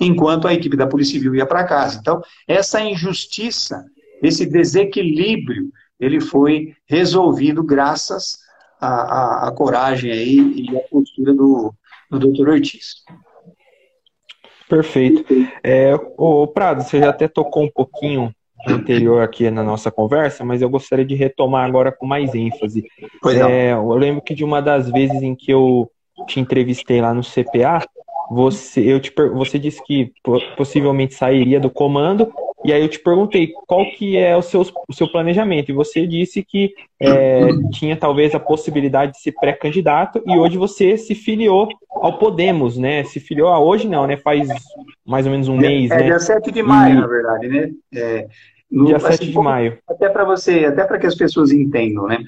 enquanto 0.00 0.48
a 0.48 0.54
equipe 0.54 0.76
da 0.76 0.86
Polícia 0.86 1.12
Civil 1.12 1.34
ia 1.34 1.46
para 1.46 1.64
casa. 1.64 1.98
Então, 2.00 2.20
essa 2.46 2.80
injustiça, 2.80 3.84
esse 4.22 4.44
desequilíbrio, 4.44 5.70
ele 5.98 6.20
foi 6.20 6.74
resolvido 6.86 7.62
graças 7.62 8.38
a, 8.80 8.88
a, 8.88 9.48
a 9.48 9.52
coragem 9.52 10.10
aí 10.10 10.68
e 10.68 10.76
a 10.76 10.80
postura 10.88 11.32
do, 11.32 11.72
do 12.10 12.18
doutor 12.18 12.48
Ortiz. 12.48 13.04
Perfeito. 14.68 15.24
É, 15.62 15.94
o 16.16 16.46
Prado, 16.46 16.82
você 16.82 16.98
já 16.98 17.10
até 17.10 17.28
tocou 17.28 17.64
um 17.64 17.70
pouquinho 17.70 18.32
anterior 18.66 19.22
aqui 19.22 19.50
na 19.50 19.62
nossa 19.62 19.90
conversa, 19.90 20.44
mas 20.44 20.60
eu 20.60 20.68
gostaria 20.68 21.04
de 21.04 21.14
retomar 21.14 21.64
agora 21.64 21.92
com 21.92 22.06
mais 22.06 22.34
ênfase. 22.34 22.84
É, 23.48 23.72
eu 23.72 23.94
lembro 23.94 24.22
que 24.22 24.34
de 24.34 24.44
uma 24.44 24.60
das 24.60 24.90
vezes 24.90 25.22
em 25.22 25.34
que 25.34 25.52
eu 25.52 25.90
te 26.26 26.40
entrevistei 26.40 27.00
lá 27.00 27.14
no 27.14 27.22
CPA, 27.22 27.84
você, 28.30 28.80
eu 28.80 29.00
te, 29.00 29.12
você 29.34 29.58
disse 29.58 29.82
que 29.84 30.12
possivelmente 30.56 31.14
sairia 31.14 31.60
do 31.60 31.70
comando 31.70 32.32
e 32.66 32.72
aí 32.72 32.82
eu 32.82 32.88
te 32.88 32.98
perguntei 32.98 33.52
qual 33.66 33.84
que 33.92 34.16
é 34.16 34.36
o 34.36 34.42
seu, 34.42 34.62
o 34.88 34.92
seu 34.92 35.06
planejamento, 35.06 35.70
e 35.70 35.74
você 35.74 36.04
disse 36.04 36.42
que 36.42 36.74
é, 36.98 37.46
tinha 37.72 37.96
talvez 37.96 38.34
a 38.34 38.40
possibilidade 38.40 39.12
de 39.12 39.20
ser 39.20 39.32
pré-candidato, 39.32 40.20
e 40.26 40.36
hoje 40.36 40.58
você 40.58 40.96
se 40.96 41.14
filiou 41.14 41.68
ao 41.88 42.18
Podemos, 42.18 42.76
né? 42.76 43.04
Se 43.04 43.20
filiou 43.20 43.50
a 43.50 43.60
hoje 43.60 43.86
não, 43.86 44.04
né? 44.06 44.16
Faz 44.16 44.48
mais 45.06 45.26
ou 45.26 45.32
menos 45.32 45.46
um 45.46 45.58
é, 45.58 45.60
mês, 45.60 45.90
é, 45.92 45.96
né? 45.96 46.02
dia 46.04 46.18
7 46.18 46.50
de 46.50 46.62
maio, 46.62 46.96
e... 46.96 47.00
na 47.00 47.06
verdade, 47.06 47.48
né? 47.48 47.70
É, 47.94 48.26
no, 48.68 48.86
dia 48.86 48.98
7 48.98 49.14
assim, 49.14 49.26
de 49.26 49.38
maio. 49.38 49.78
Até 49.88 50.08
para 50.08 50.24
você, 50.24 50.64
até 50.64 50.84
para 50.84 50.98
que 50.98 51.06
as 51.06 51.14
pessoas 51.14 51.52
entendam, 51.52 52.06
né? 52.08 52.18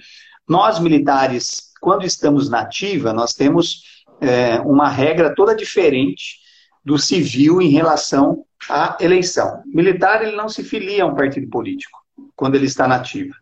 Nós, 0.48 0.78
militares, 0.78 1.72
quando 1.80 2.06
estamos 2.06 2.48
na 2.48 2.60
ativa, 2.60 3.12
nós 3.12 3.34
temos 3.34 3.82
é, 4.20 4.60
uma 4.60 4.88
regra 4.88 5.34
toda 5.34 5.54
diferente 5.54 6.38
do 6.84 6.98
civil 6.98 7.60
em 7.60 7.68
relação 7.68 8.44
à 8.68 8.96
eleição. 9.00 9.62
Militar 9.66 10.22
ele 10.22 10.36
não 10.36 10.48
se 10.48 10.62
filia 10.62 11.04
a 11.04 11.06
um 11.06 11.14
partido 11.14 11.48
político 11.48 11.98
quando 12.34 12.54
ele 12.54 12.66
está 12.66 12.88
nativo. 12.88 13.34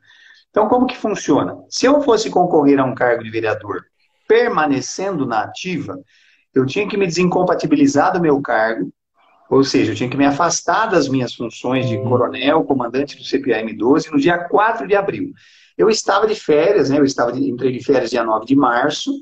Então, 0.50 0.68
como 0.68 0.86
que 0.86 0.96
funciona? 0.96 1.56
Se 1.68 1.86
eu 1.86 2.00
fosse 2.00 2.30
concorrer 2.30 2.80
a 2.80 2.84
um 2.84 2.94
cargo 2.94 3.22
de 3.22 3.30
vereador 3.30 3.84
permanecendo 4.26 5.26
na 5.26 5.42
ativa, 5.42 5.98
eu 6.54 6.64
tinha 6.64 6.88
que 6.88 6.96
me 6.96 7.06
desincompatibilizar 7.06 8.12
do 8.12 8.20
meu 8.20 8.40
cargo, 8.40 8.90
ou 9.48 9.62
seja, 9.62 9.92
eu 9.92 9.94
tinha 9.96 10.08
que 10.08 10.16
me 10.16 10.24
afastar 10.24 10.86
das 10.86 11.08
minhas 11.08 11.34
funções 11.34 11.88
de 11.88 11.98
coronel, 12.02 12.64
comandante 12.64 13.16
do 13.16 13.22
CPAM-12, 13.22 14.10
no 14.10 14.18
dia 14.18 14.38
4 14.38 14.88
de 14.88 14.96
abril. 14.96 15.32
Eu 15.76 15.90
estava 15.90 16.26
de 16.26 16.34
férias, 16.34 16.90
né? 16.90 16.98
eu 16.98 17.04
estava 17.04 17.30
de, 17.30 17.48
entrei 17.48 17.70
de 17.72 17.84
férias 17.84 18.10
dia 18.10 18.24
9 18.24 18.46
de 18.46 18.56
março, 18.56 19.12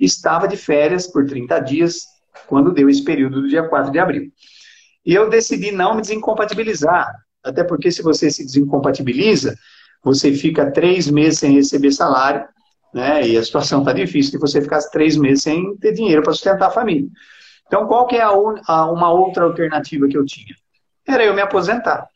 estava 0.00 0.48
de 0.48 0.56
férias 0.56 1.06
por 1.06 1.26
30 1.26 1.58
dias, 1.60 2.04
quando 2.46 2.72
deu 2.72 2.88
esse 2.88 3.04
período 3.04 3.42
do 3.42 3.48
dia 3.48 3.68
4 3.68 3.92
de 3.92 3.98
abril. 3.98 4.32
E 5.04 5.14
eu 5.14 5.28
decidi 5.28 5.70
não 5.70 5.94
me 5.94 6.00
desincompatibilizar, 6.00 7.12
até 7.42 7.64
porque 7.64 7.90
se 7.90 8.02
você 8.02 8.30
se 8.30 8.44
desincompatibiliza, 8.44 9.56
você 10.02 10.32
fica 10.32 10.70
três 10.70 11.10
meses 11.10 11.38
sem 11.38 11.52
receber 11.52 11.92
salário, 11.92 12.46
né? 12.92 13.26
E 13.26 13.36
a 13.36 13.42
situação 13.42 13.80
está 13.80 13.92
difícil 13.92 14.32
de 14.32 14.38
você 14.38 14.60
ficar 14.60 14.80
três 14.90 15.16
meses 15.16 15.42
sem 15.42 15.76
ter 15.76 15.92
dinheiro 15.92 16.22
para 16.22 16.32
sustentar 16.32 16.68
a 16.68 16.70
família. 16.70 17.08
Então, 17.66 17.86
qual 17.86 18.06
que 18.06 18.16
é 18.16 18.22
a, 18.22 18.30
a, 18.66 18.90
uma 18.90 19.12
outra 19.12 19.44
alternativa 19.44 20.08
que 20.08 20.16
eu 20.16 20.24
tinha? 20.24 20.54
era 21.06 21.24
eu 21.24 21.34
me 21.34 21.42
aposentar. 21.42 22.06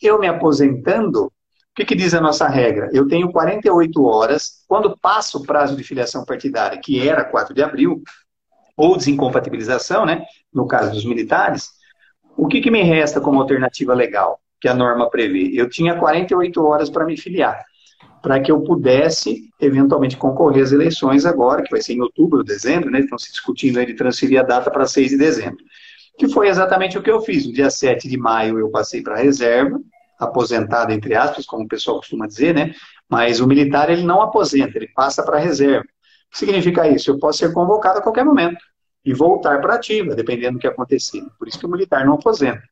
Eu 0.00 0.18
me 0.18 0.26
aposentando, 0.26 1.32
o 1.74 1.76
que, 1.76 1.84
que 1.84 1.96
diz 1.96 2.14
a 2.14 2.20
nossa 2.20 2.46
regra? 2.46 2.88
Eu 2.92 3.08
tenho 3.08 3.32
48 3.32 4.04
horas, 4.04 4.64
quando 4.68 4.96
passa 4.96 5.36
o 5.36 5.42
prazo 5.42 5.74
de 5.74 5.82
filiação 5.82 6.24
partidária, 6.24 6.78
que 6.78 7.08
era 7.08 7.24
4 7.24 7.52
de 7.52 7.64
abril, 7.64 8.00
ou 8.76 8.96
desincompatibilização, 8.96 10.06
né, 10.06 10.24
no 10.52 10.68
caso 10.68 10.92
dos 10.92 11.04
militares, 11.04 11.70
o 12.36 12.46
que, 12.46 12.60
que 12.60 12.70
me 12.70 12.84
resta 12.84 13.20
como 13.20 13.40
alternativa 13.40 13.92
legal 13.92 14.38
que 14.60 14.68
a 14.68 14.74
norma 14.74 15.10
prevê? 15.10 15.50
Eu 15.52 15.68
tinha 15.68 15.98
48 15.98 16.64
horas 16.64 16.88
para 16.88 17.04
me 17.04 17.16
filiar, 17.16 17.60
para 18.22 18.38
que 18.38 18.52
eu 18.52 18.60
pudesse 18.62 19.50
eventualmente 19.60 20.16
concorrer 20.16 20.62
às 20.62 20.70
eleições 20.70 21.26
agora, 21.26 21.64
que 21.64 21.72
vai 21.72 21.82
ser 21.82 21.94
em 21.94 22.00
outubro, 22.00 22.44
dezembro, 22.44 22.88
né? 22.88 23.00
Estão 23.00 23.18
se 23.18 23.32
discutindo 23.32 23.80
aí 23.80 23.86
de 23.86 23.94
transferir 23.94 24.38
a 24.38 24.44
data 24.44 24.70
para 24.70 24.86
6 24.86 25.10
de 25.10 25.18
dezembro. 25.18 25.58
Que 26.16 26.28
foi 26.28 26.48
exatamente 26.48 26.96
o 26.96 27.02
que 27.02 27.10
eu 27.10 27.20
fiz. 27.20 27.44
No 27.44 27.52
dia 27.52 27.68
7 27.68 28.08
de 28.08 28.16
maio 28.16 28.60
eu 28.60 28.70
passei 28.70 29.02
para 29.02 29.14
a 29.14 29.22
reserva, 29.22 29.80
aposentado, 30.18 30.92
entre 30.92 31.14
aspas, 31.14 31.46
como 31.46 31.64
o 31.64 31.68
pessoal 31.68 31.98
costuma 31.98 32.26
dizer, 32.26 32.54
né? 32.54 32.74
Mas 33.08 33.40
o 33.40 33.46
militar 33.46 33.90
ele 33.90 34.02
não 34.02 34.22
aposenta, 34.22 34.76
ele 34.76 34.88
passa 34.94 35.22
para 35.22 35.36
a 35.36 35.40
reserva. 35.40 35.84
O 35.84 36.30
que 36.32 36.38
significa 36.38 36.88
isso? 36.88 37.10
Eu 37.10 37.18
posso 37.18 37.38
ser 37.38 37.52
convocado 37.52 37.98
a 37.98 38.02
qualquer 38.02 38.24
momento 38.24 38.58
e 39.04 39.12
voltar 39.12 39.60
para 39.60 39.74
ativa, 39.74 40.14
dependendo 40.14 40.54
do 40.54 40.58
que 40.58 40.66
acontecer. 40.66 41.22
Por 41.38 41.46
isso 41.46 41.58
que 41.58 41.66
o 41.66 41.70
militar 41.70 42.04
não 42.06 42.14
aposenta. 42.14 42.62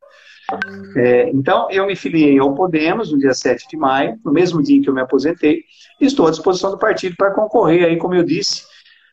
É, 0.95 1.29
então, 1.29 1.69
eu 1.71 1.85
me 1.85 1.95
filiei 1.95 2.37
ao 2.39 2.53
Podemos 2.53 3.11
no 3.11 3.19
dia 3.19 3.33
7 3.33 3.67
de 3.69 3.77
maio, 3.77 4.19
no 4.23 4.31
mesmo 4.31 4.61
dia 4.61 4.77
em 4.77 4.81
que 4.81 4.89
eu 4.89 4.93
me 4.93 5.01
aposentei, 5.01 5.63
e 6.01 6.05
estou 6.05 6.27
à 6.27 6.31
disposição 6.31 6.71
do 6.71 6.77
partido 6.77 7.15
para 7.15 7.31
concorrer 7.31 7.85
aí, 7.85 7.97
como 7.97 8.15
eu 8.15 8.23
disse, 8.23 8.63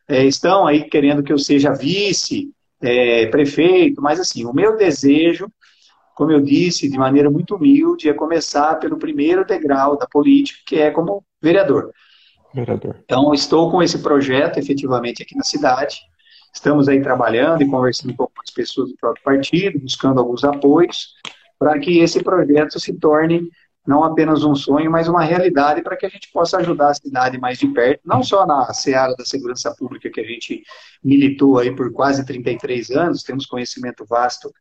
é, 0.07 0.25
estão 0.25 0.67
aí 0.67 0.89
querendo 0.89 1.23
que 1.23 1.31
eu 1.31 1.37
seja 1.37 1.73
vice, 1.73 2.51
é, 2.81 3.27
prefeito, 3.27 4.01
mas 4.01 4.19
assim, 4.19 4.45
o 4.45 4.53
meu 4.53 4.75
desejo, 4.75 5.47
como 6.15 6.31
eu 6.31 6.41
disse, 6.41 6.89
de 6.89 6.97
maneira 6.97 7.29
muito 7.29 7.55
humilde, 7.55 8.09
é 8.09 8.13
começar 8.13 8.75
pelo 8.75 8.97
primeiro 8.97 9.45
degrau 9.45 9.97
da 9.97 10.07
política, 10.07 10.59
que 10.65 10.75
é 10.77 10.91
como 10.91 11.23
vereador. 11.41 11.91
Vereador. 12.53 12.97
Então, 13.03 13.33
estou 13.33 13.71
com 13.71 13.81
esse 13.81 13.99
projeto 13.99 14.57
efetivamente 14.57 15.23
aqui 15.23 15.35
na 15.35 15.43
cidade, 15.43 16.01
Estamos 16.53 16.89
aí 16.89 17.01
trabalhando 17.01 17.63
e 17.63 17.69
conversando 17.69 18.13
com 18.15 18.23
algumas 18.23 18.49
pessoas 18.49 18.89
do 18.89 18.97
próprio 18.97 19.23
partido, 19.23 19.79
buscando 19.79 20.19
alguns 20.19 20.43
apoios, 20.43 21.13
para 21.57 21.79
que 21.79 21.99
esse 21.99 22.21
projeto 22.21 22.79
se 22.79 22.93
torne 22.93 23.49
não 23.87 24.03
apenas 24.03 24.43
um 24.43 24.53
sonho, 24.53 24.91
mas 24.91 25.07
uma 25.07 25.23
realidade 25.23 25.81
para 25.81 25.95
que 25.95 26.05
a 26.05 26.09
gente 26.09 26.29
possa 26.31 26.57
ajudar 26.57 26.89
a 26.89 26.93
cidade 26.93 27.39
mais 27.39 27.57
de 27.57 27.67
perto, 27.67 28.01
não 28.05 28.21
só 28.21 28.45
na 28.45 28.71
seara 28.73 29.15
da 29.15 29.25
segurança 29.25 29.73
pública 29.75 30.09
que 30.11 30.21
a 30.21 30.23
gente 30.23 30.61
militou 31.03 31.57
aí 31.57 31.75
por 31.75 31.91
quase 31.91 32.23
33 32.23 32.91
anos, 32.91 33.23
temos 33.23 33.47
conhecimento 33.47 34.05
vasto 34.05 34.53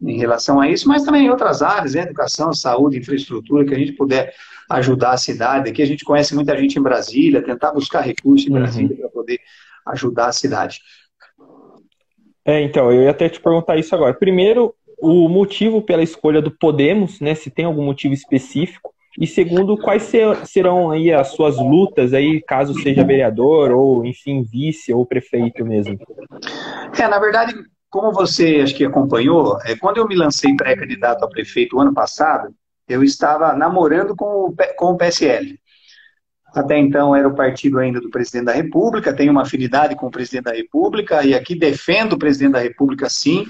em 0.00 0.18
relação 0.18 0.60
a 0.60 0.68
isso, 0.68 0.88
mas 0.88 1.04
também 1.04 1.26
em 1.26 1.30
outras 1.30 1.60
áreas, 1.60 1.94
né, 1.94 2.02
educação, 2.02 2.52
saúde, 2.52 2.98
infraestrutura, 2.98 3.64
que 3.64 3.74
a 3.74 3.78
gente 3.78 3.92
puder 3.92 4.32
ajudar 4.70 5.12
a 5.12 5.16
cidade. 5.16 5.70
Aqui 5.70 5.82
a 5.82 5.86
gente 5.86 6.04
conhece 6.04 6.34
muita 6.34 6.56
gente 6.56 6.78
em 6.78 6.82
Brasília, 6.82 7.42
tentar 7.42 7.72
buscar 7.72 8.00
recursos 8.00 8.46
em 8.46 8.52
uhum. 8.52 8.60
Brasília 8.60 8.90
uhum. 8.90 9.00
para 9.00 9.08
poder 9.08 9.40
ajudar 9.86 10.26
a 10.26 10.32
cidade. 10.32 10.80
É, 12.44 12.62
então, 12.62 12.90
eu 12.90 13.02
ia 13.02 13.10
até 13.10 13.28
te 13.28 13.40
perguntar 13.40 13.76
isso 13.76 13.94
agora. 13.94 14.14
Primeiro, 14.14 14.74
o 14.98 15.28
motivo 15.28 15.82
pela 15.82 16.02
escolha 16.02 16.40
do 16.40 16.50
Podemos, 16.50 17.20
né? 17.20 17.34
Se 17.34 17.50
tem 17.50 17.64
algum 17.64 17.84
motivo 17.84 18.14
específico. 18.14 18.94
E 19.20 19.26
segundo, 19.26 19.76
quais 19.76 20.04
ser, 20.04 20.46
serão 20.46 20.90
aí 20.90 21.12
as 21.12 21.28
suas 21.28 21.56
lutas 21.56 22.14
aí, 22.14 22.40
caso 22.40 22.72
seja 22.80 23.02
vereador, 23.04 23.72
ou 23.72 24.06
enfim, 24.06 24.44
vice 24.44 24.94
ou 24.94 25.04
prefeito 25.04 25.64
mesmo? 25.64 25.98
É, 26.98 27.08
na 27.08 27.18
verdade, 27.18 27.52
como 27.90 28.12
você 28.12 28.60
acho 28.62 28.74
que 28.74 28.84
acompanhou, 28.84 29.58
é, 29.64 29.76
quando 29.76 29.98
eu 29.98 30.06
me 30.06 30.16
lancei 30.16 30.54
pré-candidato 30.54 31.24
a 31.24 31.28
prefeito 31.28 31.78
ano 31.80 31.92
passado, 31.94 32.54
eu 32.88 33.02
estava 33.02 33.52
namorando 33.54 34.14
com 34.16 34.24
o, 34.24 34.56
com 34.76 34.92
o 34.92 34.96
PSL. 34.96 35.58
Até 36.54 36.78
então 36.78 37.14
era 37.14 37.28
o 37.28 37.34
partido 37.34 37.78
ainda 37.78 38.00
do 38.00 38.10
presidente 38.10 38.46
da 38.46 38.52
República, 38.52 39.14
tenho 39.14 39.32
uma 39.32 39.42
afinidade 39.42 39.94
com 39.94 40.06
o 40.06 40.10
presidente 40.10 40.44
da 40.44 40.54
República, 40.54 41.24
e 41.24 41.34
aqui 41.34 41.54
defendo 41.54 42.14
o 42.14 42.18
presidente 42.18 42.52
da 42.52 42.60
República 42.60 43.08
sim. 43.08 43.46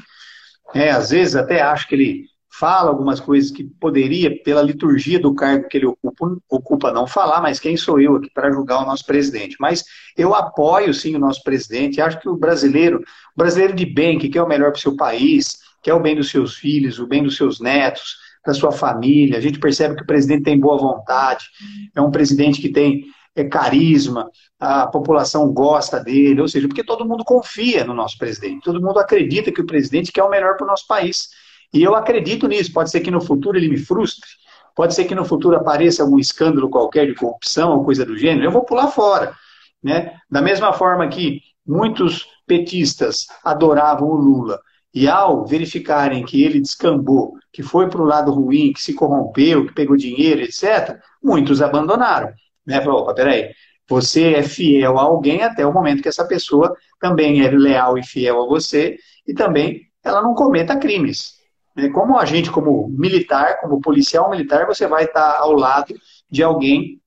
É, 0.74 0.90
às 0.90 1.10
vezes 1.10 1.36
até 1.36 1.62
acho 1.62 1.88
que 1.88 1.94
ele 1.94 2.26
fala 2.58 2.90
algumas 2.90 3.20
coisas 3.20 3.50
que 3.50 3.62
poderia, 3.62 4.42
pela 4.42 4.60
liturgia 4.60 5.20
do 5.20 5.34
cargo 5.34 5.68
que 5.68 5.76
ele 5.76 5.86
ocupa, 5.86 6.36
ocupa 6.48 6.92
não 6.92 7.06
falar, 7.06 7.40
mas 7.40 7.60
quem 7.60 7.76
sou 7.76 8.00
eu 8.00 8.16
aqui 8.16 8.28
para 8.30 8.50
julgar 8.50 8.82
o 8.82 8.86
nosso 8.86 9.06
presidente? 9.06 9.56
Mas 9.60 9.84
eu 10.16 10.34
apoio 10.34 10.92
sim 10.92 11.14
o 11.14 11.20
nosso 11.20 11.42
presidente, 11.44 12.00
acho 12.00 12.18
que 12.20 12.28
o 12.28 12.36
brasileiro, 12.36 12.98
o 12.98 13.38
brasileiro 13.38 13.74
de 13.74 13.86
bem, 13.86 14.18
que 14.18 14.28
quer 14.28 14.42
o 14.42 14.48
melhor 14.48 14.72
para 14.72 14.78
o 14.78 14.80
seu 14.80 14.96
país, 14.96 15.58
quer 15.82 15.94
o 15.94 16.00
bem 16.00 16.16
dos 16.16 16.30
seus 16.30 16.56
filhos, 16.56 16.98
o 16.98 17.06
bem 17.06 17.22
dos 17.22 17.36
seus 17.36 17.60
netos, 17.60 18.16
da 18.44 18.52
sua 18.52 18.72
família. 18.72 19.38
A 19.38 19.40
gente 19.40 19.60
percebe 19.60 19.94
que 19.94 20.02
o 20.02 20.06
presidente 20.06 20.42
tem 20.42 20.58
boa 20.58 20.78
vontade, 20.78 21.46
é 21.94 22.00
um 22.00 22.10
presidente 22.10 22.60
que 22.60 22.70
tem 22.70 23.04
é, 23.36 23.44
carisma, 23.44 24.28
a 24.58 24.86
população 24.88 25.52
gosta 25.52 26.00
dele, 26.00 26.40
ou 26.40 26.48
seja, 26.48 26.66
porque 26.66 26.82
todo 26.82 27.06
mundo 27.06 27.24
confia 27.24 27.84
no 27.84 27.94
nosso 27.94 28.18
presidente, 28.18 28.64
todo 28.64 28.82
mundo 28.82 28.98
acredita 28.98 29.52
que 29.52 29.60
o 29.60 29.66
presidente 29.66 30.10
quer 30.10 30.24
o 30.24 30.30
melhor 30.30 30.56
para 30.56 30.64
o 30.64 30.68
nosso 30.68 30.88
país. 30.88 31.28
E 31.72 31.82
eu 31.82 31.94
acredito 31.94 32.48
nisso. 32.48 32.72
Pode 32.72 32.90
ser 32.90 33.00
que 33.00 33.10
no 33.10 33.20
futuro 33.20 33.56
ele 33.56 33.68
me 33.68 33.78
frustre, 33.78 34.28
pode 34.74 34.94
ser 34.94 35.04
que 35.04 35.14
no 35.14 35.24
futuro 35.24 35.56
apareça 35.56 36.02
algum 36.02 36.18
escândalo 36.18 36.70
qualquer 36.70 37.06
de 37.06 37.14
corrupção 37.14 37.72
ou 37.72 37.84
coisa 37.84 38.04
do 38.04 38.16
gênero, 38.16 38.46
eu 38.46 38.52
vou 38.52 38.64
pular 38.64 38.88
fora. 38.88 39.34
Né? 39.82 40.16
Da 40.30 40.40
mesma 40.40 40.72
forma 40.72 41.06
que 41.08 41.40
muitos 41.66 42.26
petistas 42.46 43.26
adoravam 43.44 44.08
o 44.08 44.16
Lula, 44.16 44.58
e 44.94 45.06
ao 45.06 45.44
verificarem 45.46 46.24
que 46.24 46.42
ele 46.42 46.60
descambou, 46.60 47.34
que 47.52 47.62
foi 47.62 47.88
para 47.88 48.00
o 48.00 48.04
lado 48.04 48.32
ruim, 48.32 48.72
que 48.72 48.80
se 48.80 48.94
corrompeu, 48.94 49.66
que 49.66 49.74
pegou 49.74 49.96
dinheiro, 49.96 50.40
etc., 50.40 50.98
muitos 51.22 51.60
abandonaram. 51.60 52.32
Né? 52.66 52.80
Falou, 52.80 53.02
opa, 53.02 53.14
peraí, 53.14 53.52
você 53.88 54.34
é 54.34 54.42
fiel 54.42 54.98
a 54.98 55.02
alguém 55.02 55.42
até 55.42 55.66
o 55.66 55.72
momento 55.72 56.02
que 56.02 56.08
essa 56.08 56.26
pessoa 56.26 56.74
também 57.00 57.42
é 57.42 57.50
leal 57.50 57.96
e 57.96 58.02
fiel 58.04 58.42
a 58.42 58.46
você 58.46 58.98
e 59.26 59.34
também 59.34 59.82
ela 60.02 60.22
não 60.22 60.34
cometa 60.34 60.76
crimes. 60.76 61.37
Né? 61.78 61.88
Como 61.90 62.18
agente, 62.18 62.50
como 62.50 62.88
militar, 62.88 63.60
como 63.60 63.80
policial 63.80 64.28
militar, 64.28 64.66
você 64.66 64.86
vai 64.86 65.04
estar 65.04 65.38
ao 65.38 65.52
lado 65.52 65.94
de 66.28 66.42
alguém 66.42 67.00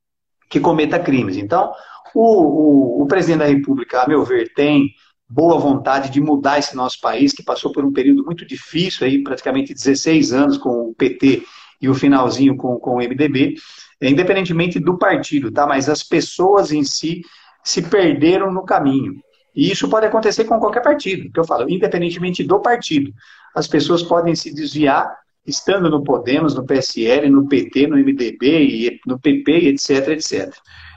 que 0.49 0.59
cometa 0.59 0.97
crimes. 0.97 1.35
Então, 1.35 1.73
o, 2.15 3.01
o, 3.01 3.03
o 3.03 3.05
presidente 3.05 3.39
da 3.39 3.45
República, 3.45 4.01
a 4.01 4.07
meu 4.07 4.23
ver, 4.23 4.53
tem 4.53 4.89
boa 5.29 5.59
vontade 5.59 6.09
de 6.09 6.19
mudar 6.19 6.59
esse 6.59 6.75
nosso 6.75 6.99
país, 6.99 7.33
que 7.33 7.43
passou 7.43 7.71
por 7.71 7.85
um 7.85 7.91
período 7.91 8.23
muito 8.23 8.45
difícil, 8.45 9.05
aí, 9.05 9.23
praticamente 9.23 9.73
16 9.73 10.33
anos 10.33 10.57
com 10.57 10.89
o 10.89 10.95
PT 10.95 11.43
e 11.81 11.89
o 11.89 11.93
finalzinho 11.93 12.55
com, 12.55 12.77
com 12.77 12.95
o 12.95 12.97
MDB, 12.97 13.55
é, 13.99 14.09
independentemente 14.09 14.79
do 14.79 14.97
partido, 14.97 15.51
tá? 15.51 15.65
Mas 15.65 15.89
as 15.89 16.03
pessoas 16.03 16.71
em 16.71 16.83
si 16.83 17.21
se 17.63 17.81
perderam 17.81 18.51
no 18.51 18.63
caminho. 18.63 19.15
E 19.55 19.69
isso 19.69 19.89
pode 19.89 20.05
acontecer 20.05 20.45
com 20.45 20.59
qualquer 20.59 20.81
partido, 20.81 21.31
que 21.31 21.39
eu 21.39 21.45
falo, 21.45 21.69
independentemente 21.69 22.43
do 22.43 22.59
partido. 22.59 23.11
As 23.55 23.67
pessoas 23.67 24.03
podem 24.03 24.35
se 24.35 24.53
desviar 24.53 25.15
estando 25.45 25.89
no 25.89 26.03
Podemos, 26.03 26.53
no 26.55 26.65
PSL, 26.65 27.29
no 27.29 27.47
PT, 27.47 27.87
no 27.87 27.97
MDB, 27.97 28.63
e 28.63 28.99
no 29.05 29.19
PP, 29.19 29.69
etc, 29.69 30.09
etc. 30.09 30.53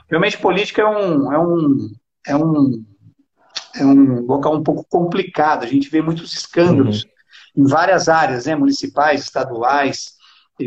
Realmente, 0.09 0.37
política 0.37 0.83
é 0.83 0.85
um, 0.85 1.33
é 1.33 1.39
um, 1.39 1.89
é 2.27 2.35
um 2.35 2.85
é 3.75 3.85
um 3.85 4.21
local 4.25 4.55
um 4.55 4.63
pouco 4.63 4.85
complicado. 4.89 5.63
A 5.63 5.67
gente 5.67 5.89
vê 5.89 6.01
muitos 6.01 6.33
escândalos 6.33 7.03
uhum. 7.03 7.63
em 7.63 7.67
várias 7.67 8.07
áreas, 8.07 8.45
né, 8.45 8.55
municipais, 8.55 9.21
estaduais, 9.21 10.13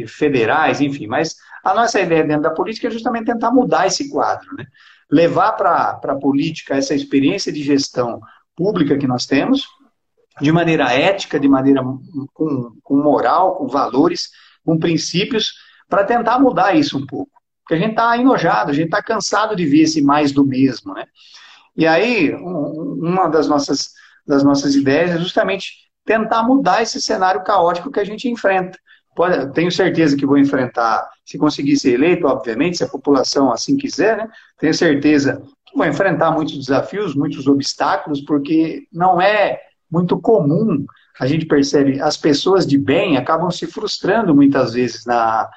federais, 0.06 0.80
enfim. 0.80 1.06
Mas 1.06 1.34
a 1.64 1.74
nossa 1.74 2.00
ideia 2.00 2.24
dentro 2.24 2.42
da 2.42 2.50
política 2.50 2.88
é 2.88 2.90
justamente 2.90 3.26
tentar 3.26 3.50
mudar 3.50 3.86
esse 3.86 4.10
quadro, 4.10 4.54
né? 4.56 4.66
levar 5.10 5.52
para 5.52 5.98
a 6.02 6.14
política 6.16 6.76
essa 6.76 6.94
experiência 6.94 7.50
de 7.50 7.62
gestão 7.62 8.20
pública 8.54 8.98
que 8.98 9.06
nós 9.06 9.24
temos, 9.24 9.66
de 10.40 10.52
maneira 10.52 10.92
ética, 10.92 11.38
de 11.38 11.48
maneira 11.48 11.82
com, 12.32 12.72
com 12.82 12.96
moral, 12.96 13.56
com 13.56 13.66
valores, 13.68 14.30
com 14.64 14.78
princípios, 14.78 15.54
para 15.88 16.04
tentar 16.04 16.38
mudar 16.38 16.74
isso 16.74 16.98
um 16.98 17.06
pouco. 17.06 17.32
Porque 17.62 17.74
a 17.74 17.78
gente 17.78 17.90
está 17.90 18.16
enojado, 18.16 18.70
a 18.70 18.74
gente 18.74 18.86
está 18.86 19.02
cansado 19.02 19.54
de 19.54 19.66
ver 19.66 19.82
esse 19.82 20.02
mais 20.02 20.32
do 20.32 20.44
mesmo, 20.44 20.94
né? 20.94 21.04
E 21.76 21.86
aí, 21.86 22.34
uma 22.34 23.28
das 23.28 23.46
nossas, 23.46 23.92
das 24.26 24.42
nossas 24.42 24.74
ideias 24.74 25.10
é 25.10 25.18
justamente 25.18 25.72
tentar 26.04 26.42
mudar 26.42 26.82
esse 26.82 27.00
cenário 27.00 27.44
caótico 27.44 27.90
que 27.90 28.00
a 28.00 28.04
gente 28.04 28.28
enfrenta. 28.28 28.78
Tenho 29.52 29.70
certeza 29.70 30.16
que 30.16 30.26
vou 30.26 30.38
enfrentar, 30.38 31.08
se 31.24 31.36
conseguir 31.36 31.76
ser 31.76 31.94
eleito, 31.94 32.26
obviamente, 32.26 32.78
se 32.78 32.84
a 32.84 32.88
população 32.88 33.52
assim 33.52 33.76
quiser, 33.76 34.16
né? 34.16 34.28
Tenho 34.58 34.72
certeza 34.72 35.42
que 35.66 35.76
vou 35.76 35.86
enfrentar 35.86 36.30
muitos 36.30 36.56
desafios, 36.56 37.14
muitos 37.14 37.46
obstáculos, 37.46 38.20
porque 38.22 38.86
não 38.92 39.20
é 39.20 39.60
muito 39.90 40.20
comum, 40.20 40.84
a 41.18 41.26
gente 41.26 41.46
percebe, 41.46 42.00
as 42.00 42.16
pessoas 42.16 42.66
de 42.66 42.78
bem 42.78 43.16
acabam 43.16 43.50
se 43.50 43.66
frustrando 43.66 44.34
muitas 44.34 44.74
vezes 44.74 45.04
na, 45.04 45.48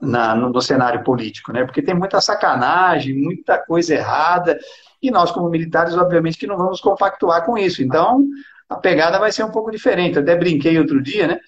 na, 0.00 0.34
no, 0.34 0.50
no, 0.50 0.62
cenário 0.62 1.02
político, 1.04 1.52
né? 1.52 1.64
Porque 1.64 1.82
tem 1.82 1.94
muita 1.94 2.20
sacanagem, 2.20 3.14
muita 3.14 3.58
coisa 3.58 3.94
errada, 3.94 4.58
e 5.02 5.10
nós, 5.10 5.30
como 5.30 5.50
militares, 5.50 5.94
obviamente 5.94 6.38
que 6.38 6.46
não 6.46 6.56
vamos 6.56 6.80
compactuar 6.80 7.44
com 7.44 7.58
isso. 7.58 7.82
Então, 7.82 8.24
a 8.68 8.76
pegada 8.76 9.18
vai 9.18 9.32
ser 9.32 9.44
um 9.44 9.50
pouco 9.50 9.70
diferente. 9.70 10.18
Até 10.18 10.36
brinquei 10.36 10.78
outro 10.78 11.02
dia, 11.02 11.26
né? 11.26 11.38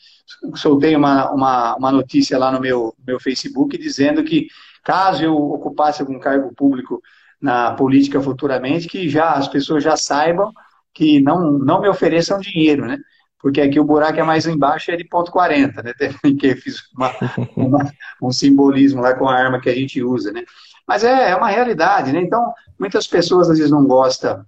Soltei 0.56 0.94
uma, 0.96 1.30
uma, 1.30 1.76
uma 1.76 1.92
notícia 1.92 2.36
lá 2.36 2.50
no 2.50 2.60
meu, 2.60 2.94
meu 3.06 3.20
Facebook 3.20 3.78
dizendo 3.78 4.24
que 4.24 4.48
caso 4.82 5.24
eu 5.24 5.34
ocupasse 5.34 6.02
algum 6.02 6.18
cargo 6.18 6.52
público 6.54 7.00
na 7.40 7.72
política 7.72 8.20
futuramente, 8.20 8.88
que 8.88 9.08
já 9.08 9.32
as 9.32 9.48
pessoas 9.48 9.82
já 9.82 9.96
saibam 9.96 10.52
que 10.94 11.20
não, 11.20 11.52
não 11.58 11.80
me 11.80 11.88
ofereçam 11.88 12.38
dinheiro, 12.38 12.86
né? 12.86 12.98
Porque 13.40 13.60
aqui 13.60 13.78
o 13.78 13.84
buraco 13.84 14.18
é 14.18 14.22
mais 14.22 14.46
embaixo, 14.46 14.90
é 14.90 14.96
de 14.96 15.04
ponto 15.04 15.30
40, 15.30 15.82
né? 15.82 15.92
Que 16.40 16.56
fiz 16.56 16.76
uma, 16.96 17.12
uma, 17.56 17.92
um 18.22 18.32
simbolismo 18.32 19.02
lá 19.02 19.14
com 19.14 19.28
a 19.28 19.34
arma 19.34 19.60
que 19.60 19.68
a 19.68 19.74
gente 19.74 20.02
usa, 20.02 20.32
né? 20.32 20.44
Mas 20.86 21.04
é, 21.04 21.30
é 21.30 21.36
uma 21.36 21.48
realidade, 21.48 22.12
né? 22.12 22.20
Então, 22.22 22.52
muitas 22.78 23.06
pessoas 23.06 23.50
às 23.50 23.58
vezes 23.58 23.70
não 23.70 23.84
gostam, 23.84 24.44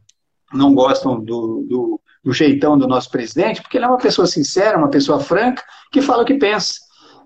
não 0.53 0.75
gostam 0.75 1.21
do, 1.21 1.67
do, 1.69 2.01
do 2.25 2.33
jeitão 2.33 2.79
do 2.79 2.87
nosso 2.87 3.11
presidente, 3.11 3.61
porque 3.61 3.77
ele 3.77 3.85
é 3.85 3.89
uma 3.89 3.99
pessoa 3.99 4.27
sincera, 4.27 4.79
uma 4.79 4.91
pessoa 4.91 5.21
franca, 5.21 5.63
que 5.93 6.01
fala 6.01 6.23
o 6.23 6.27
que 6.27 6.35
pensa. 6.35 6.75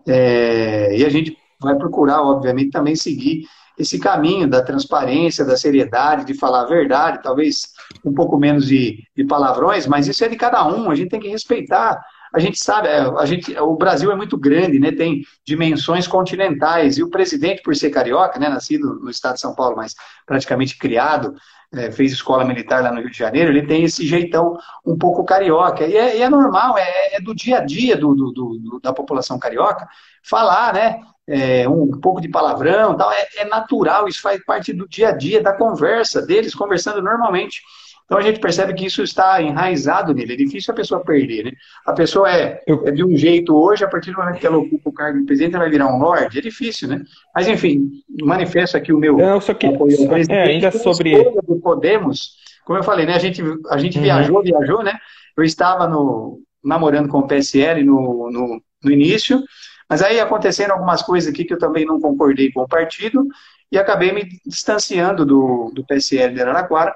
É, 0.08 0.96
e 0.96 1.04
a 1.04 1.08
gente 1.08 1.36
vai 1.60 1.76
procurar, 1.76 2.22
obviamente, 2.22 2.70
também 2.70 2.96
seguir 2.96 3.44
esse 3.78 3.98
caminho 3.98 4.48
da 4.48 4.62
transparência, 4.62 5.44
da 5.44 5.56
seriedade, 5.56 6.24
de 6.24 6.34
falar 6.34 6.62
a 6.62 6.66
verdade, 6.66 7.22
talvez 7.22 7.68
um 8.04 8.14
pouco 8.14 8.38
menos 8.38 8.66
de, 8.66 9.04
de 9.16 9.24
palavrões, 9.24 9.86
mas 9.86 10.06
isso 10.08 10.24
é 10.24 10.28
de 10.28 10.36
cada 10.36 10.66
um, 10.66 10.90
a 10.90 10.94
gente 10.94 11.10
tem 11.10 11.20
que 11.20 11.28
respeitar. 11.28 12.00
A 12.32 12.38
gente 12.38 12.62
sabe, 12.62 12.86
é, 12.88 13.00
a 13.00 13.26
gente, 13.26 13.58
o 13.58 13.74
Brasil 13.74 14.10
é 14.12 14.14
muito 14.14 14.38
grande, 14.38 14.78
né, 14.78 14.92
tem 14.92 15.22
dimensões 15.44 16.06
continentais, 16.06 16.96
e 16.96 17.02
o 17.02 17.10
presidente, 17.10 17.62
por 17.62 17.74
ser 17.74 17.90
carioca, 17.90 18.38
né, 18.38 18.48
nascido 18.48 19.00
no 19.00 19.10
estado 19.10 19.34
de 19.34 19.40
São 19.40 19.54
Paulo, 19.54 19.76
mas 19.76 19.94
praticamente 20.24 20.78
criado, 20.78 21.34
é, 21.72 21.90
fez 21.90 22.12
escola 22.12 22.44
militar 22.44 22.82
lá 22.82 22.92
no 22.92 23.00
Rio 23.00 23.10
de 23.10 23.18
Janeiro, 23.18 23.50
ele 23.50 23.66
tem 23.66 23.84
esse 23.84 24.06
jeitão 24.06 24.56
um 24.86 24.96
pouco 24.96 25.24
carioca, 25.24 25.84
e 25.84 25.96
é, 25.96 26.20
é 26.20 26.30
normal, 26.30 26.78
é, 26.78 27.16
é, 27.16 27.20
do 27.20 27.34
dia 27.34 27.58
a 27.58 27.64
dia 27.64 27.96
do, 27.96 28.14
do, 28.14 28.32
do, 28.32 28.80
da 28.80 28.92
população 28.92 29.38
carioca, 29.38 29.88
falar, 30.22 30.74
né, 30.74 31.00
é, 31.30 31.68
um 31.68 31.90
pouco 32.00 32.20
de 32.20 32.28
palavrão, 32.28 32.96
tal, 32.96 33.10
é, 33.12 33.26
é, 33.38 33.44
natural, 33.44 34.08
isso 34.08 34.20
faz 34.20 34.44
parte 34.44 34.72
do 34.72 34.88
dia 34.88 35.10
a 35.10 35.12
dia, 35.12 35.42
da 35.42 35.52
conversa 35.52 36.20
deles, 36.20 36.54
conversando 36.54 37.00
normalmente. 37.00 37.62
Então 38.10 38.18
a 38.18 38.22
gente 38.22 38.40
percebe 38.40 38.74
que 38.74 38.86
isso 38.86 39.04
está 39.04 39.40
enraizado 39.40 40.12
nele, 40.12 40.32
é 40.32 40.36
difícil 40.36 40.72
a 40.72 40.76
pessoa 40.76 41.00
perder, 41.00 41.44
né? 41.44 41.52
A 41.86 41.92
pessoa 41.92 42.28
é, 42.28 42.60
é 42.66 42.90
de 42.90 43.04
um 43.04 43.16
jeito 43.16 43.54
hoje, 43.54 43.84
a 43.84 43.88
partir 43.88 44.10
do 44.10 44.16
momento 44.16 44.40
que 44.40 44.46
ela 44.48 44.58
ocupa 44.58 44.90
o 44.90 44.92
cargo 44.92 45.20
de 45.20 45.26
presidente, 45.26 45.54
ela 45.54 45.62
vai 45.62 45.70
virar 45.70 45.86
um 45.86 46.00
lorde, 46.00 46.40
é 46.40 46.42
difícil, 46.42 46.88
né? 46.88 47.04
Mas 47.32 47.46
enfim, 47.46 47.88
manifesto 48.20 48.76
aqui 48.76 48.92
o 48.92 48.98
meu 48.98 49.16
Não, 49.16 49.40
só 49.40 49.54
que, 49.54 49.64
apoio 49.64 49.96
é, 50.28 50.42
ainda 50.42 50.72
sobre... 50.72 51.22
Do 51.46 51.60
Podemos, 51.60 52.32
como 52.64 52.80
eu 52.80 52.82
falei, 52.82 53.06
né? 53.06 53.14
A 53.14 53.20
gente, 53.20 53.40
a 53.70 53.78
gente 53.78 53.98
uhum. 53.98 54.02
viajou, 54.02 54.42
viajou, 54.42 54.82
né? 54.82 54.98
Eu 55.36 55.44
estava 55.44 55.86
no, 55.86 56.40
namorando 56.64 57.08
com 57.08 57.20
o 57.20 57.28
PSL 57.28 57.84
no, 57.84 58.28
no, 58.28 58.60
no 58.82 58.90
início, 58.90 59.40
mas 59.88 60.02
aí 60.02 60.18
aconteceram 60.18 60.74
algumas 60.74 61.00
coisas 61.00 61.32
aqui 61.32 61.44
que 61.44 61.54
eu 61.54 61.58
também 61.58 61.86
não 61.86 62.00
concordei 62.00 62.50
com 62.50 62.62
o 62.62 62.68
partido 62.68 63.24
e 63.70 63.78
acabei 63.78 64.10
me 64.10 64.28
distanciando 64.44 65.24
do, 65.24 65.70
do 65.72 65.86
PSL 65.86 66.34
de 66.34 66.42
Araraquara. 66.42 66.92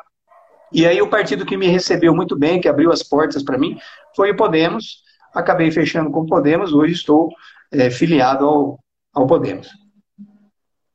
E 0.75 0.85
aí 0.87 1.01
o 1.01 1.09
partido 1.09 1.47
que 1.47 1.57
me 1.57 1.69
recebeu 1.69 2.13
muito 2.13 2.37
bem, 2.37 2.61
que 2.61 2.69
abriu 2.69 2.91
as 2.91 3.01
portas 3.01 3.45
para 3.45 3.57
mim, 3.57 3.79
foi 4.17 4.33
o 4.33 4.37
Podemos. 4.37 5.05
Acabei 5.33 5.71
fechando 5.71 6.11
com 6.11 6.21
o 6.23 6.27
Podemos, 6.27 6.73
hoje 6.73 6.95
estou 6.95 7.31
é, 7.73 7.89
filiado 7.91 8.45
ao, 8.45 8.79
ao 9.15 9.27
Podemos. 9.27 9.69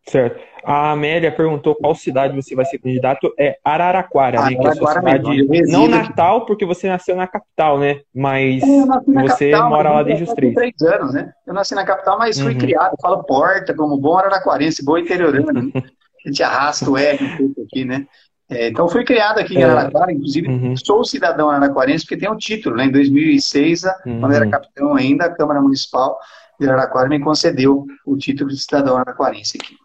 Certo. 0.05 0.41
A 0.65 0.91
Amélia 0.91 1.31
perguntou 1.31 1.75
qual 1.75 1.95
cidade 1.95 2.35
você 2.35 2.55
vai 2.55 2.65
ser 2.65 2.79
candidato. 2.79 3.33
É 3.39 3.57
Araraquara, 3.63 4.39
Araraquara 4.39 4.63
né? 4.63 4.67
É 4.67 4.71
a 4.71 4.75
sua 4.75 4.93
cidade. 4.93 5.47
Mesmo, 5.47 5.71
não 5.71 5.87
Natal, 5.87 6.45
porque 6.45 6.65
você 6.65 6.89
nasceu 6.89 7.15
na 7.15 7.27
capital, 7.27 7.79
né? 7.79 8.01
Mas 8.13 8.61
é, 8.61 9.21
você 9.21 9.51
capital, 9.51 9.69
mora 9.69 9.91
lá 9.91 10.03
desde 10.03 10.25
os 10.25 10.33
três. 10.33 10.53
três 10.53 10.81
anos, 10.81 11.13
né? 11.13 11.31
Eu 11.47 11.53
nasci 11.53 11.73
na 11.73 11.85
capital, 11.85 12.17
mas 12.17 12.39
fui 12.39 12.51
uhum. 12.51 12.57
criado, 12.57 12.95
falo 13.01 13.23
porta, 13.23 13.73
como 13.73 13.97
bom 13.97 14.17
araraquarense, 14.17 14.83
bom 14.83 14.97
interiorano. 14.97 15.53
Né? 15.53 15.71
A 16.25 16.27
gente 16.27 16.43
arrasta 16.43 16.89
o 16.89 16.97
R 16.97 17.23
um 17.23 17.37
pouco 17.37 17.61
aqui, 17.61 17.85
né? 17.85 18.05
É, 18.49 18.67
então 18.67 18.89
fui 18.89 19.03
criado 19.03 19.39
aqui 19.39 19.55
em 19.55 19.61
é. 19.61 19.63
Araraquara, 19.63 20.11
inclusive 20.11 20.47
uhum. 20.47 20.75
sou 20.75 21.03
cidadão 21.03 21.49
araraquarense, 21.49 22.03
porque 22.03 22.17
tem 22.17 22.31
um 22.31 22.37
título, 22.37 22.75
né? 22.75 22.85
Em 22.85 22.91
2006, 22.91 23.83
uhum. 23.83 24.19
quando 24.19 24.33
era 24.33 24.49
capitão 24.49 24.95
ainda, 24.95 25.25
a 25.25 25.35
Câmara 25.35 25.61
Municipal 25.61 26.17
de 26.59 26.67
Araraquara 26.67 27.07
me 27.07 27.19
concedeu 27.19 27.85
o 28.05 28.17
título 28.17 28.49
de 28.49 28.57
cidadão 28.57 28.95
araraquarense 28.95 29.57
aqui. 29.61 29.75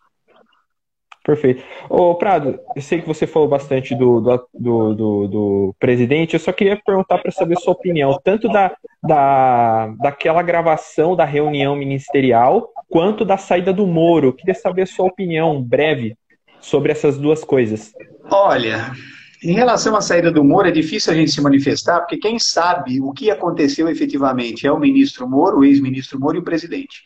Perfeito. 1.25 1.63
Ô, 1.89 2.15
Prado, 2.17 2.61
eu 2.77 2.83
sei 2.83 3.01
que 3.01 3.07
você 3.07 3.27
falou 3.27 3.49
bastante 3.49 3.95
do, 3.95 4.21
do, 4.21 4.49
do, 4.53 4.95
do, 4.95 5.29
do 5.29 5.75
presidente, 5.79 6.35
eu 6.35 6.41
só 6.41 6.53
queria 6.53 6.79
perguntar 6.85 7.17
para 7.19 7.31
saber 7.31 7.57
sua 7.57 7.73
opinião, 7.73 8.21
tanto 8.23 8.47
da, 8.47 8.77
da, 9.03 9.87
daquela 10.01 10.43
gravação 10.43 11.17
da 11.17 11.25
reunião 11.25 11.75
ministerial, 11.75 12.69
quanto 12.91 13.25
da 13.25 13.39
saída 13.39 13.73
do 13.73 13.87
Moro. 13.87 14.29
Eu 14.29 14.33
queria 14.35 14.55
saber 14.55 14.83
a 14.83 14.87
sua 14.87 15.07
opinião 15.07 15.63
breve 15.63 16.15
sobre 16.65 16.91
essas 16.93 17.19
duas 17.19 17.45
coisas. 17.45 17.93
Olha, 18.31 18.93
em 19.43 19.53
relação 19.53 19.95
à 19.95 20.01
saída 20.01 20.33
do 20.33 20.43
Moro, 20.43 20.69
é 20.69 20.71
difícil 20.71 21.13
a 21.13 21.17
gente 21.17 21.31
se 21.31 21.41
manifestar, 21.41 22.01
porque 22.01 22.17
quem 22.17 22.39
sabe 22.39 23.01
o 23.01 23.13
que 23.13 23.31
aconteceu 23.31 23.89
efetivamente 23.89 24.67
é 24.67 24.73
o 24.73 24.79
ministro 24.79 25.29
Moro, 25.29 25.59
o 25.59 25.65
ex-ministro 25.65 26.19
Moro 26.19 26.37
e 26.37 26.41
o 26.41 26.45
presidente. 26.45 27.03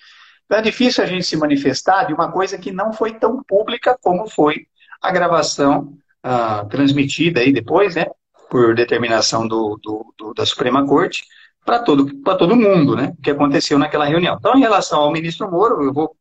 Então 0.46 0.58
é 0.58 0.62
difícil 0.62 1.02
a 1.02 1.06
gente 1.06 1.26
se 1.26 1.36
manifestar 1.36 2.04
de 2.04 2.14
uma 2.14 2.30
coisa 2.30 2.56
que 2.56 2.70
não 2.70 2.92
foi 2.92 3.14
tão 3.14 3.42
pública 3.42 3.98
como 4.00 4.28
foi 4.28 4.66
a 5.02 5.10
gravação 5.10 5.92
uh, 6.24 6.66
transmitida 6.68 7.40
aí 7.40 7.52
depois, 7.52 7.96
né, 7.96 8.06
por 8.48 8.74
determinação 8.74 9.46
do, 9.46 9.78
do, 9.82 10.14
do 10.16 10.32
da 10.32 10.46
Suprema 10.46 10.86
Corte, 10.86 11.24
para 11.66 11.80
todo, 11.80 12.06
todo 12.22 12.56
mundo, 12.56 12.96
né, 12.96 13.12
o 13.18 13.22
que 13.22 13.30
aconteceu 13.30 13.78
naquela 13.78 14.06
reunião. 14.06 14.36
Então, 14.38 14.56
em 14.56 14.60
relação 14.60 15.00
ao 15.00 15.12
ministro 15.12 15.50
Moro, 15.50 15.82
eu 15.82 15.92
vou 15.92 16.16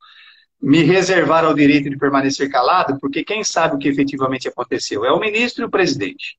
me 0.61 0.83
reservar 0.83 1.45
ao 1.45 1.53
direito 1.53 1.89
de 1.89 1.97
permanecer 1.97 2.49
calado, 2.49 2.99
porque 2.99 3.23
quem 3.23 3.43
sabe 3.43 3.75
o 3.75 3.77
que 3.77 3.87
efetivamente 3.87 4.47
aconteceu 4.47 5.05
é 5.05 5.11
o 5.11 5.19
ministro 5.19 5.63
e 5.63 5.65
o 5.65 5.69
presidente. 5.69 6.37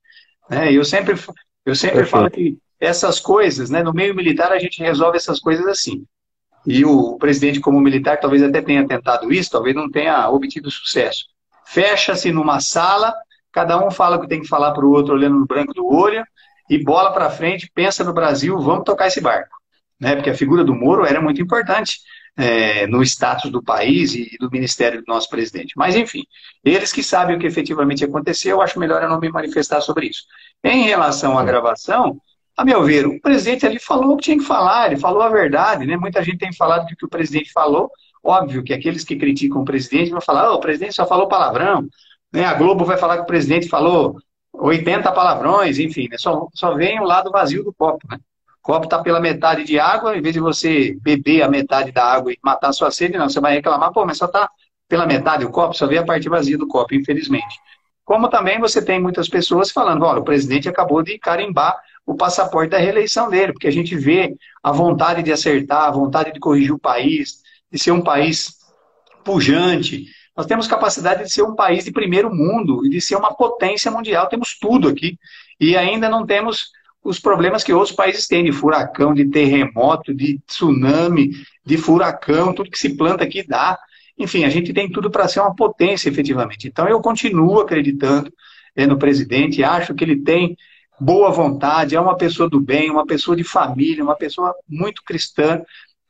Né? 0.50 0.72
Eu 0.72 0.84
sempre, 0.84 1.14
eu 1.64 1.74
sempre 1.74 2.04
falo 2.04 2.30
que 2.30 2.58
essas 2.80 3.20
coisas, 3.20 3.70
né, 3.70 3.82
no 3.82 3.92
meio 3.92 4.14
militar 4.14 4.52
a 4.52 4.58
gente 4.58 4.82
resolve 4.82 5.16
essas 5.16 5.40
coisas 5.40 5.66
assim. 5.66 6.04
E 6.66 6.84
o 6.84 7.16
presidente, 7.16 7.60
como 7.60 7.80
militar, 7.80 8.18
talvez 8.18 8.42
até 8.42 8.60
tenha 8.60 8.86
tentado 8.86 9.32
isso, 9.32 9.50
talvez 9.50 9.74
não 9.74 9.90
tenha 9.90 10.28
obtido 10.28 10.70
sucesso. 10.70 11.24
Fecha-se 11.66 12.32
numa 12.32 12.60
sala, 12.60 13.14
cada 13.52 13.84
um 13.84 13.90
fala 13.90 14.16
o 14.16 14.20
que 14.20 14.28
tem 14.28 14.40
que 14.40 14.48
falar 14.48 14.72
para 14.72 14.84
o 14.84 14.90
outro, 14.90 15.14
olhando 15.14 15.38
no 15.38 15.46
branco 15.46 15.72
do 15.72 15.86
olho, 15.86 16.24
e 16.68 16.82
bola 16.82 17.12
para 17.12 17.30
frente, 17.30 17.70
pensa 17.74 18.04
no 18.04 18.12
Brasil, 18.12 18.58
vamos 18.58 18.84
tocar 18.84 19.06
esse 19.06 19.20
barco. 19.20 19.56
Né? 19.98 20.14
Porque 20.14 20.30
a 20.30 20.34
figura 20.34 20.62
do 20.62 20.74
Moro 20.74 21.04
era 21.04 21.20
muito 21.20 21.40
importante 21.40 22.00
é, 22.38 22.86
no 22.86 23.02
status 23.02 23.50
do 23.50 23.60
país 23.60 24.14
e 24.14 24.36
do 24.38 24.48
ministério 24.48 25.00
do 25.00 25.04
nosso 25.08 25.28
presidente. 25.28 25.72
Mas, 25.76 25.96
enfim, 25.96 26.22
eles 26.64 26.92
que 26.92 27.02
sabem 27.02 27.36
o 27.36 27.38
que 27.38 27.46
efetivamente 27.46 28.04
aconteceu, 28.04 28.56
eu 28.56 28.62
acho 28.62 28.78
melhor 28.78 29.02
eu 29.02 29.08
não 29.08 29.18
me 29.18 29.28
manifestar 29.28 29.80
sobre 29.80 30.06
isso. 30.06 30.22
Em 30.62 30.84
relação 30.84 31.36
à 31.36 31.44
gravação, 31.44 32.16
a 32.56 32.64
meu 32.64 32.84
ver, 32.84 33.06
o 33.06 33.20
presidente 33.20 33.66
ali 33.66 33.80
falou 33.80 34.12
o 34.12 34.16
que 34.16 34.24
tinha 34.24 34.38
que 34.38 34.44
falar, 34.44 34.86
ele 34.86 35.00
falou 35.00 35.22
a 35.22 35.28
verdade, 35.28 35.84
né? 35.84 35.96
Muita 35.96 36.22
gente 36.22 36.38
tem 36.38 36.52
falado 36.52 36.86
do 36.86 36.96
que 36.96 37.04
o 37.04 37.08
presidente 37.08 37.52
falou. 37.52 37.90
Óbvio 38.22 38.62
que 38.62 38.72
aqueles 38.72 39.02
que 39.04 39.16
criticam 39.16 39.62
o 39.62 39.64
presidente 39.64 40.10
vão 40.10 40.20
falar, 40.20 40.52
oh, 40.52 40.54
o 40.54 40.60
presidente 40.60 40.94
só 40.94 41.06
falou 41.06 41.26
palavrão, 41.26 41.88
né? 42.32 42.44
A 42.44 42.54
Globo 42.54 42.84
vai 42.84 42.96
falar 42.96 43.16
que 43.16 43.22
o 43.22 43.26
presidente 43.26 43.68
falou 43.68 44.16
80 44.52 45.10
palavrões, 45.12 45.78
enfim, 45.78 46.08
né? 46.08 46.16
só, 46.18 46.46
só 46.54 46.74
vem 46.74 47.00
o 47.00 47.04
lado 47.04 47.30
vazio 47.30 47.64
do 47.64 47.72
copo, 47.72 48.06
né? 48.08 48.18
Copo 48.68 48.84
está 48.84 48.98
pela 48.98 49.18
metade 49.18 49.64
de 49.64 49.80
água, 49.80 50.14
em 50.14 50.20
vez 50.20 50.34
de 50.34 50.40
você 50.40 50.94
beber 51.00 51.40
a 51.40 51.48
metade 51.48 51.90
da 51.90 52.04
água 52.04 52.30
e 52.30 52.38
matar 52.44 52.68
a 52.68 52.72
sua 52.74 52.90
sede, 52.90 53.16
não, 53.16 53.26
você 53.26 53.40
vai 53.40 53.54
reclamar, 53.54 53.90
pô, 53.94 54.04
mas 54.04 54.18
só 54.18 54.26
está 54.26 54.46
pela 54.86 55.06
metade 55.06 55.42
o 55.42 55.50
copo, 55.50 55.72
só 55.72 55.86
vê 55.86 55.96
a 55.96 56.04
parte 56.04 56.28
vazia 56.28 56.58
do 56.58 56.68
copo, 56.68 56.94
infelizmente. 56.94 57.58
Como 58.04 58.28
também 58.28 58.60
você 58.60 58.84
tem 58.84 59.00
muitas 59.00 59.26
pessoas 59.26 59.70
falando, 59.70 60.04
olha, 60.04 60.20
o 60.20 60.22
presidente 60.22 60.68
acabou 60.68 61.02
de 61.02 61.18
carimbar 61.18 61.80
o 62.04 62.14
passaporte 62.14 62.68
da 62.68 62.76
reeleição 62.76 63.30
dele, 63.30 63.54
porque 63.54 63.68
a 63.68 63.72
gente 63.72 63.96
vê 63.96 64.36
a 64.62 64.70
vontade 64.70 65.22
de 65.22 65.32
acertar, 65.32 65.84
a 65.84 65.90
vontade 65.90 66.30
de 66.30 66.38
corrigir 66.38 66.74
o 66.74 66.78
país, 66.78 67.38
de 67.72 67.78
ser 67.78 67.92
um 67.92 68.02
país 68.02 68.52
pujante. 69.24 70.04
Nós 70.36 70.44
temos 70.44 70.66
capacidade 70.66 71.24
de 71.24 71.32
ser 71.32 71.40
um 71.42 71.54
país 71.54 71.86
de 71.86 71.90
primeiro 71.90 72.28
mundo 72.28 72.84
e 72.84 72.90
de 72.90 73.00
ser 73.00 73.16
uma 73.16 73.34
potência 73.34 73.90
mundial. 73.90 74.28
Temos 74.28 74.58
tudo 74.58 74.88
aqui. 74.88 75.18
E 75.58 75.74
ainda 75.74 76.08
não 76.10 76.26
temos 76.26 76.70
os 77.02 77.18
problemas 77.18 77.64
que 77.64 77.72
outros 77.72 77.94
países 77.94 78.26
têm 78.26 78.44
de 78.44 78.52
furacão, 78.52 79.14
de 79.14 79.28
terremoto, 79.28 80.14
de 80.14 80.38
tsunami, 80.46 81.30
de 81.64 81.76
furacão, 81.76 82.52
tudo 82.52 82.70
que 82.70 82.78
se 82.78 82.96
planta 82.96 83.24
aqui 83.24 83.42
dá. 83.46 83.78
Enfim, 84.18 84.44
a 84.44 84.48
gente 84.48 84.72
tem 84.72 84.90
tudo 84.90 85.10
para 85.10 85.28
ser 85.28 85.40
uma 85.40 85.54
potência 85.54 86.08
efetivamente. 86.08 86.66
Então 86.66 86.88
eu 86.88 87.00
continuo 87.00 87.60
acreditando 87.60 88.32
eh, 88.74 88.86
no 88.86 88.98
presidente, 88.98 89.62
acho 89.62 89.94
que 89.94 90.04
ele 90.04 90.16
tem 90.16 90.56
boa 91.00 91.30
vontade, 91.30 91.94
é 91.94 92.00
uma 92.00 92.16
pessoa 92.16 92.48
do 92.48 92.60
bem, 92.60 92.90
uma 92.90 93.06
pessoa 93.06 93.36
de 93.36 93.44
família, 93.44 94.02
uma 94.02 94.16
pessoa 94.16 94.54
muito 94.68 95.02
cristã. 95.04 95.62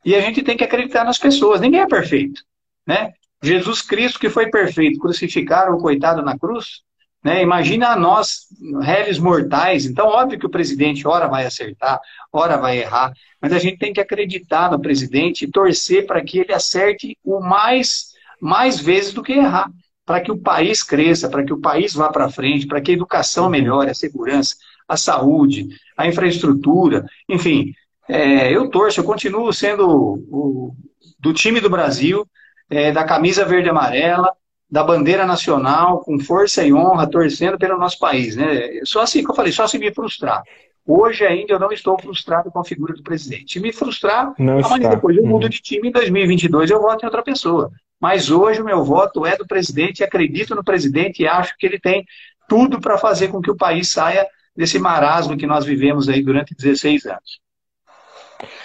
E 0.03 0.15
a 0.15 0.21
gente 0.21 0.41
tem 0.41 0.57
que 0.57 0.63
acreditar 0.63 1.03
nas 1.03 1.19
pessoas. 1.19 1.61
Ninguém 1.61 1.81
é 1.81 1.87
perfeito, 1.87 2.41
né? 2.87 3.13
Jesus 3.41 3.81
Cristo, 3.81 4.19
que 4.19 4.29
foi 4.29 4.49
perfeito, 4.49 4.99
crucificaram 4.99 5.75
o 5.75 5.79
coitado 5.79 6.21
na 6.21 6.37
cruz. 6.37 6.81
Né? 7.23 7.41
Imagina 7.41 7.95
nós, 7.95 8.47
réis 8.81 9.19
mortais. 9.19 9.85
Então, 9.85 10.07
óbvio 10.07 10.39
que 10.39 10.45
o 10.45 10.49
presidente, 10.49 11.07
ora 11.07 11.27
vai 11.27 11.45
acertar, 11.45 11.99
ora 12.31 12.57
vai 12.57 12.79
errar, 12.79 13.11
mas 13.41 13.51
a 13.53 13.59
gente 13.59 13.77
tem 13.77 13.91
que 13.93 13.99
acreditar 13.99 14.71
no 14.71 14.79
presidente 14.79 15.45
e 15.45 15.51
torcer 15.51 16.05
para 16.05 16.23
que 16.23 16.39
ele 16.39 16.53
acerte 16.53 17.17
o 17.23 17.39
mais, 17.39 18.13
mais 18.41 18.79
vezes 18.79 19.13
do 19.13 19.23
que 19.23 19.33
errar, 19.33 19.69
para 20.05 20.21
que 20.21 20.31
o 20.31 20.37
país 20.37 20.81
cresça, 20.81 21.29
para 21.29 21.43
que 21.43 21.53
o 21.53 21.59
país 21.59 21.93
vá 21.93 22.09
para 22.09 22.29
frente, 22.29 22.65
para 22.65 22.81
que 22.81 22.91
a 22.91 22.93
educação 22.93 23.49
melhore, 23.49 23.91
a 23.91 23.95
segurança, 23.95 24.55
a 24.87 24.97
saúde, 24.97 25.67
a 25.95 26.07
infraestrutura, 26.07 27.05
enfim. 27.27 27.73
É, 28.07 28.51
eu 28.51 28.69
torço, 28.71 28.99
eu 28.99 29.03
continuo 29.03 29.53
sendo 29.53 29.87
o, 29.87 30.75
do 31.19 31.31
time 31.31 31.59
do 31.59 31.69
Brasil, 31.69 32.25
é, 32.69 32.91
da 32.91 33.03
camisa 33.03 33.45
verde 33.45 33.67
e 33.67 33.69
amarela, 33.69 34.33
da 34.69 34.83
bandeira 34.83 35.25
nacional, 35.25 36.01
com 36.01 36.19
força 36.19 36.63
e 36.63 36.73
honra, 36.73 37.09
torcendo 37.09 37.57
pelo 37.57 37.77
nosso 37.77 37.97
país. 37.97 38.35
Né? 38.35 38.81
Só 38.83 39.01
assim 39.01 39.23
que 39.23 39.31
eu 39.31 39.35
falei, 39.35 39.51
só 39.51 39.67
se 39.67 39.79
me 39.79 39.91
frustrar. 39.93 40.43
Hoje 40.85 41.25
ainda 41.25 41.53
eu 41.53 41.59
não 41.59 41.71
estou 41.71 41.99
frustrado 41.99 42.51
com 42.51 42.59
a 42.59 42.65
figura 42.65 42.93
do 42.93 43.03
presidente. 43.03 43.53
Se 43.53 43.59
me 43.59 43.71
frustrar, 43.71 44.33
não 44.37 44.59
amanhã 44.59 44.89
depois 44.89 45.15
eu 45.17 45.25
mudo 45.25 45.43
uhum. 45.43 45.49
de 45.49 45.61
time, 45.61 45.89
em 45.89 45.91
2022 45.91 46.69
eu 46.69 46.81
voto 46.81 47.03
em 47.03 47.05
outra 47.05 47.23
pessoa. 47.23 47.71
Mas 47.99 48.31
hoje 48.31 48.61
o 48.61 48.65
meu 48.65 48.83
voto 48.83 49.25
é 49.25 49.35
do 49.35 49.45
presidente, 49.45 50.03
acredito 50.03 50.55
no 50.55 50.63
presidente 50.63 51.21
e 51.21 51.27
acho 51.27 51.55
que 51.57 51.65
ele 51.65 51.79
tem 51.79 52.05
tudo 52.47 52.79
para 52.79 52.97
fazer 52.97 53.27
com 53.27 53.41
que 53.41 53.51
o 53.51 53.57
país 53.57 53.91
saia 53.91 54.25
desse 54.55 54.79
marasmo 54.79 55.37
que 55.37 55.45
nós 55.45 55.65
vivemos 55.65 56.09
aí 56.09 56.23
durante 56.23 56.55
16 56.55 57.05
anos. 57.05 57.39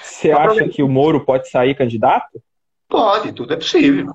Você 0.02 0.30
acha 0.30 0.68
que 0.68 0.82
o 0.82 0.88
Moro 0.88 1.24
pode 1.24 1.50
sair 1.50 1.74
candidato? 1.74 2.40
Pode, 2.88 3.32
tudo 3.32 3.52
é 3.52 3.56
possível. 3.56 4.14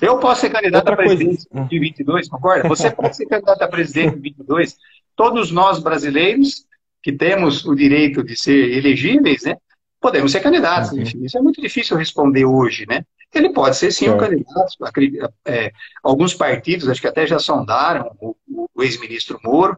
Eu 0.00 0.18
posso 0.18 0.42
ser 0.42 0.50
candidato 0.50 0.88
Outra 0.88 0.94
a 0.94 0.96
presidente 0.96 1.48
coisa. 1.48 1.68
de 1.68 1.78
22, 1.78 2.28
concorda? 2.28 2.68
Você 2.68 2.90
pode 2.92 3.16
ser 3.16 3.26
candidato 3.26 3.62
a 3.62 3.68
presidente 3.68 4.14
de 4.16 4.20
22. 4.20 4.76
Todos 5.16 5.50
nós 5.50 5.80
brasileiros 5.80 6.64
que 7.02 7.12
temos 7.12 7.64
o 7.64 7.74
direito 7.74 8.22
de 8.22 8.36
ser 8.36 8.76
elegíveis, 8.76 9.42
né? 9.42 9.56
Podemos 10.00 10.30
ser 10.30 10.40
candidatos. 10.40 10.92
Uhum. 10.92 11.24
Isso 11.24 11.38
é 11.38 11.40
muito 11.40 11.60
difícil 11.60 11.96
responder 11.96 12.44
hoje, 12.44 12.86
né? 12.88 13.04
Ele 13.34 13.52
pode 13.52 13.76
ser 13.76 13.90
sim 13.90 14.06
é. 14.06 14.12
um 14.12 14.18
candidato. 14.18 15.34
É, 15.44 15.72
alguns 16.02 16.34
partidos, 16.34 16.88
acho 16.88 17.00
que 17.00 17.08
até 17.08 17.26
já 17.26 17.38
sondaram 17.38 18.16
o, 18.20 18.34
o 18.74 18.82
ex-ministro 18.82 19.38
Moro. 19.44 19.76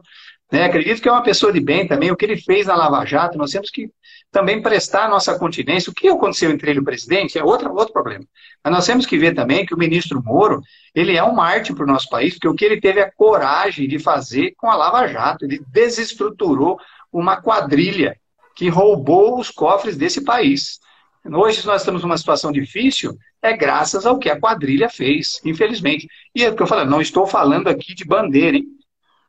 Né? 0.51 0.65
Acredito 0.65 1.01
que 1.01 1.09
é 1.09 1.11
uma 1.11 1.23
pessoa 1.23 1.51
de 1.51 1.59
bem 1.59 1.87
também. 1.87 2.11
O 2.11 2.15
que 2.15 2.25
ele 2.25 2.37
fez 2.37 2.67
na 2.67 2.75
Lava 2.75 3.05
Jato, 3.05 3.37
nós 3.37 3.51
temos 3.51 3.69
que 3.69 3.89
também 4.31 4.61
prestar 4.61 5.09
nossa 5.09 5.37
continência. 5.37 5.91
O 5.91 5.93
que 5.93 6.07
aconteceu 6.07 6.49
entre 6.49 6.71
ele 6.71 6.79
e 6.79 6.81
o 6.81 6.85
presidente 6.85 7.37
é 7.37 7.43
outro, 7.43 7.71
outro 7.73 7.91
problema. 7.91 8.25
Mas 8.63 8.73
nós 8.73 8.85
temos 8.85 9.05
que 9.05 9.17
ver 9.17 9.35
também 9.35 9.65
que 9.65 9.73
o 9.73 9.77
ministro 9.77 10.23
Moro, 10.23 10.61
ele 10.95 11.17
é 11.17 11.23
um 11.23 11.33
mártir 11.33 11.75
para 11.75 11.83
o 11.83 11.87
nosso 11.87 12.09
país, 12.09 12.33
porque 12.33 12.47
o 12.47 12.55
que 12.55 12.63
ele 12.63 12.79
teve 12.79 13.01
a 13.01 13.11
coragem 13.11 13.87
de 13.87 13.99
fazer 13.99 14.53
com 14.57 14.69
a 14.69 14.75
Lava 14.75 15.05
Jato, 15.07 15.45
ele 15.45 15.61
desestruturou 15.67 16.79
uma 17.11 17.41
quadrilha 17.41 18.15
que 18.55 18.69
roubou 18.69 19.39
os 19.39 19.49
cofres 19.49 19.97
desse 19.97 20.23
país. 20.23 20.79
Hoje 21.25 21.65
nós 21.67 21.81
estamos 21.81 22.01
numa 22.01 22.17
situação 22.17 22.51
difícil, 22.51 23.15
é 23.41 23.55
graças 23.55 24.05
ao 24.05 24.17
que 24.17 24.29
a 24.29 24.39
quadrilha 24.39 24.89
fez, 24.89 25.41
infelizmente. 25.45 26.07
E 26.33 26.43
é 26.43 26.49
o 26.49 26.55
que 26.55 26.63
eu 26.63 26.67
falo, 26.67 26.89
não 26.89 27.01
estou 27.01 27.27
falando 27.27 27.67
aqui 27.67 27.93
de 27.93 28.05
bandeira, 28.05 28.57
hein? 28.57 28.65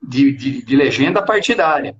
De, 0.00 0.32
de, 0.32 0.62
de 0.64 0.76
legenda 0.76 1.22
partidária. 1.22 1.94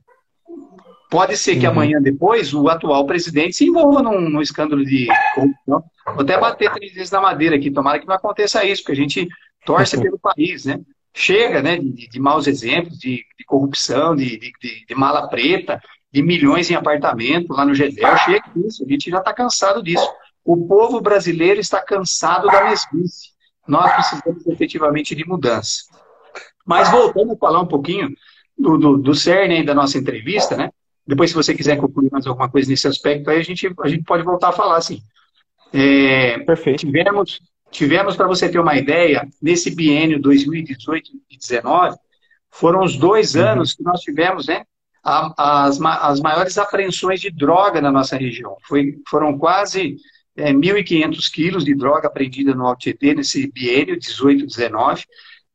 Pode 1.12 1.36
ser 1.36 1.56
que 1.56 1.66
uhum. 1.66 1.72
amanhã 1.72 2.00
depois 2.00 2.54
o 2.54 2.70
atual 2.70 3.04
presidente 3.04 3.54
se 3.54 3.66
envolva 3.66 4.02
num, 4.02 4.30
num 4.30 4.40
escândalo 4.40 4.82
de 4.82 5.06
corrupção. 5.34 5.84
Vou 6.06 6.22
até 6.22 6.40
bater 6.40 6.72
três 6.72 6.94
vezes 6.94 7.10
na 7.10 7.20
madeira 7.20 7.54
aqui, 7.54 7.70
tomara 7.70 7.98
que 7.98 8.06
não 8.06 8.14
aconteça 8.14 8.64
isso, 8.64 8.82
porque 8.82 8.92
a 8.92 9.02
gente 9.04 9.28
torce 9.66 10.00
pelo 10.00 10.18
país, 10.18 10.64
né? 10.64 10.80
Chega 11.12 11.60
né, 11.60 11.76
de, 11.76 12.08
de 12.08 12.18
maus 12.18 12.46
exemplos, 12.46 12.98
de, 12.98 13.26
de 13.38 13.44
corrupção, 13.44 14.16
de, 14.16 14.38
de, 14.38 14.94
mala 14.94 15.28
preta, 15.28 15.82
de 16.10 16.22
milhões 16.22 16.70
em 16.70 16.76
apartamento 16.76 17.52
lá 17.52 17.66
no 17.66 17.74
GEDEL, 17.74 18.16
chega 18.16 18.44
disso, 18.56 18.82
a 18.82 18.88
gente 18.88 19.10
já 19.10 19.18
está 19.18 19.34
cansado 19.34 19.82
disso. 19.82 20.10
O 20.42 20.66
povo 20.66 20.98
brasileiro 20.98 21.60
está 21.60 21.82
cansado 21.82 22.46
da 22.46 22.64
mesmice. 22.64 23.32
Nós 23.68 23.92
precisamos 23.92 24.46
efetivamente 24.46 25.14
de 25.14 25.28
mudança. 25.28 25.82
Mas 26.64 26.90
voltando 26.90 27.34
a 27.34 27.36
falar 27.36 27.60
um 27.60 27.68
pouquinho 27.68 28.08
do, 28.56 28.78
do, 28.78 28.96
do 28.96 29.14
CERN 29.14 29.62
da 29.62 29.74
nossa 29.74 29.98
entrevista, 29.98 30.56
né? 30.56 30.70
Depois, 31.06 31.30
se 31.30 31.36
você 31.36 31.54
quiser 31.54 31.76
concluir 31.76 32.10
mais 32.10 32.26
alguma 32.26 32.48
coisa 32.48 32.70
nesse 32.70 32.86
aspecto, 32.86 33.28
aí 33.28 33.38
a 33.38 33.42
gente, 33.42 33.72
a 33.80 33.88
gente 33.88 34.04
pode 34.04 34.22
voltar 34.22 34.50
a 34.50 34.52
falar, 34.52 34.80
sim. 34.80 35.02
É, 35.72 36.38
Perfeito. 36.40 36.80
Tivemos, 36.80 37.40
tivemos 37.70 38.16
para 38.16 38.28
você 38.28 38.48
ter 38.48 38.58
uma 38.58 38.76
ideia, 38.76 39.26
nesse 39.40 39.74
biênio 39.74 40.20
2018 40.20 41.08
e 41.08 41.12
2019, 41.40 41.96
foram 42.50 42.84
os 42.84 42.96
dois 42.96 43.34
uhum. 43.34 43.42
anos 43.42 43.74
que 43.74 43.82
nós 43.82 44.00
tivemos, 44.00 44.46
né? 44.46 44.64
As, 45.02 45.80
as 45.80 46.20
maiores 46.20 46.56
apreensões 46.58 47.20
de 47.20 47.30
droga 47.30 47.80
na 47.80 47.90
nossa 47.90 48.16
região. 48.16 48.56
Foi, 48.68 48.94
foram 49.08 49.36
quase 49.36 49.96
é, 50.36 50.52
1.500 50.52 51.30
quilos 51.32 51.64
de 51.64 51.74
droga 51.74 52.06
apreendida 52.06 52.54
no 52.54 52.66
Alto 52.66 52.88
nesse 53.00 53.50
biênio 53.50 53.98
18 53.98 54.46
19, 54.46 55.02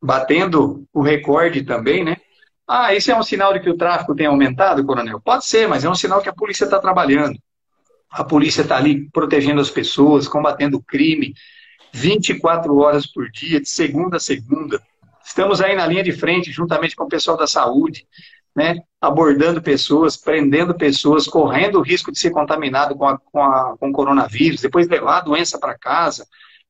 batendo 0.02 0.84
o 0.92 1.00
recorde 1.00 1.62
também, 1.62 2.04
né? 2.04 2.18
Ah, 2.68 2.94
isso 2.94 3.10
é 3.10 3.18
um 3.18 3.22
sinal 3.22 3.54
de 3.54 3.60
que 3.60 3.70
o 3.70 3.76
tráfico 3.78 4.14
tem 4.14 4.26
aumentado, 4.26 4.84
coronel? 4.84 5.18
Pode 5.18 5.46
ser, 5.46 5.66
mas 5.66 5.84
é 5.84 5.88
um 5.88 5.94
sinal 5.94 6.20
que 6.20 6.28
a 6.28 6.34
polícia 6.34 6.64
está 6.64 6.78
trabalhando. 6.78 7.38
A 8.10 8.22
polícia 8.22 8.60
está 8.60 8.76
ali 8.76 9.08
protegendo 9.10 9.60
as 9.60 9.70
pessoas, 9.70 10.28
combatendo 10.28 10.76
o 10.76 10.82
crime, 10.82 11.32
24 11.92 12.76
horas 12.76 13.06
por 13.06 13.30
dia, 13.30 13.58
de 13.58 13.68
segunda 13.68 14.18
a 14.18 14.20
segunda. 14.20 14.82
Estamos 15.24 15.62
aí 15.62 15.74
na 15.74 15.86
linha 15.86 16.02
de 16.02 16.12
frente, 16.12 16.52
juntamente 16.52 16.94
com 16.94 17.04
o 17.04 17.08
pessoal 17.08 17.38
da 17.38 17.46
saúde, 17.46 18.06
né, 18.54 18.76
abordando 19.00 19.62
pessoas, 19.62 20.16
prendendo 20.16 20.74
pessoas, 20.74 21.26
correndo 21.26 21.78
o 21.78 21.82
risco 21.82 22.12
de 22.12 22.18
ser 22.18 22.30
contaminado 22.30 22.94
com, 22.96 23.06
a, 23.06 23.18
com, 23.18 23.42
a, 23.42 23.76
com 23.78 23.88
o 23.88 23.92
coronavírus, 23.92 24.60
depois 24.60 24.88
levar 24.88 25.18
a 25.18 25.22
doença 25.22 25.58
para 25.58 25.78
casa. 25.78 26.26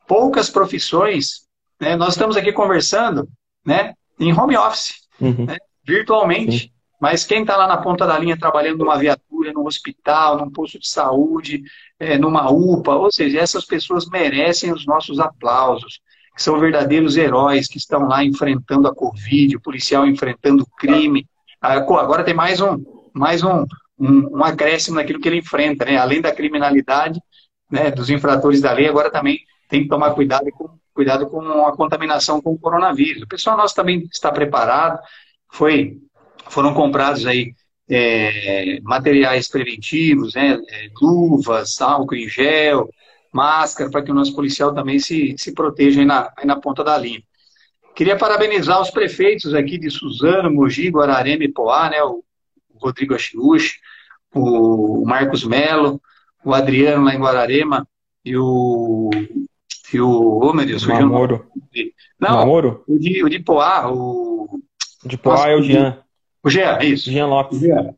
Poucas 0.07 0.49
profissões, 0.49 1.47
né, 1.81 1.97
nós 1.97 2.11
estamos 2.11 2.37
aqui 2.37 2.53
conversando 2.53 3.29
né, 3.65 3.95
em 4.21 4.33
home 4.33 4.57
office. 4.57 5.09
Uhum. 5.21 5.47
Né, 5.47 5.57
virtualmente. 5.89 6.59
Sim. 6.59 6.71
Mas 7.01 7.25
quem 7.25 7.43
está 7.43 7.57
lá 7.57 7.67
na 7.67 7.77
ponta 7.77 8.07
da 8.07 8.19
linha 8.19 8.37
trabalhando 8.37 8.79
numa 8.79 8.99
viatura, 8.99 9.53
num 9.53 9.67
hospital, 9.67 10.37
num 10.37 10.51
posto 10.51 10.79
de 10.79 10.89
saúde, 10.89 11.63
é, 11.99 12.19
numa 12.19 12.51
UPA, 12.51 12.97
ou 12.97 13.11
seja, 13.11 13.39
essas 13.39 13.65
pessoas 13.65 14.07
merecem 14.09 14.73
os 14.73 14.85
nossos 14.85 15.21
aplausos, 15.21 16.01
que 16.35 16.43
são 16.43 16.59
verdadeiros 16.59 17.17
heróis 17.17 17.69
que 17.69 17.79
estão 17.79 18.07
lá 18.07 18.25
enfrentando 18.25 18.89
a 18.89 18.95
Covid, 18.95 19.57
o 19.57 19.61
policial 19.61 20.07
enfrentando 20.07 20.65
o 20.65 20.77
crime. 20.77 21.25
Ah, 21.61 21.75
agora 21.75 22.25
tem 22.25 22.35
mais 22.35 22.61
um, 22.61 22.85
mais 23.15 23.45
um, 23.45 23.65
um, 23.99 24.39
um 24.39 24.45
acréscimo 24.45 24.97
naquilo 24.97 25.21
que 25.21 25.29
ele 25.29 25.39
enfrenta, 25.39 25.85
né? 25.85 25.97
Além 25.97 26.21
da 26.21 26.35
criminalidade, 26.35 27.21
né, 27.71 27.91
dos 27.91 28.11
infratores 28.11 28.61
da 28.61 28.73
lei, 28.73 28.89
agora 28.89 29.11
também 29.11 29.39
tem 29.69 29.83
que 29.83 29.89
tomar 29.89 30.13
cuidado 30.13 30.51
com, 30.51 30.71
cuidado 30.95 31.29
com 31.29 31.67
a 31.67 31.77
contaminação 31.77 32.41
com 32.41 32.53
o 32.53 32.59
coronavírus. 32.59 33.23
O 33.23 33.29
pessoal 33.29 33.57
nosso 33.57 33.75
também 33.75 34.09
está 34.11 34.33
preparado, 34.33 34.99
foi, 35.51 35.99
foram 36.49 36.75
comprados 36.75 37.27
aí 37.27 37.55
é, 37.89 38.81
materiais 38.83 39.49
preventivos, 39.49 40.35
né, 40.35 40.61
é, 40.69 40.89
luvas, 41.01 41.81
álcool 41.81 42.15
em 42.15 42.29
gel, 42.29 42.89
máscara, 43.33 43.91
para 43.91 44.03
que 44.03 44.11
o 44.11 44.15
nosso 44.15 44.35
policial 44.35 44.75
também 44.75 44.99
se, 44.99 45.35
se 45.39 45.53
proteja 45.53 46.01
aí 46.01 46.07
na, 46.07 46.33
aí 46.37 46.47
na 46.47 46.57
ponta 46.57 46.85
da 46.85 46.97
linha. 46.97 47.23
Queria 47.95 48.17
parabenizar 48.17 48.81
os 48.81 48.91
prefeitos 48.91 49.55
aqui 49.55 49.79
de 49.79 49.91
Suzano, 49.91 50.53
Mogi, 50.53 50.89
Guararema 50.89 51.45
e 51.45 51.53
Poá, 51.53 51.91
né, 51.91 52.03
o, 52.03 52.23
Rodrigo 52.81 53.15
Achiuchi, 53.15 53.77
o 54.35 55.05
Marcos 55.05 55.45
Melo, 55.45 56.01
o 56.45 56.55
Adriano 56.55 57.05
lá 57.05 57.15
em 57.15 57.19
Guararema 57.19 57.87
e 58.25 58.37
o. 58.37 59.11
E 59.93 60.01
o. 60.01 60.41
Oh, 60.43 60.53
meu 60.53 60.67
Deus, 60.67 60.85
o. 60.85 60.89
Não, 62.21 62.37
Namoro? 62.37 62.85
O, 62.87 62.99
de, 62.99 63.25
o 63.25 63.29
de 63.29 63.41
Poá, 63.41 63.91
o. 63.91 64.61
De 65.05 65.17
Poá 65.17 65.49
é 65.49 65.55
o 65.55 65.63
Jean. 65.63 66.03
O 66.43 66.51
Jean, 66.51 66.79
isso. 66.83 67.11
Jean 67.11 67.27
Lopes. 67.27 67.61
Jean. 67.61 67.95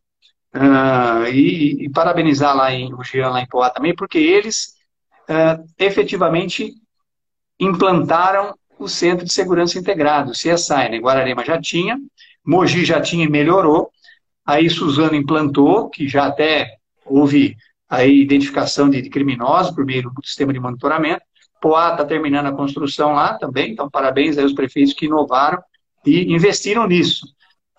Uh, 0.54 1.26
e, 1.32 1.84
e, 1.84 1.90
parabenizar 1.90 2.56
lá 2.56 2.72
em, 2.72 2.92
o 2.92 3.04
Jean 3.04 3.30
lá 3.30 3.40
em 3.40 3.46
Poá 3.46 3.70
também, 3.70 3.94
porque 3.94 4.18
eles 4.18 4.74
uh, 5.28 5.64
efetivamente 5.78 6.74
implantaram 7.58 8.54
o 8.78 8.88
Centro 8.88 9.24
de 9.24 9.32
Segurança 9.32 9.78
Integrado, 9.78 10.30
o 10.30 10.34
CSI, 10.34 10.88
né? 10.90 10.98
Guararema 10.98 11.44
já 11.44 11.60
tinha, 11.60 11.98
Mogi 12.44 12.84
já 12.84 13.00
tinha 13.00 13.24
e 13.24 13.30
melhorou, 13.30 13.90
aí 14.44 14.68
Suzano 14.70 15.14
implantou, 15.14 15.90
que 15.90 16.08
já 16.08 16.26
até 16.26 16.76
houve 17.04 17.56
aí 17.88 18.22
identificação 18.22 18.88
de, 18.88 19.02
de 19.02 19.10
criminosos 19.10 19.74
por 19.74 19.84
meio 19.84 20.02
do 20.02 20.12
sistema 20.24 20.52
de 20.52 20.58
monitoramento, 20.58 21.22
Poá 21.60 21.92
está 21.92 22.06
terminando 22.06 22.46
a 22.46 22.52
construção 22.52 23.12
lá 23.12 23.34
também, 23.34 23.72
então 23.72 23.90
parabéns 23.90 24.38
aí 24.38 24.44
aos 24.44 24.54
prefeitos 24.54 24.94
que 24.94 25.04
inovaram 25.04 25.62
e 26.04 26.32
investiram 26.32 26.86
nisso. 26.86 27.26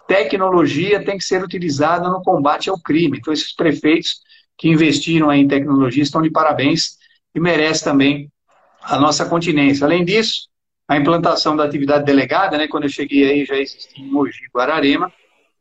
Tecnologia 0.07 1.03
tem 1.03 1.17
que 1.17 1.23
ser 1.23 1.43
utilizada 1.43 2.09
no 2.09 2.21
combate 2.21 2.69
ao 2.69 2.79
crime. 2.79 3.17
Então, 3.17 3.33
esses 3.33 3.53
prefeitos 3.55 4.19
que 4.57 4.69
investiram 4.69 5.31
em 5.31 5.47
tecnologia 5.47 6.03
estão 6.03 6.21
de 6.21 6.29
parabéns 6.29 6.97
e 7.33 7.39
merecem 7.39 7.83
também 7.83 8.31
a 8.81 8.99
nossa 8.99 9.25
continência. 9.25 9.85
Além 9.85 10.03
disso, 10.03 10.49
a 10.87 10.97
implantação 10.97 11.55
da 11.55 11.63
atividade 11.63 12.03
delegada, 12.03 12.57
né? 12.57 12.67
Quando 12.67 12.83
eu 12.83 12.89
cheguei 12.89 13.29
aí 13.29 13.45
já 13.45 13.55
existia 13.55 14.03
em 14.03 14.09
Mogi, 14.09 14.47
Guararema. 14.53 15.11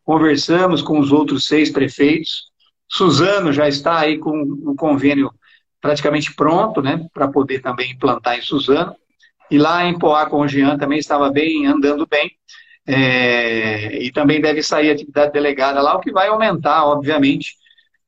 Conversamos 0.05 0.83
com 0.83 0.99
os 0.99 1.13
outros 1.13 1.47
seis 1.47 1.71
prefeitos. 1.71 2.51
Suzano 2.89 3.53
já 3.53 3.69
está 3.69 4.01
aí 4.01 4.19
com 4.19 4.43
o 4.65 4.75
convênio 4.75 5.31
praticamente 5.81 6.35
pronto, 6.35 6.83
né? 6.83 7.07
Para 7.15 7.29
poder 7.29 7.61
também 7.61 7.93
implantar 7.93 8.37
em 8.37 8.43
Suzano. 8.43 8.95
E 9.51 9.59
lá 9.59 9.85
em 9.85 9.99
Poá 9.99 10.27
com 10.27 10.41
o 10.41 10.49
Jean 10.49 10.79
também 10.79 10.99
estava 10.99 11.31
bem, 11.31 11.67
andando 11.67 12.07
bem. 12.07 12.31
É, 12.87 14.03
e 14.03 14.11
também 14.11 14.41
deve 14.41 14.63
sair 14.63 14.91
atividade 14.91 15.33
delegada 15.33 15.81
lá, 15.81 15.97
o 15.97 16.01
que 16.01 16.11
vai 16.11 16.29
aumentar, 16.29 16.85
obviamente, 16.87 17.55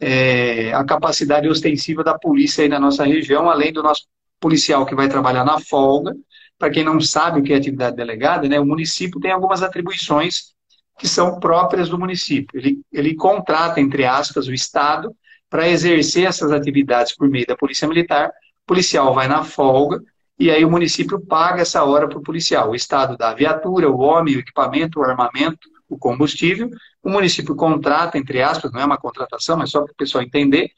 é, 0.00 0.72
a 0.72 0.84
capacidade 0.84 1.48
ostensiva 1.48 2.02
da 2.02 2.18
polícia 2.18 2.62
aí 2.62 2.68
na 2.68 2.80
nossa 2.80 3.04
região, 3.04 3.48
além 3.50 3.72
do 3.72 3.82
nosso 3.82 4.06
policial 4.40 4.84
que 4.84 4.94
vai 4.94 5.08
trabalhar 5.08 5.44
na 5.44 5.60
folga. 5.60 6.14
Para 6.58 6.70
quem 6.70 6.84
não 6.84 7.00
sabe 7.00 7.40
o 7.40 7.42
que 7.42 7.52
é 7.52 7.56
atividade 7.56 7.96
delegada, 7.96 8.48
né, 8.48 8.58
o 8.58 8.66
município 8.66 9.20
tem 9.20 9.30
algumas 9.30 9.62
atribuições 9.62 10.52
que 10.98 11.08
são 11.08 11.38
próprias 11.38 11.88
do 11.88 11.98
município. 11.98 12.58
Ele, 12.58 12.80
ele 12.92 13.14
contrata, 13.14 13.80
entre 13.80 14.04
aspas, 14.04 14.46
o 14.46 14.52
Estado 14.52 15.14
para 15.50 15.68
exercer 15.68 16.26
essas 16.26 16.50
atividades 16.50 17.14
por 17.14 17.28
meio 17.28 17.46
da 17.46 17.56
Polícia 17.56 17.86
Militar. 17.86 18.28
O 18.28 18.66
policial 18.66 19.14
vai 19.14 19.28
na 19.28 19.44
folga 19.44 20.00
e 20.38 20.50
aí 20.50 20.64
o 20.64 20.70
município 20.70 21.20
paga 21.20 21.62
essa 21.62 21.84
hora 21.84 22.08
para 22.08 22.18
o 22.18 22.22
policial. 22.22 22.70
O 22.70 22.74
Estado 22.74 23.16
dá 23.16 23.30
a 23.30 23.34
viatura, 23.34 23.90
o 23.90 24.00
homem, 24.00 24.36
o 24.36 24.40
equipamento, 24.40 24.98
o 24.98 25.04
armamento, 25.04 25.68
o 25.88 25.98
combustível. 25.98 26.70
O 27.02 27.10
município 27.10 27.54
contrata, 27.54 28.18
entre 28.18 28.42
aspas, 28.42 28.72
não 28.72 28.80
é 28.80 28.84
uma 28.84 28.98
contratação, 28.98 29.56
mas 29.56 29.70
só 29.70 29.82
para 29.82 29.92
o 29.92 29.96
pessoal 29.96 30.24
entender, 30.24 30.70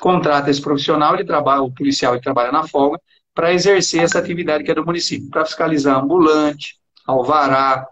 contrata 0.00 0.50
esse 0.50 0.60
profissional, 0.60 1.14
ele 1.14 1.24
trabalha, 1.24 1.62
o 1.62 1.72
policial 1.72 2.14
ele 2.14 2.22
trabalha 2.22 2.50
na 2.50 2.66
folga, 2.66 2.98
para 3.34 3.52
exercer 3.52 4.02
essa 4.02 4.18
atividade 4.18 4.64
que 4.64 4.70
é 4.70 4.74
do 4.74 4.84
município, 4.84 5.30
para 5.30 5.44
fiscalizar 5.44 5.98
ambulante, 5.98 6.76
alvará, 7.06 7.86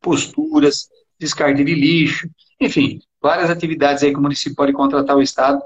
posturas, 0.00 0.88
descarte 1.18 1.64
de 1.64 1.74
lixo, 1.74 2.28
enfim, 2.60 3.00
várias 3.20 3.50
atividades 3.50 4.02
aí 4.02 4.12
que 4.12 4.18
o 4.18 4.22
município 4.22 4.54
pode 4.54 4.72
contratar 4.72 5.16
o 5.16 5.22
Estado, 5.22 5.60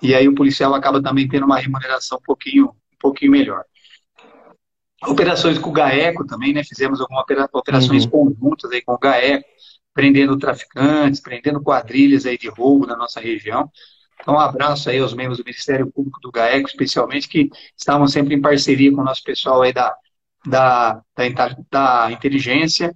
e 0.00 0.14
aí 0.14 0.28
o 0.28 0.34
policial 0.34 0.74
acaba 0.74 1.02
também 1.02 1.28
tendo 1.28 1.44
uma 1.44 1.58
remuneração 1.58 2.18
um 2.18 2.22
pouquinho, 2.22 2.66
um 2.66 2.98
pouquinho 2.98 3.32
melhor. 3.32 3.64
Operações 5.06 5.58
com 5.58 5.70
o 5.70 5.72
GAECO 5.72 6.26
também, 6.26 6.52
né? 6.52 6.62
Fizemos 6.64 7.00
algumas 7.00 7.24
operações 7.52 8.04
uhum. 8.04 8.10
conjuntas 8.10 8.70
aí 8.70 8.82
com 8.82 8.92
o 8.94 8.98
GAECO, 8.98 9.44
prendendo 9.92 10.38
traficantes, 10.38 11.20
prendendo 11.20 11.62
quadrilhas 11.62 12.26
aí 12.26 12.36
de 12.36 12.48
roubo 12.48 12.86
na 12.86 12.96
nossa 12.96 13.20
região. 13.20 13.70
Então, 14.20 14.34
um 14.34 14.38
abraço 14.38 14.88
aí 14.88 14.98
aos 14.98 15.14
membros 15.14 15.38
do 15.38 15.44
Ministério 15.44 15.90
Público 15.90 16.20
do 16.20 16.32
GAECO, 16.32 16.68
especialmente, 16.68 17.28
que 17.28 17.50
estavam 17.76 18.06
sempre 18.06 18.34
em 18.34 18.40
parceria 18.40 18.92
com 18.92 19.00
o 19.00 19.04
nosso 19.04 19.22
pessoal 19.22 19.62
aí 19.62 19.72
da, 19.72 19.94
da, 20.46 21.02
da, 21.16 21.56
da 21.70 22.12
inteligência. 22.12 22.94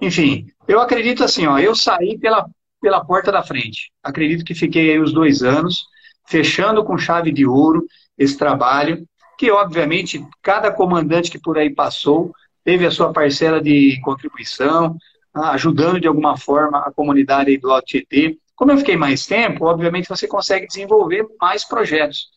Enfim, 0.00 0.46
eu 0.68 0.80
acredito 0.80 1.24
assim, 1.24 1.46
ó, 1.46 1.58
eu 1.58 1.74
saí 1.74 2.18
pela, 2.18 2.46
pela 2.80 3.04
porta 3.04 3.32
da 3.32 3.42
frente. 3.42 3.90
Acredito 4.02 4.44
que 4.44 4.54
fiquei 4.54 4.92
aí 4.92 4.98
os 4.98 5.12
dois 5.12 5.42
anos, 5.42 5.86
fechando 6.26 6.84
com 6.84 6.98
chave 6.98 7.32
de 7.32 7.46
ouro 7.46 7.84
esse 8.16 8.36
trabalho, 8.36 9.06
que 9.38 9.50
obviamente 9.50 10.24
cada 10.42 10.70
comandante 10.70 11.30
que 11.30 11.38
por 11.38 11.58
aí 11.58 11.70
passou 11.70 12.32
teve 12.64 12.86
a 12.86 12.90
sua 12.90 13.12
parcela 13.12 13.60
de 13.60 14.00
contribuição, 14.02 14.96
ajudando 15.34 16.00
de 16.00 16.06
alguma 16.06 16.36
forma 16.36 16.78
a 16.78 16.92
comunidade 16.92 17.56
do 17.58 17.80
Tietê. 17.82 18.38
Como 18.54 18.70
eu 18.70 18.78
fiquei 18.78 18.96
mais 18.96 19.26
tempo, 19.26 19.66
obviamente 19.66 20.08
você 20.08 20.26
consegue 20.26 20.66
desenvolver 20.66 21.26
mais 21.40 21.64
projetos. 21.64 22.28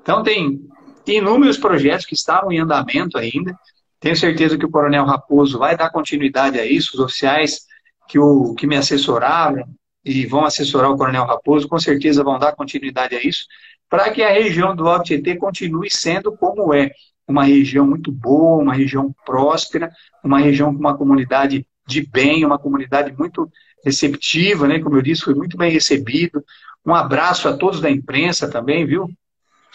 Então, 0.00 0.22
tem 0.22 0.60
inúmeros 1.06 1.56
projetos 1.56 2.06
que 2.06 2.14
estavam 2.14 2.52
em 2.52 2.60
andamento 2.60 3.18
ainda. 3.18 3.56
Tenho 3.98 4.16
certeza 4.16 4.58
que 4.58 4.66
o 4.66 4.70
Coronel 4.70 5.04
Raposo 5.04 5.58
vai 5.58 5.76
dar 5.76 5.90
continuidade 5.90 6.58
a 6.60 6.66
isso. 6.66 6.94
Os 6.94 7.00
oficiais 7.00 7.62
que, 8.08 8.18
o, 8.18 8.54
que 8.54 8.66
me 8.66 8.76
assessoraram 8.76 9.64
e 10.04 10.26
vão 10.26 10.44
assessorar 10.44 10.90
o 10.90 10.96
Coronel 10.96 11.24
Raposo, 11.24 11.68
com 11.68 11.78
certeza 11.78 12.24
vão 12.24 12.38
dar 12.38 12.52
continuidade 12.52 13.14
a 13.14 13.22
isso, 13.22 13.46
para 13.92 14.10
que 14.10 14.22
a 14.22 14.32
região 14.32 14.74
do 14.74 14.88
Alto 14.88 15.04
Tietê 15.04 15.36
continue 15.36 15.90
sendo 15.90 16.34
como 16.34 16.72
é. 16.72 16.90
Uma 17.28 17.44
região 17.44 17.86
muito 17.86 18.10
boa, 18.10 18.62
uma 18.62 18.72
região 18.72 19.14
próspera, 19.26 19.92
uma 20.24 20.40
região 20.40 20.72
com 20.72 20.80
uma 20.80 20.96
comunidade 20.96 21.66
de 21.86 22.00
bem, 22.10 22.42
uma 22.42 22.58
comunidade 22.58 23.12
muito 23.12 23.46
receptiva, 23.84 24.66
né? 24.66 24.78
Como 24.78 24.96
eu 24.96 25.02
disse, 25.02 25.20
foi 25.20 25.34
muito 25.34 25.58
bem 25.58 25.70
recebido. 25.70 26.42
Um 26.86 26.94
abraço 26.94 27.46
a 27.46 27.54
todos 27.54 27.82
da 27.82 27.90
imprensa 27.90 28.48
também, 28.48 28.86
viu? 28.86 29.10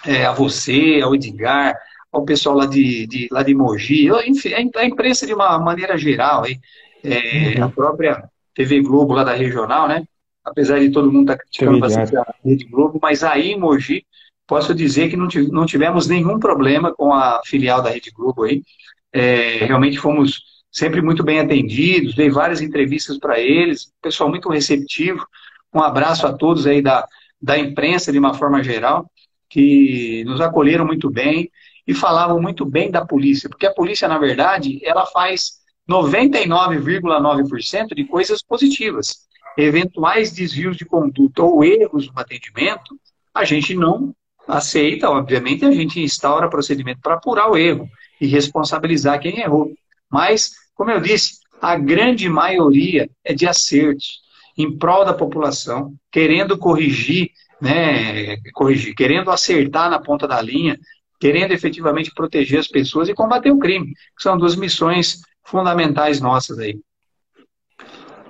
É, 0.03 0.26
a 0.26 0.32
você, 0.32 0.99
ao 1.03 1.13
Edgar, 1.13 1.78
ao 2.11 2.26
pessoal 2.26 2.55
lá 2.55 2.65
de, 2.65 3.05
de, 3.05 3.28
lá 3.30 3.43
de 3.43 3.53
Mogi, 3.53 4.09
enfim, 4.26 4.51
a 4.76 4.84
imprensa 4.84 5.28
de 5.28 5.34
uma 5.36 5.59
maneira 5.59 5.95
geral, 5.95 6.43
aí, 6.43 6.59
é, 7.03 7.59
uhum. 7.59 7.65
a 7.65 7.70
própria 7.70 8.24
TV 8.55 8.82
Globo 8.82 9.13
lá 9.13 9.24
da 9.24 9.34
regional, 9.34 9.88
né? 9.88 10.07
Apesar 10.48 10.80
de 10.80 10.89
todo 10.89 11.12
mundo 11.12 11.32
estar 11.32 11.38
tá 11.38 11.43
criticando 11.43 11.80
bastante 11.80 12.16
a 12.16 12.26
Rede 12.43 12.66
Globo, 12.66 13.00
mas 13.02 13.24
aí 13.24 13.52
em 13.52 13.60
Mogi, 13.60 14.06
posso 14.48 14.74
dizer 14.74 15.10
que 15.10 15.18
não 15.18 15.66
tivemos 15.66 16.08
nenhum 16.08 16.39
problema 16.39 16.93
com 16.93 17.14
a 17.14 17.41
filial 17.45 17.82
da 17.82 17.89
Rede 17.89 18.12
Globo 18.12 18.43
aí. 18.43 18.64
É, 19.12 19.66
realmente 19.66 20.00
fomos 20.00 20.41
sempre 20.72 21.02
muito 21.02 21.24
bem 21.24 21.39
atendidos, 21.39 22.16
dei 22.16 22.30
várias 22.30 22.62
entrevistas 22.62 23.18
para 23.18 23.39
eles, 23.39 23.91
pessoal 24.02 24.30
muito 24.30 24.50
receptivo. 24.50 25.26
Um 25.74 25.82
abraço 25.82 26.26
a 26.26 26.34
todos 26.34 26.66
aí 26.66 26.82
da, 26.82 27.06
da 27.41 27.58
imprensa, 27.58 28.12
de 28.12 28.20
uma 28.20 28.34
forma 28.34 28.64
geral, 28.64 29.10
que 29.50 30.24
nos 30.26 30.39
acolheram 30.39 30.86
muito 30.86 31.10
bem 31.10 31.52
e 31.86 31.93
falavam 31.93 32.41
muito 32.41 32.66
bem 32.66 32.91
da 32.91 33.06
polícia, 33.06 33.50
porque 33.50 33.66
a 33.66 33.74
polícia, 33.74 34.08
na 34.08 34.18
verdade, 34.18 34.80
ela 34.84 35.06
faz 35.06 35.58
99,9% 35.89 37.95
de 37.95 38.04
coisas 38.04 38.43
positivas. 38.43 39.27
Eventuais 39.58 40.32
desvios 40.32 40.78
de 40.78 40.86
conduta 40.86 41.41
ou 41.41 41.64
erros 41.64 42.08
no 42.08 42.20
atendimento, 42.20 42.97
a 43.34 43.43
gente 43.43 43.74
não 43.76 44.14
aceita, 44.47 45.10
obviamente, 45.10 45.66
a 45.66 45.72
gente 45.72 45.99
instaura 45.99 46.49
procedimento 46.49 47.01
para 47.01 47.16
apurar 47.16 47.49
o 47.49 47.58
erro 47.58 47.89
e 48.22 48.28
responsabilizar 48.28 49.20
quem 49.20 49.39
errou. 49.39 49.74
Mas 50.10 50.51
como 50.78 50.91
eu 50.91 51.01
disse, 51.01 51.39
a 51.60 51.76
grande 51.76 52.30
maioria 52.30 53.10
é 53.26 53.34
de 53.34 53.47
acertos 53.47 54.22
em 54.55 54.78
prol 54.78 55.03
da 55.03 55.14
população, 55.14 55.95
querendo 56.12 56.55
corrigir, 56.58 57.32
né, 57.60 58.38
corrigir, 58.53 58.93
querendo 58.93 59.32
acertar 59.32 59.89
na 59.89 59.99
ponta 59.99 60.28
da 60.28 60.39
linha, 60.39 60.80
querendo 61.20 61.51
efetivamente 61.51 62.14
proteger 62.14 62.60
as 62.60 62.68
pessoas 62.68 63.10
e 63.10 63.14
combater 63.16 63.49
o 63.51 63.58
crime, 63.58 63.88
que 63.88 64.22
são 64.22 64.38
duas 64.38 64.55
missões 64.55 65.20
fundamentais 65.43 66.22
nossas 66.22 66.60
aí. 66.60 66.80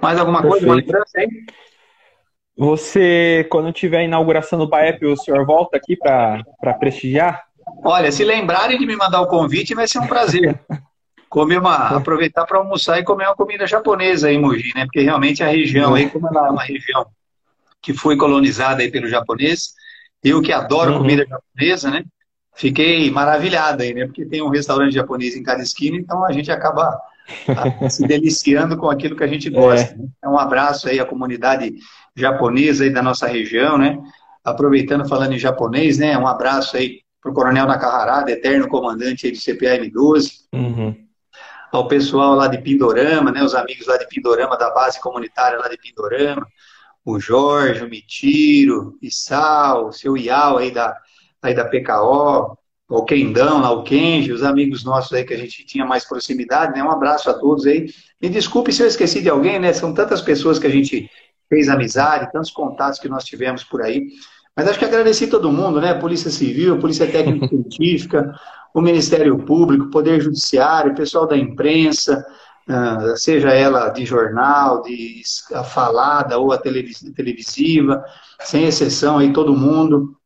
Mais 0.01 0.19
alguma 0.19 0.41
Perfeito. 0.41 0.65
coisa, 0.65 0.65
uma 0.65 0.75
lembrança 0.75 1.19
aí? 1.19 1.27
Você, 2.57 3.47
quando 3.51 3.71
tiver 3.71 3.99
a 3.99 4.03
inauguração 4.03 4.57
do 4.57 4.67
BAEP, 4.67 5.05
o 5.05 5.15
senhor 5.15 5.45
volta 5.45 5.77
aqui 5.77 5.95
para 5.95 6.73
prestigiar? 6.79 7.43
Olha, 7.83 8.11
se 8.11 8.23
lembrarem 8.23 8.79
de 8.79 8.85
me 8.85 8.95
mandar 8.95 9.21
o 9.21 9.27
convite, 9.27 9.75
vai 9.75 9.87
ser 9.87 9.99
um 9.99 10.07
prazer. 10.07 10.59
comer 11.29 11.59
uma, 11.59 11.97
aproveitar 11.97 12.45
para 12.45 12.57
almoçar 12.57 12.99
e 12.99 13.03
comer 13.03 13.25
uma 13.25 13.35
comida 13.35 13.67
japonesa 13.67 14.31
em 14.31 14.39
Mogi, 14.39 14.71
né? 14.73 14.85
Porque 14.85 15.01
realmente 15.01 15.43
a 15.43 15.47
região 15.47 15.93
aí, 15.93 16.09
como 16.09 16.27
ela 16.27 16.47
é 16.47 16.51
uma 16.51 16.63
região 16.63 17.05
que 17.81 17.93
foi 17.93 18.17
colonizada 18.17 18.81
aí 18.81 18.89
pelo 18.89 19.07
japonês, 19.07 19.73
eu 20.23 20.41
que 20.41 20.51
adoro 20.51 20.93
uhum. 20.93 20.97
comida 20.99 21.25
japonesa, 21.27 21.91
né? 21.91 22.03
Fiquei 22.55 23.11
maravilhado 23.11 23.83
aí, 23.83 23.93
né? 23.93 24.05
Porque 24.05 24.25
tem 24.25 24.41
um 24.41 24.49
restaurante 24.49 24.93
japonês 24.93 25.35
em 25.35 25.43
cada 25.43 25.61
esquina, 25.61 25.97
então 25.97 26.25
a 26.25 26.31
gente 26.31 26.51
acaba 26.51 26.99
ah, 27.49 27.89
se 27.89 28.05
deliciando 28.07 28.77
com 28.77 28.89
aquilo 28.89 29.15
que 29.15 29.23
a 29.23 29.27
gente 29.27 29.49
gosta. 29.49 29.93
É. 29.93 29.97
Né? 29.97 30.05
Então, 30.17 30.33
um 30.33 30.39
abraço 30.39 30.87
aí 30.87 30.99
à 30.99 31.05
comunidade 31.05 31.75
japonesa 32.15 32.83
aí 32.83 32.89
da 32.89 33.01
nossa 33.01 33.27
região, 33.27 33.77
né? 33.77 33.99
Aproveitando, 34.43 35.07
falando 35.07 35.33
em 35.33 35.39
japonês, 35.39 35.97
né? 35.97 36.17
Um 36.17 36.27
abraço 36.27 36.77
aí 36.77 37.01
para 37.21 37.31
o 37.31 37.33
Coronel 37.33 37.65
Nakahara, 37.65 38.31
eterno 38.31 38.67
comandante 38.67 39.25
aí 39.25 39.31
do 39.31 39.39
CPAM 39.39 39.89
12. 39.89 40.31
Uhum 40.53 41.07
ao 41.71 41.87
pessoal 41.87 42.35
lá 42.35 42.47
de 42.47 42.59
Pindorama, 42.59 43.31
né, 43.31 43.43
os 43.43 43.53
amigos 43.53 43.87
lá 43.87 43.97
de 43.97 44.07
Pindorama, 44.07 44.57
da 44.57 44.69
base 44.71 44.99
comunitária 44.99 45.59
lá 45.59 45.67
de 45.67 45.77
Pindorama, 45.77 46.47
o 47.05 47.19
Jorge, 47.19 47.83
o 47.83 47.89
Mitiro, 47.89 48.97
Issal, 49.01 49.87
o 49.87 49.91
seu 49.91 50.17
Ial 50.17 50.57
aí 50.57 50.71
da, 50.71 50.95
aí 51.41 51.53
da 51.53 51.65
PKO, 51.65 52.57
o 52.89 53.03
Kendão 53.03 53.61
lá, 53.61 53.71
o 53.71 53.83
Kenji, 53.83 54.31
os 54.31 54.43
amigos 54.43 54.83
nossos 54.83 55.11
aí 55.13 55.23
que 55.23 55.33
a 55.33 55.37
gente 55.37 55.65
tinha 55.65 55.85
mais 55.85 56.05
proximidade, 56.05 56.73
né, 56.73 56.83
um 56.83 56.91
abraço 56.91 57.29
a 57.29 57.33
todos 57.33 57.65
aí. 57.65 57.87
Me 58.21 58.29
desculpe 58.29 58.71
se 58.71 58.81
eu 58.81 58.87
esqueci 58.87 59.21
de 59.21 59.29
alguém, 59.29 59.59
né, 59.59 59.73
são 59.73 59.93
tantas 59.93 60.21
pessoas 60.21 60.57
que 60.57 60.67
a 60.67 60.71
gente 60.71 61.09
fez 61.49 61.69
amizade, 61.69 62.31
tantos 62.31 62.51
contatos 62.51 62.99
que 62.99 63.09
nós 63.09 63.23
tivemos 63.23 63.63
por 63.63 63.81
aí, 63.81 64.07
mas 64.55 64.67
acho 64.67 64.79
que 64.79 64.85
agradeci 64.85 65.27
todo 65.27 65.51
mundo, 65.51 65.79
né, 65.79 65.93
Polícia 65.93 66.31
Civil, 66.31 66.79
Polícia 66.79 67.09
Técnico-Científica, 67.09 68.33
o 68.73 68.81
Ministério 68.81 69.37
Público, 69.39 69.85
o 69.85 69.91
Poder 69.91 70.19
Judiciário, 70.21 70.91
o 70.91 70.95
pessoal 70.95 71.27
da 71.27 71.37
imprensa, 71.37 72.25
ah, 72.69 73.13
seja 73.15 73.49
ela 73.49 73.89
de 73.89 74.05
jornal, 74.05 74.81
de 74.81 75.21
a 75.53 75.63
falada 75.63 76.37
ou 76.37 76.51
a 76.51 76.57
televisiva, 76.57 78.03
sem 78.41 78.65
exceção 78.65 79.19
aí 79.19 79.31
todo 79.31 79.55
mundo. 79.55 80.16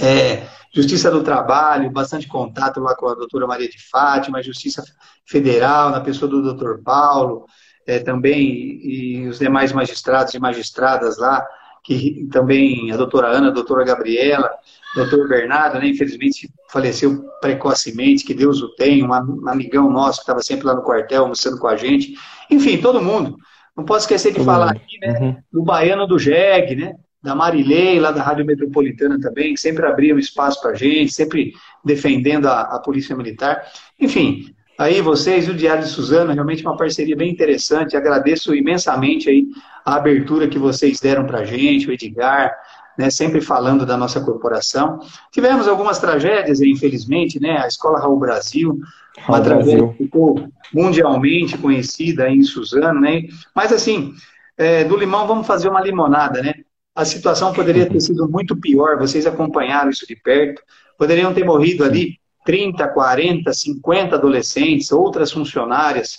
É, 0.00 0.46
Justiça 0.74 1.10
do 1.10 1.22
Trabalho, 1.22 1.90
bastante 1.90 2.28
contato 2.28 2.80
lá 2.80 2.94
com 2.94 3.08
a 3.08 3.14
doutora 3.14 3.46
Maria 3.46 3.68
de 3.68 3.78
Fátima, 3.88 4.42
Justiça 4.42 4.84
Federal, 5.24 5.90
na 5.90 6.00
pessoa 6.00 6.30
do 6.30 6.42
doutor 6.42 6.82
Paulo, 6.82 7.46
é, 7.86 7.98
também, 7.98 8.80
e 8.82 9.26
os 9.26 9.38
demais 9.38 9.72
magistrados 9.72 10.34
e 10.34 10.38
magistradas 10.38 11.16
lá, 11.16 11.44
que 11.82 12.28
também 12.30 12.92
a 12.92 12.96
doutora 12.98 13.28
Ana, 13.28 13.48
a 13.48 13.52
doutora 13.52 13.82
Gabriela, 13.82 14.50
o 14.94 14.98
doutor 14.98 15.26
Bernardo, 15.26 15.78
né, 15.78 15.88
infelizmente 15.88 16.50
faleceu 16.70 17.24
precocemente, 17.40 18.24
que 18.24 18.34
Deus 18.34 18.60
o 18.62 18.68
tenha, 18.74 19.06
um 19.06 19.48
amigão 19.48 19.90
nosso 19.90 20.18
que 20.18 20.24
estava 20.24 20.42
sempre 20.42 20.66
lá 20.66 20.74
no 20.74 20.82
quartel 20.82 21.22
almoçando 21.22 21.58
com 21.58 21.66
a 21.66 21.76
gente. 21.76 22.14
Enfim, 22.50 22.78
todo 22.78 23.00
mundo. 23.00 23.36
Não 23.74 23.84
posso 23.84 24.00
esquecer 24.00 24.32
de 24.32 24.44
falar 24.44 24.72
aqui, 24.72 24.98
né, 25.00 25.18
uhum. 25.20 25.36
do 25.52 25.62
Baiano 25.62 26.06
do 26.06 26.18
Jeg, 26.18 26.76
né, 26.76 26.94
da 27.22 27.34
Marilei, 27.34 27.98
lá 27.98 28.10
da 28.10 28.22
Rádio 28.22 28.46
Metropolitana 28.46 29.20
também, 29.20 29.54
que 29.54 29.60
sempre 29.60 29.84
abriu 29.86 30.18
espaço 30.18 30.60
para 30.60 30.72
a 30.72 30.74
gente, 30.74 31.12
sempre 31.12 31.52
defendendo 31.84 32.46
a, 32.46 32.60
a, 32.60 32.78
Polícia 32.78 33.16
Militar. 33.16 33.64
Enfim, 33.98 34.54
aí 34.78 35.00
vocês 35.00 35.48
e 35.48 35.50
o 35.50 35.54
Diário 35.54 35.82
de 35.82 35.90
Suzano, 35.90 36.32
realmente 36.32 36.62
uma 36.62 36.76
parceria 36.76 37.16
bem 37.16 37.30
interessante. 37.30 37.96
Agradeço 37.96 38.54
imensamente 38.54 39.28
aí 39.28 39.46
a 39.84 39.96
abertura 39.96 40.48
que 40.48 40.58
vocês 40.58 41.00
deram 41.00 41.26
para 41.26 41.40
a 41.40 41.44
gente, 41.44 41.88
o 41.88 41.92
Edgar, 41.92 42.54
né, 42.96 43.10
sempre 43.10 43.40
falando 43.40 43.84
da 43.84 43.96
nossa 43.96 44.20
corporação. 44.20 45.00
Tivemos 45.32 45.66
algumas 45.66 45.98
tragédias, 45.98 46.60
infelizmente, 46.60 47.40
né, 47.40 47.58
a 47.58 47.66
Escola 47.66 47.98
Raul 47.98 48.18
Brasil, 48.18 48.78
uma 49.28 49.40
tragédia 49.40 49.88
que 49.88 50.04
ficou 50.04 50.48
mundialmente 50.72 51.58
conhecida 51.58 52.28
em 52.28 52.42
Suzano, 52.42 53.00
né, 53.00 53.22
mas 53.54 53.72
assim, 53.72 54.12
é, 54.56 54.84
do 54.84 54.96
limão 54.96 55.26
vamos 55.26 55.46
fazer 55.46 55.68
uma 55.68 55.80
limonada, 55.80 56.42
né, 56.42 56.54
a 56.98 57.04
situação 57.04 57.52
poderia 57.52 57.88
ter 57.88 58.00
sido 58.00 58.28
muito 58.28 58.56
pior, 58.56 58.98
vocês 58.98 59.24
acompanharam 59.24 59.88
isso 59.88 60.04
de 60.04 60.16
perto, 60.16 60.60
poderiam 60.98 61.32
ter 61.32 61.44
morrido 61.44 61.84
ali 61.84 62.18
30, 62.44 62.88
40, 62.88 63.52
50 63.52 64.16
adolescentes, 64.16 64.90
outras 64.90 65.30
funcionárias, 65.30 66.16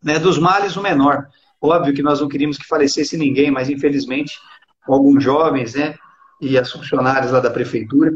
né, 0.00 0.16
dos 0.20 0.38
males 0.38 0.76
o 0.76 0.80
menor. 0.80 1.26
Óbvio 1.60 1.92
que 1.92 2.04
nós 2.04 2.20
não 2.20 2.28
queríamos 2.28 2.56
que 2.56 2.64
falecesse 2.68 3.16
ninguém, 3.16 3.50
mas 3.50 3.68
infelizmente 3.68 4.32
alguns 4.86 5.24
jovens, 5.24 5.74
né, 5.74 5.96
e 6.40 6.56
as 6.56 6.70
funcionárias 6.70 7.32
lá 7.32 7.40
da 7.40 7.50
prefeitura, 7.50 8.12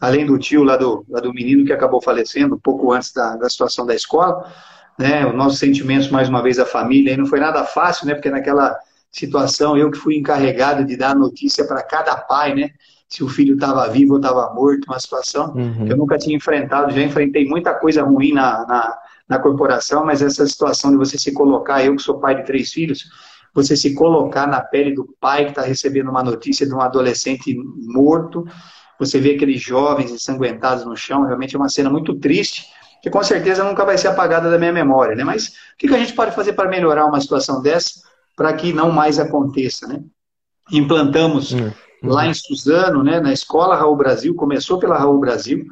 além 0.00 0.24
do 0.24 0.38
tio 0.38 0.62
lá 0.62 0.78
do, 0.78 1.04
lá 1.10 1.20
do 1.20 1.34
menino 1.34 1.66
que 1.66 1.74
acabou 1.74 2.00
falecendo 2.00 2.54
um 2.54 2.60
pouco 2.60 2.90
antes 2.90 3.12
da, 3.12 3.36
da 3.36 3.50
situação 3.50 3.84
da 3.84 3.94
escola, 3.94 4.50
né, 4.98 5.26
os 5.26 5.34
nossos 5.34 5.58
sentimentos 5.58 6.08
mais 6.08 6.26
uma 6.26 6.42
vez 6.42 6.58
à 6.58 6.64
família, 6.64 7.12
e 7.12 7.18
não 7.18 7.26
foi 7.26 7.38
nada 7.38 7.64
fácil, 7.64 8.06
né, 8.06 8.14
porque 8.14 8.30
naquela 8.30 8.78
situação, 9.14 9.76
eu 9.76 9.90
que 9.90 9.98
fui 9.98 10.16
encarregado 10.16 10.84
de 10.84 10.96
dar 10.96 11.14
notícia 11.14 11.64
para 11.66 11.82
cada 11.82 12.16
pai, 12.16 12.54
né? 12.54 12.70
Se 13.08 13.22
o 13.22 13.28
filho 13.28 13.54
estava 13.54 13.88
vivo 13.88 14.14
ou 14.14 14.18
estava 14.18 14.52
morto, 14.52 14.86
uma 14.86 14.98
situação 14.98 15.54
uhum. 15.54 15.86
que 15.86 15.92
eu 15.92 15.96
nunca 15.96 16.18
tinha 16.18 16.36
enfrentado. 16.36 16.92
Já 16.92 17.02
enfrentei 17.02 17.46
muita 17.46 17.72
coisa 17.74 18.02
ruim 18.02 18.32
na, 18.32 18.66
na, 18.66 18.98
na, 19.28 19.38
corporação, 19.38 20.04
mas 20.04 20.20
essa 20.20 20.44
situação 20.46 20.90
de 20.90 20.96
você 20.96 21.16
se 21.16 21.32
colocar, 21.32 21.84
eu 21.84 21.94
que 21.94 22.02
sou 22.02 22.18
pai 22.18 22.34
de 22.34 22.44
três 22.44 22.72
filhos, 22.72 23.04
você 23.54 23.76
se 23.76 23.94
colocar 23.94 24.48
na 24.48 24.60
pele 24.60 24.92
do 24.92 25.14
pai 25.20 25.44
que 25.44 25.50
está 25.50 25.62
recebendo 25.62 26.10
uma 26.10 26.24
notícia 26.24 26.66
de 26.66 26.74
um 26.74 26.80
adolescente 26.80 27.56
morto, 27.86 28.44
você 28.98 29.20
vê 29.20 29.34
aqueles 29.34 29.60
jovens 29.60 30.10
ensanguentados 30.10 30.84
no 30.84 30.96
chão, 30.96 31.24
realmente 31.24 31.54
é 31.54 31.58
uma 31.58 31.68
cena 31.68 31.88
muito 31.88 32.14
triste, 32.16 32.66
que 33.00 33.10
com 33.10 33.22
certeza 33.22 33.62
nunca 33.62 33.84
vai 33.84 33.96
ser 33.96 34.08
apagada 34.08 34.50
da 34.50 34.58
minha 34.58 34.72
memória, 34.72 35.14
né? 35.14 35.22
Mas 35.22 35.48
o 35.48 35.52
que, 35.78 35.86
que 35.86 35.94
a 35.94 35.98
gente 35.98 36.14
pode 36.14 36.34
fazer 36.34 36.54
para 36.54 36.68
melhorar 36.68 37.06
uma 37.06 37.20
situação 37.20 37.62
dessa? 37.62 38.03
Para 38.36 38.52
que 38.52 38.72
não 38.72 38.90
mais 38.90 39.18
aconteça. 39.18 39.86
Né? 39.86 40.00
Implantamos 40.72 41.52
uhum. 41.52 41.70
lá 42.02 42.26
em 42.26 42.34
Suzano, 42.34 43.02
né, 43.02 43.20
na 43.20 43.32
Escola 43.32 43.76
Raul 43.76 43.96
Brasil, 43.96 44.34
começou 44.34 44.78
pela 44.78 44.98
Raul 44.98 45.18
Brasil, 45.18 45.64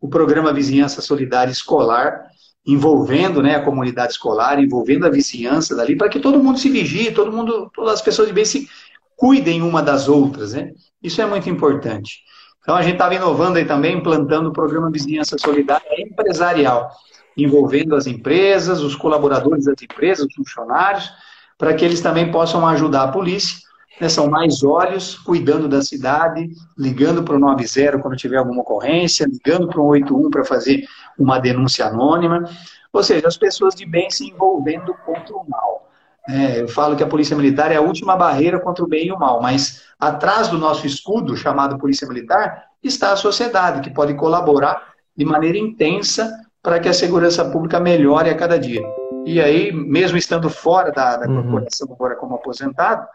o 0.00 0.08
programa 0.08 0.52
Vizinhança 0.52 1.00
Solidária 1.00 1.50
Escolar, 1.50 2.24
envolvendo 2.66 3.42
né, 3.42 3.56
a 3.56 3.64
comunidade 3.64 4.12
escolar, 4.12 4.58
envolvendo 4.58 5.06
a 5.06 5.10
vizinhança 5.10 5.76
dali, 5.76 5.96
para 5.96 6.08
que 6.08 6.18
todo 6.18 6.42
mundo 6.42 6.58
se 6.58 6.70
vigie, 6.70 7.12
todo 7.12 7.30
mundo, 7.30 7.70
todas 7.74 7.94
as 7.94 8.02
pessoas 8.02 8.28
de 8.28 8.34
bem 8.34 8.44
se 8.44 8.68
cuidem 9.16 9.62
uma 9.62 9.82
das 9.82 10.08
outras. 10.08 10.54
Né? 10.54 10.72
Isso 11.02 11.20
é 11.20 11.26
muito 11.26 11.48
importante. 11.50 12.22
Então 12.62 12.74
a 12.74 12.82
gente 12.82 12.94
estava 12.94 13.14
inovando 13.14 13.58
aí 13.58 13.66
também, 13.66 13.98
implantando 13.98 14.48
o 14.48 14.52
programa 14.52 14.90
Vizinhança 14.90 15.36
Solidária 15.38 16.00
Empresarial, 16.00 16.90
envolvendo 17.36 17.94
as 17.94 18.06
empresas, 18.06 18.80
os 18.80 18.96
colaboradores 18.96 19.66
das 19.66 19.82
empresas, 19.82 20.26
os 20.26 20.34
funcionários, 20.34 21.10
para 21.58 21.74
que 21.74 21.84
eles 21.84 22.00
também 22.00 22.30
possam 22.30 22.66
ajudar 22.66 23.04
a 23.04 23.08
polícia. 23.08 23.58
Né? 24.00 24.08
São 24.08 24.28
mais 24.28 24.62
olhos 24.62 25.14
cuidando 25.16 25.68
da 25.68 25.82
cidade, 25.82 26.50
ligando 26.76 27.22
para 27.22 27.36
o 27.36 27.38
90 27.38 27.98
quando 27.98 28.16
tiver 28.16 28.36
alguma 28.36 28.62
ocorrência, 28.62 29.26
ligando 29.26 29.68
para 29.68 29.80
o 29.80 29.86
81 29.86 30.30
para 30.30 30.44
fazer 30.44 30.84
uma 31.18 31.38
denúncia 31.38 31.86
anônima. 31.86 32.44
Ou 32.92 33.02
seja, 33.02 33.26
as 33.26 33.36
pessoas 33.36 33.74
de 33.74 33.86
bem 33.86 34.10
se 34.10 34.28
envolvendo 34.28 34.94
contra 35.04 35.34
o 35.34 35.44
mal. 35.48 35.88
É, 36.28 36.60
eu 36.60 36.68
falo 36.68 36.96
que 36.96 37.02
a 37.02 37.06
Polícia 37.06 37.36
Militar 37.36 37.70
é 37.70 37.76
a 37.76 37.82
última 37.82 38.16
barreira 38.16 38.58
contra 38.58 38.82
o 38.82 38.88
bem 38.88 39.08
e 39.08 39.12
o 39.12 39.18
mal, 39.18 39.42
mas 39.42 39.82
atrás 40.00 40.48
do 40.48 40.56
nosso 40.56 40.86
escudo, 40.86 41.36
chamado 41.36 41.76
Polícia 41.76 42.08
Militar, 42.08 42.64
está 42.82 43.12
a 43.12 43.16
sociedade, 43.16 43.82
que 43.82 43.90
pode 43.90 44.14
colaborar 44.14 44.94
de 45.16 45.24
maneira 45.24 45.58
intensa 45.58 46.32
para 46.62 46.80
que 46.80 46.88
a 46.88 46.94
segurança 46.94 47.44
pública 47.44 47.78
melhore 47.78 48.30
a 48.30 48.34
cada 48.34 48.58
dia. 48.58 48.82
E 49.26 49.40
aí, 49.40 49.72
mesmo 49.72 50.18
estando 50.18 50.50
fora 50.50 50.90
da, 50.90 51.16
da 51.16 51.28
uhum. 51.28 51.42
corporação 51.42 51.88
agora 51.90 52.16
como 52.16 52.34
aposentado, 52.34 53.06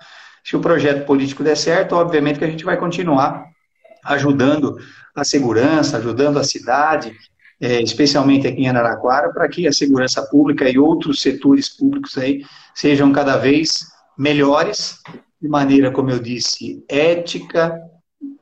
se 0.43 0.55
o 0.55 0.60
projeto 0.60 1.05
político 1.05 1.43
der 1.43 1.55
certo, 1.55 1.95
obviamente 1.95 2.39
que 2.39 2.45
a 2.45 2.49
gente 2.49 2.66
vai 2.66 2.78
continuar 2.78 3.45
ajudando 4.03 4.78
a 5.16 5.24
segurança, 5.24 5.97
ajudando 5.97 6.39
a 6.39 6.43
cidade, 6.43 7.14
é, 7.62 7.82
especialmente 7.82 8.47
aqui 8.47 8.62
em 8.62 8.70
Araraquara, 8.70 9.32
para 9.34 9.47
que 9.47 9.68
a 9.68 9.74
segurança 9.74 10.22
pública 10.24 10.70
e 10.70 10.80
outros 10.80 11.22
setores 11.22 11.70
públicos 11.70 12.18
aí 12.18 12.43
sejam 12.74 13.12
cada 13.12 13.38
vez 13.38 13.86
melhores, 14.18 14.99
de 15.41 15.47
maneira, 15.47 15.91
como 15.91 16.10
eu 16.10 16.20
disse, 16.20 16.84
ética, 16.89 17.78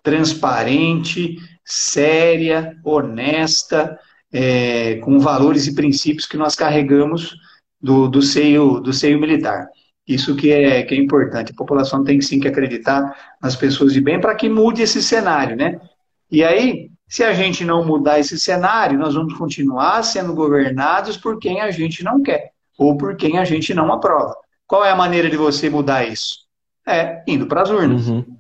transparente, 0.01 1.35
séria, 1.65 2.77
honesta, 2.83 3.99
é, 4.31 4.95
com 4.95 5.19
valores 5.19 5.67
e 5.67 5.75
princípios 5.75 6.25
que 6.25 6.37
nós 6.37 6.55
carregamos 6.55 7.35
do, 7.81 8.07
do, 8.07 8.21
seio, 8.21 8.79
do 8.79 8.91
seio 8.91 9.19
militar. 9.19 9.67
Isso 10.07 10.35
que 10.35 10.51
é, 10.51 10.83
que 10.83 10.95
é 10.95 10.97
importante. 10.97 11.51
A 11.51 11.55
população 11.55 12.03
tem 12.03 12.21
sim 12.21 12.39
que 12.39 12.47
acreditar 12.47 13.35
nas 13.41 13.55
pessoas 13.55 13.93
de 13.93 13.99
bem 13.99 14.21
para 14.21 14.35
que 14.35 14.47
mude 14.47 14.81
esse 14.81 15.03
cenário, 15.03 15.55
né? 15.55 15.79
E 16.31 16.43
aí, 16.43 16.89
se 17.07 17.23
a 17.23 17.33
gente 17.33 17.65
não 17.65 17.85
mudar 17.85 18.19
esse 18.19 18.39
cenário, 18.39 18.97
nós 18.97 19.15
vamos 19.15 19.33
continuar 19.33 20.03
sendo 20.03 20.33
governados 20.33 21.17
por 21.17 21.39
quem 21.39 21.61
a 21.61 21.71
gente 21.71 22.03
não 22.03 22.21
quer 22.21 22.51
ou 22.77 22.95
por 22.95 23.15
quem 23.15 23.37
a 23.37 23.45
gente 23.45 23.73
não 23.73 23.91
aprova. 23.91 24.35
Qual 24.65 24.85
é 24.85 24.91
a 24.91 24.95
maneira 24.95 25.29
de 25.29 25.37
você 25.37 25.69
mudar 25.69 26.07
isso? 26.07 26.45
É 26.85 27.23
indo 27.27 27.47
para 27.47 27.63
as 27.63 27.69
urnas. 27.69 28.07
Uhum. 28.07 28.36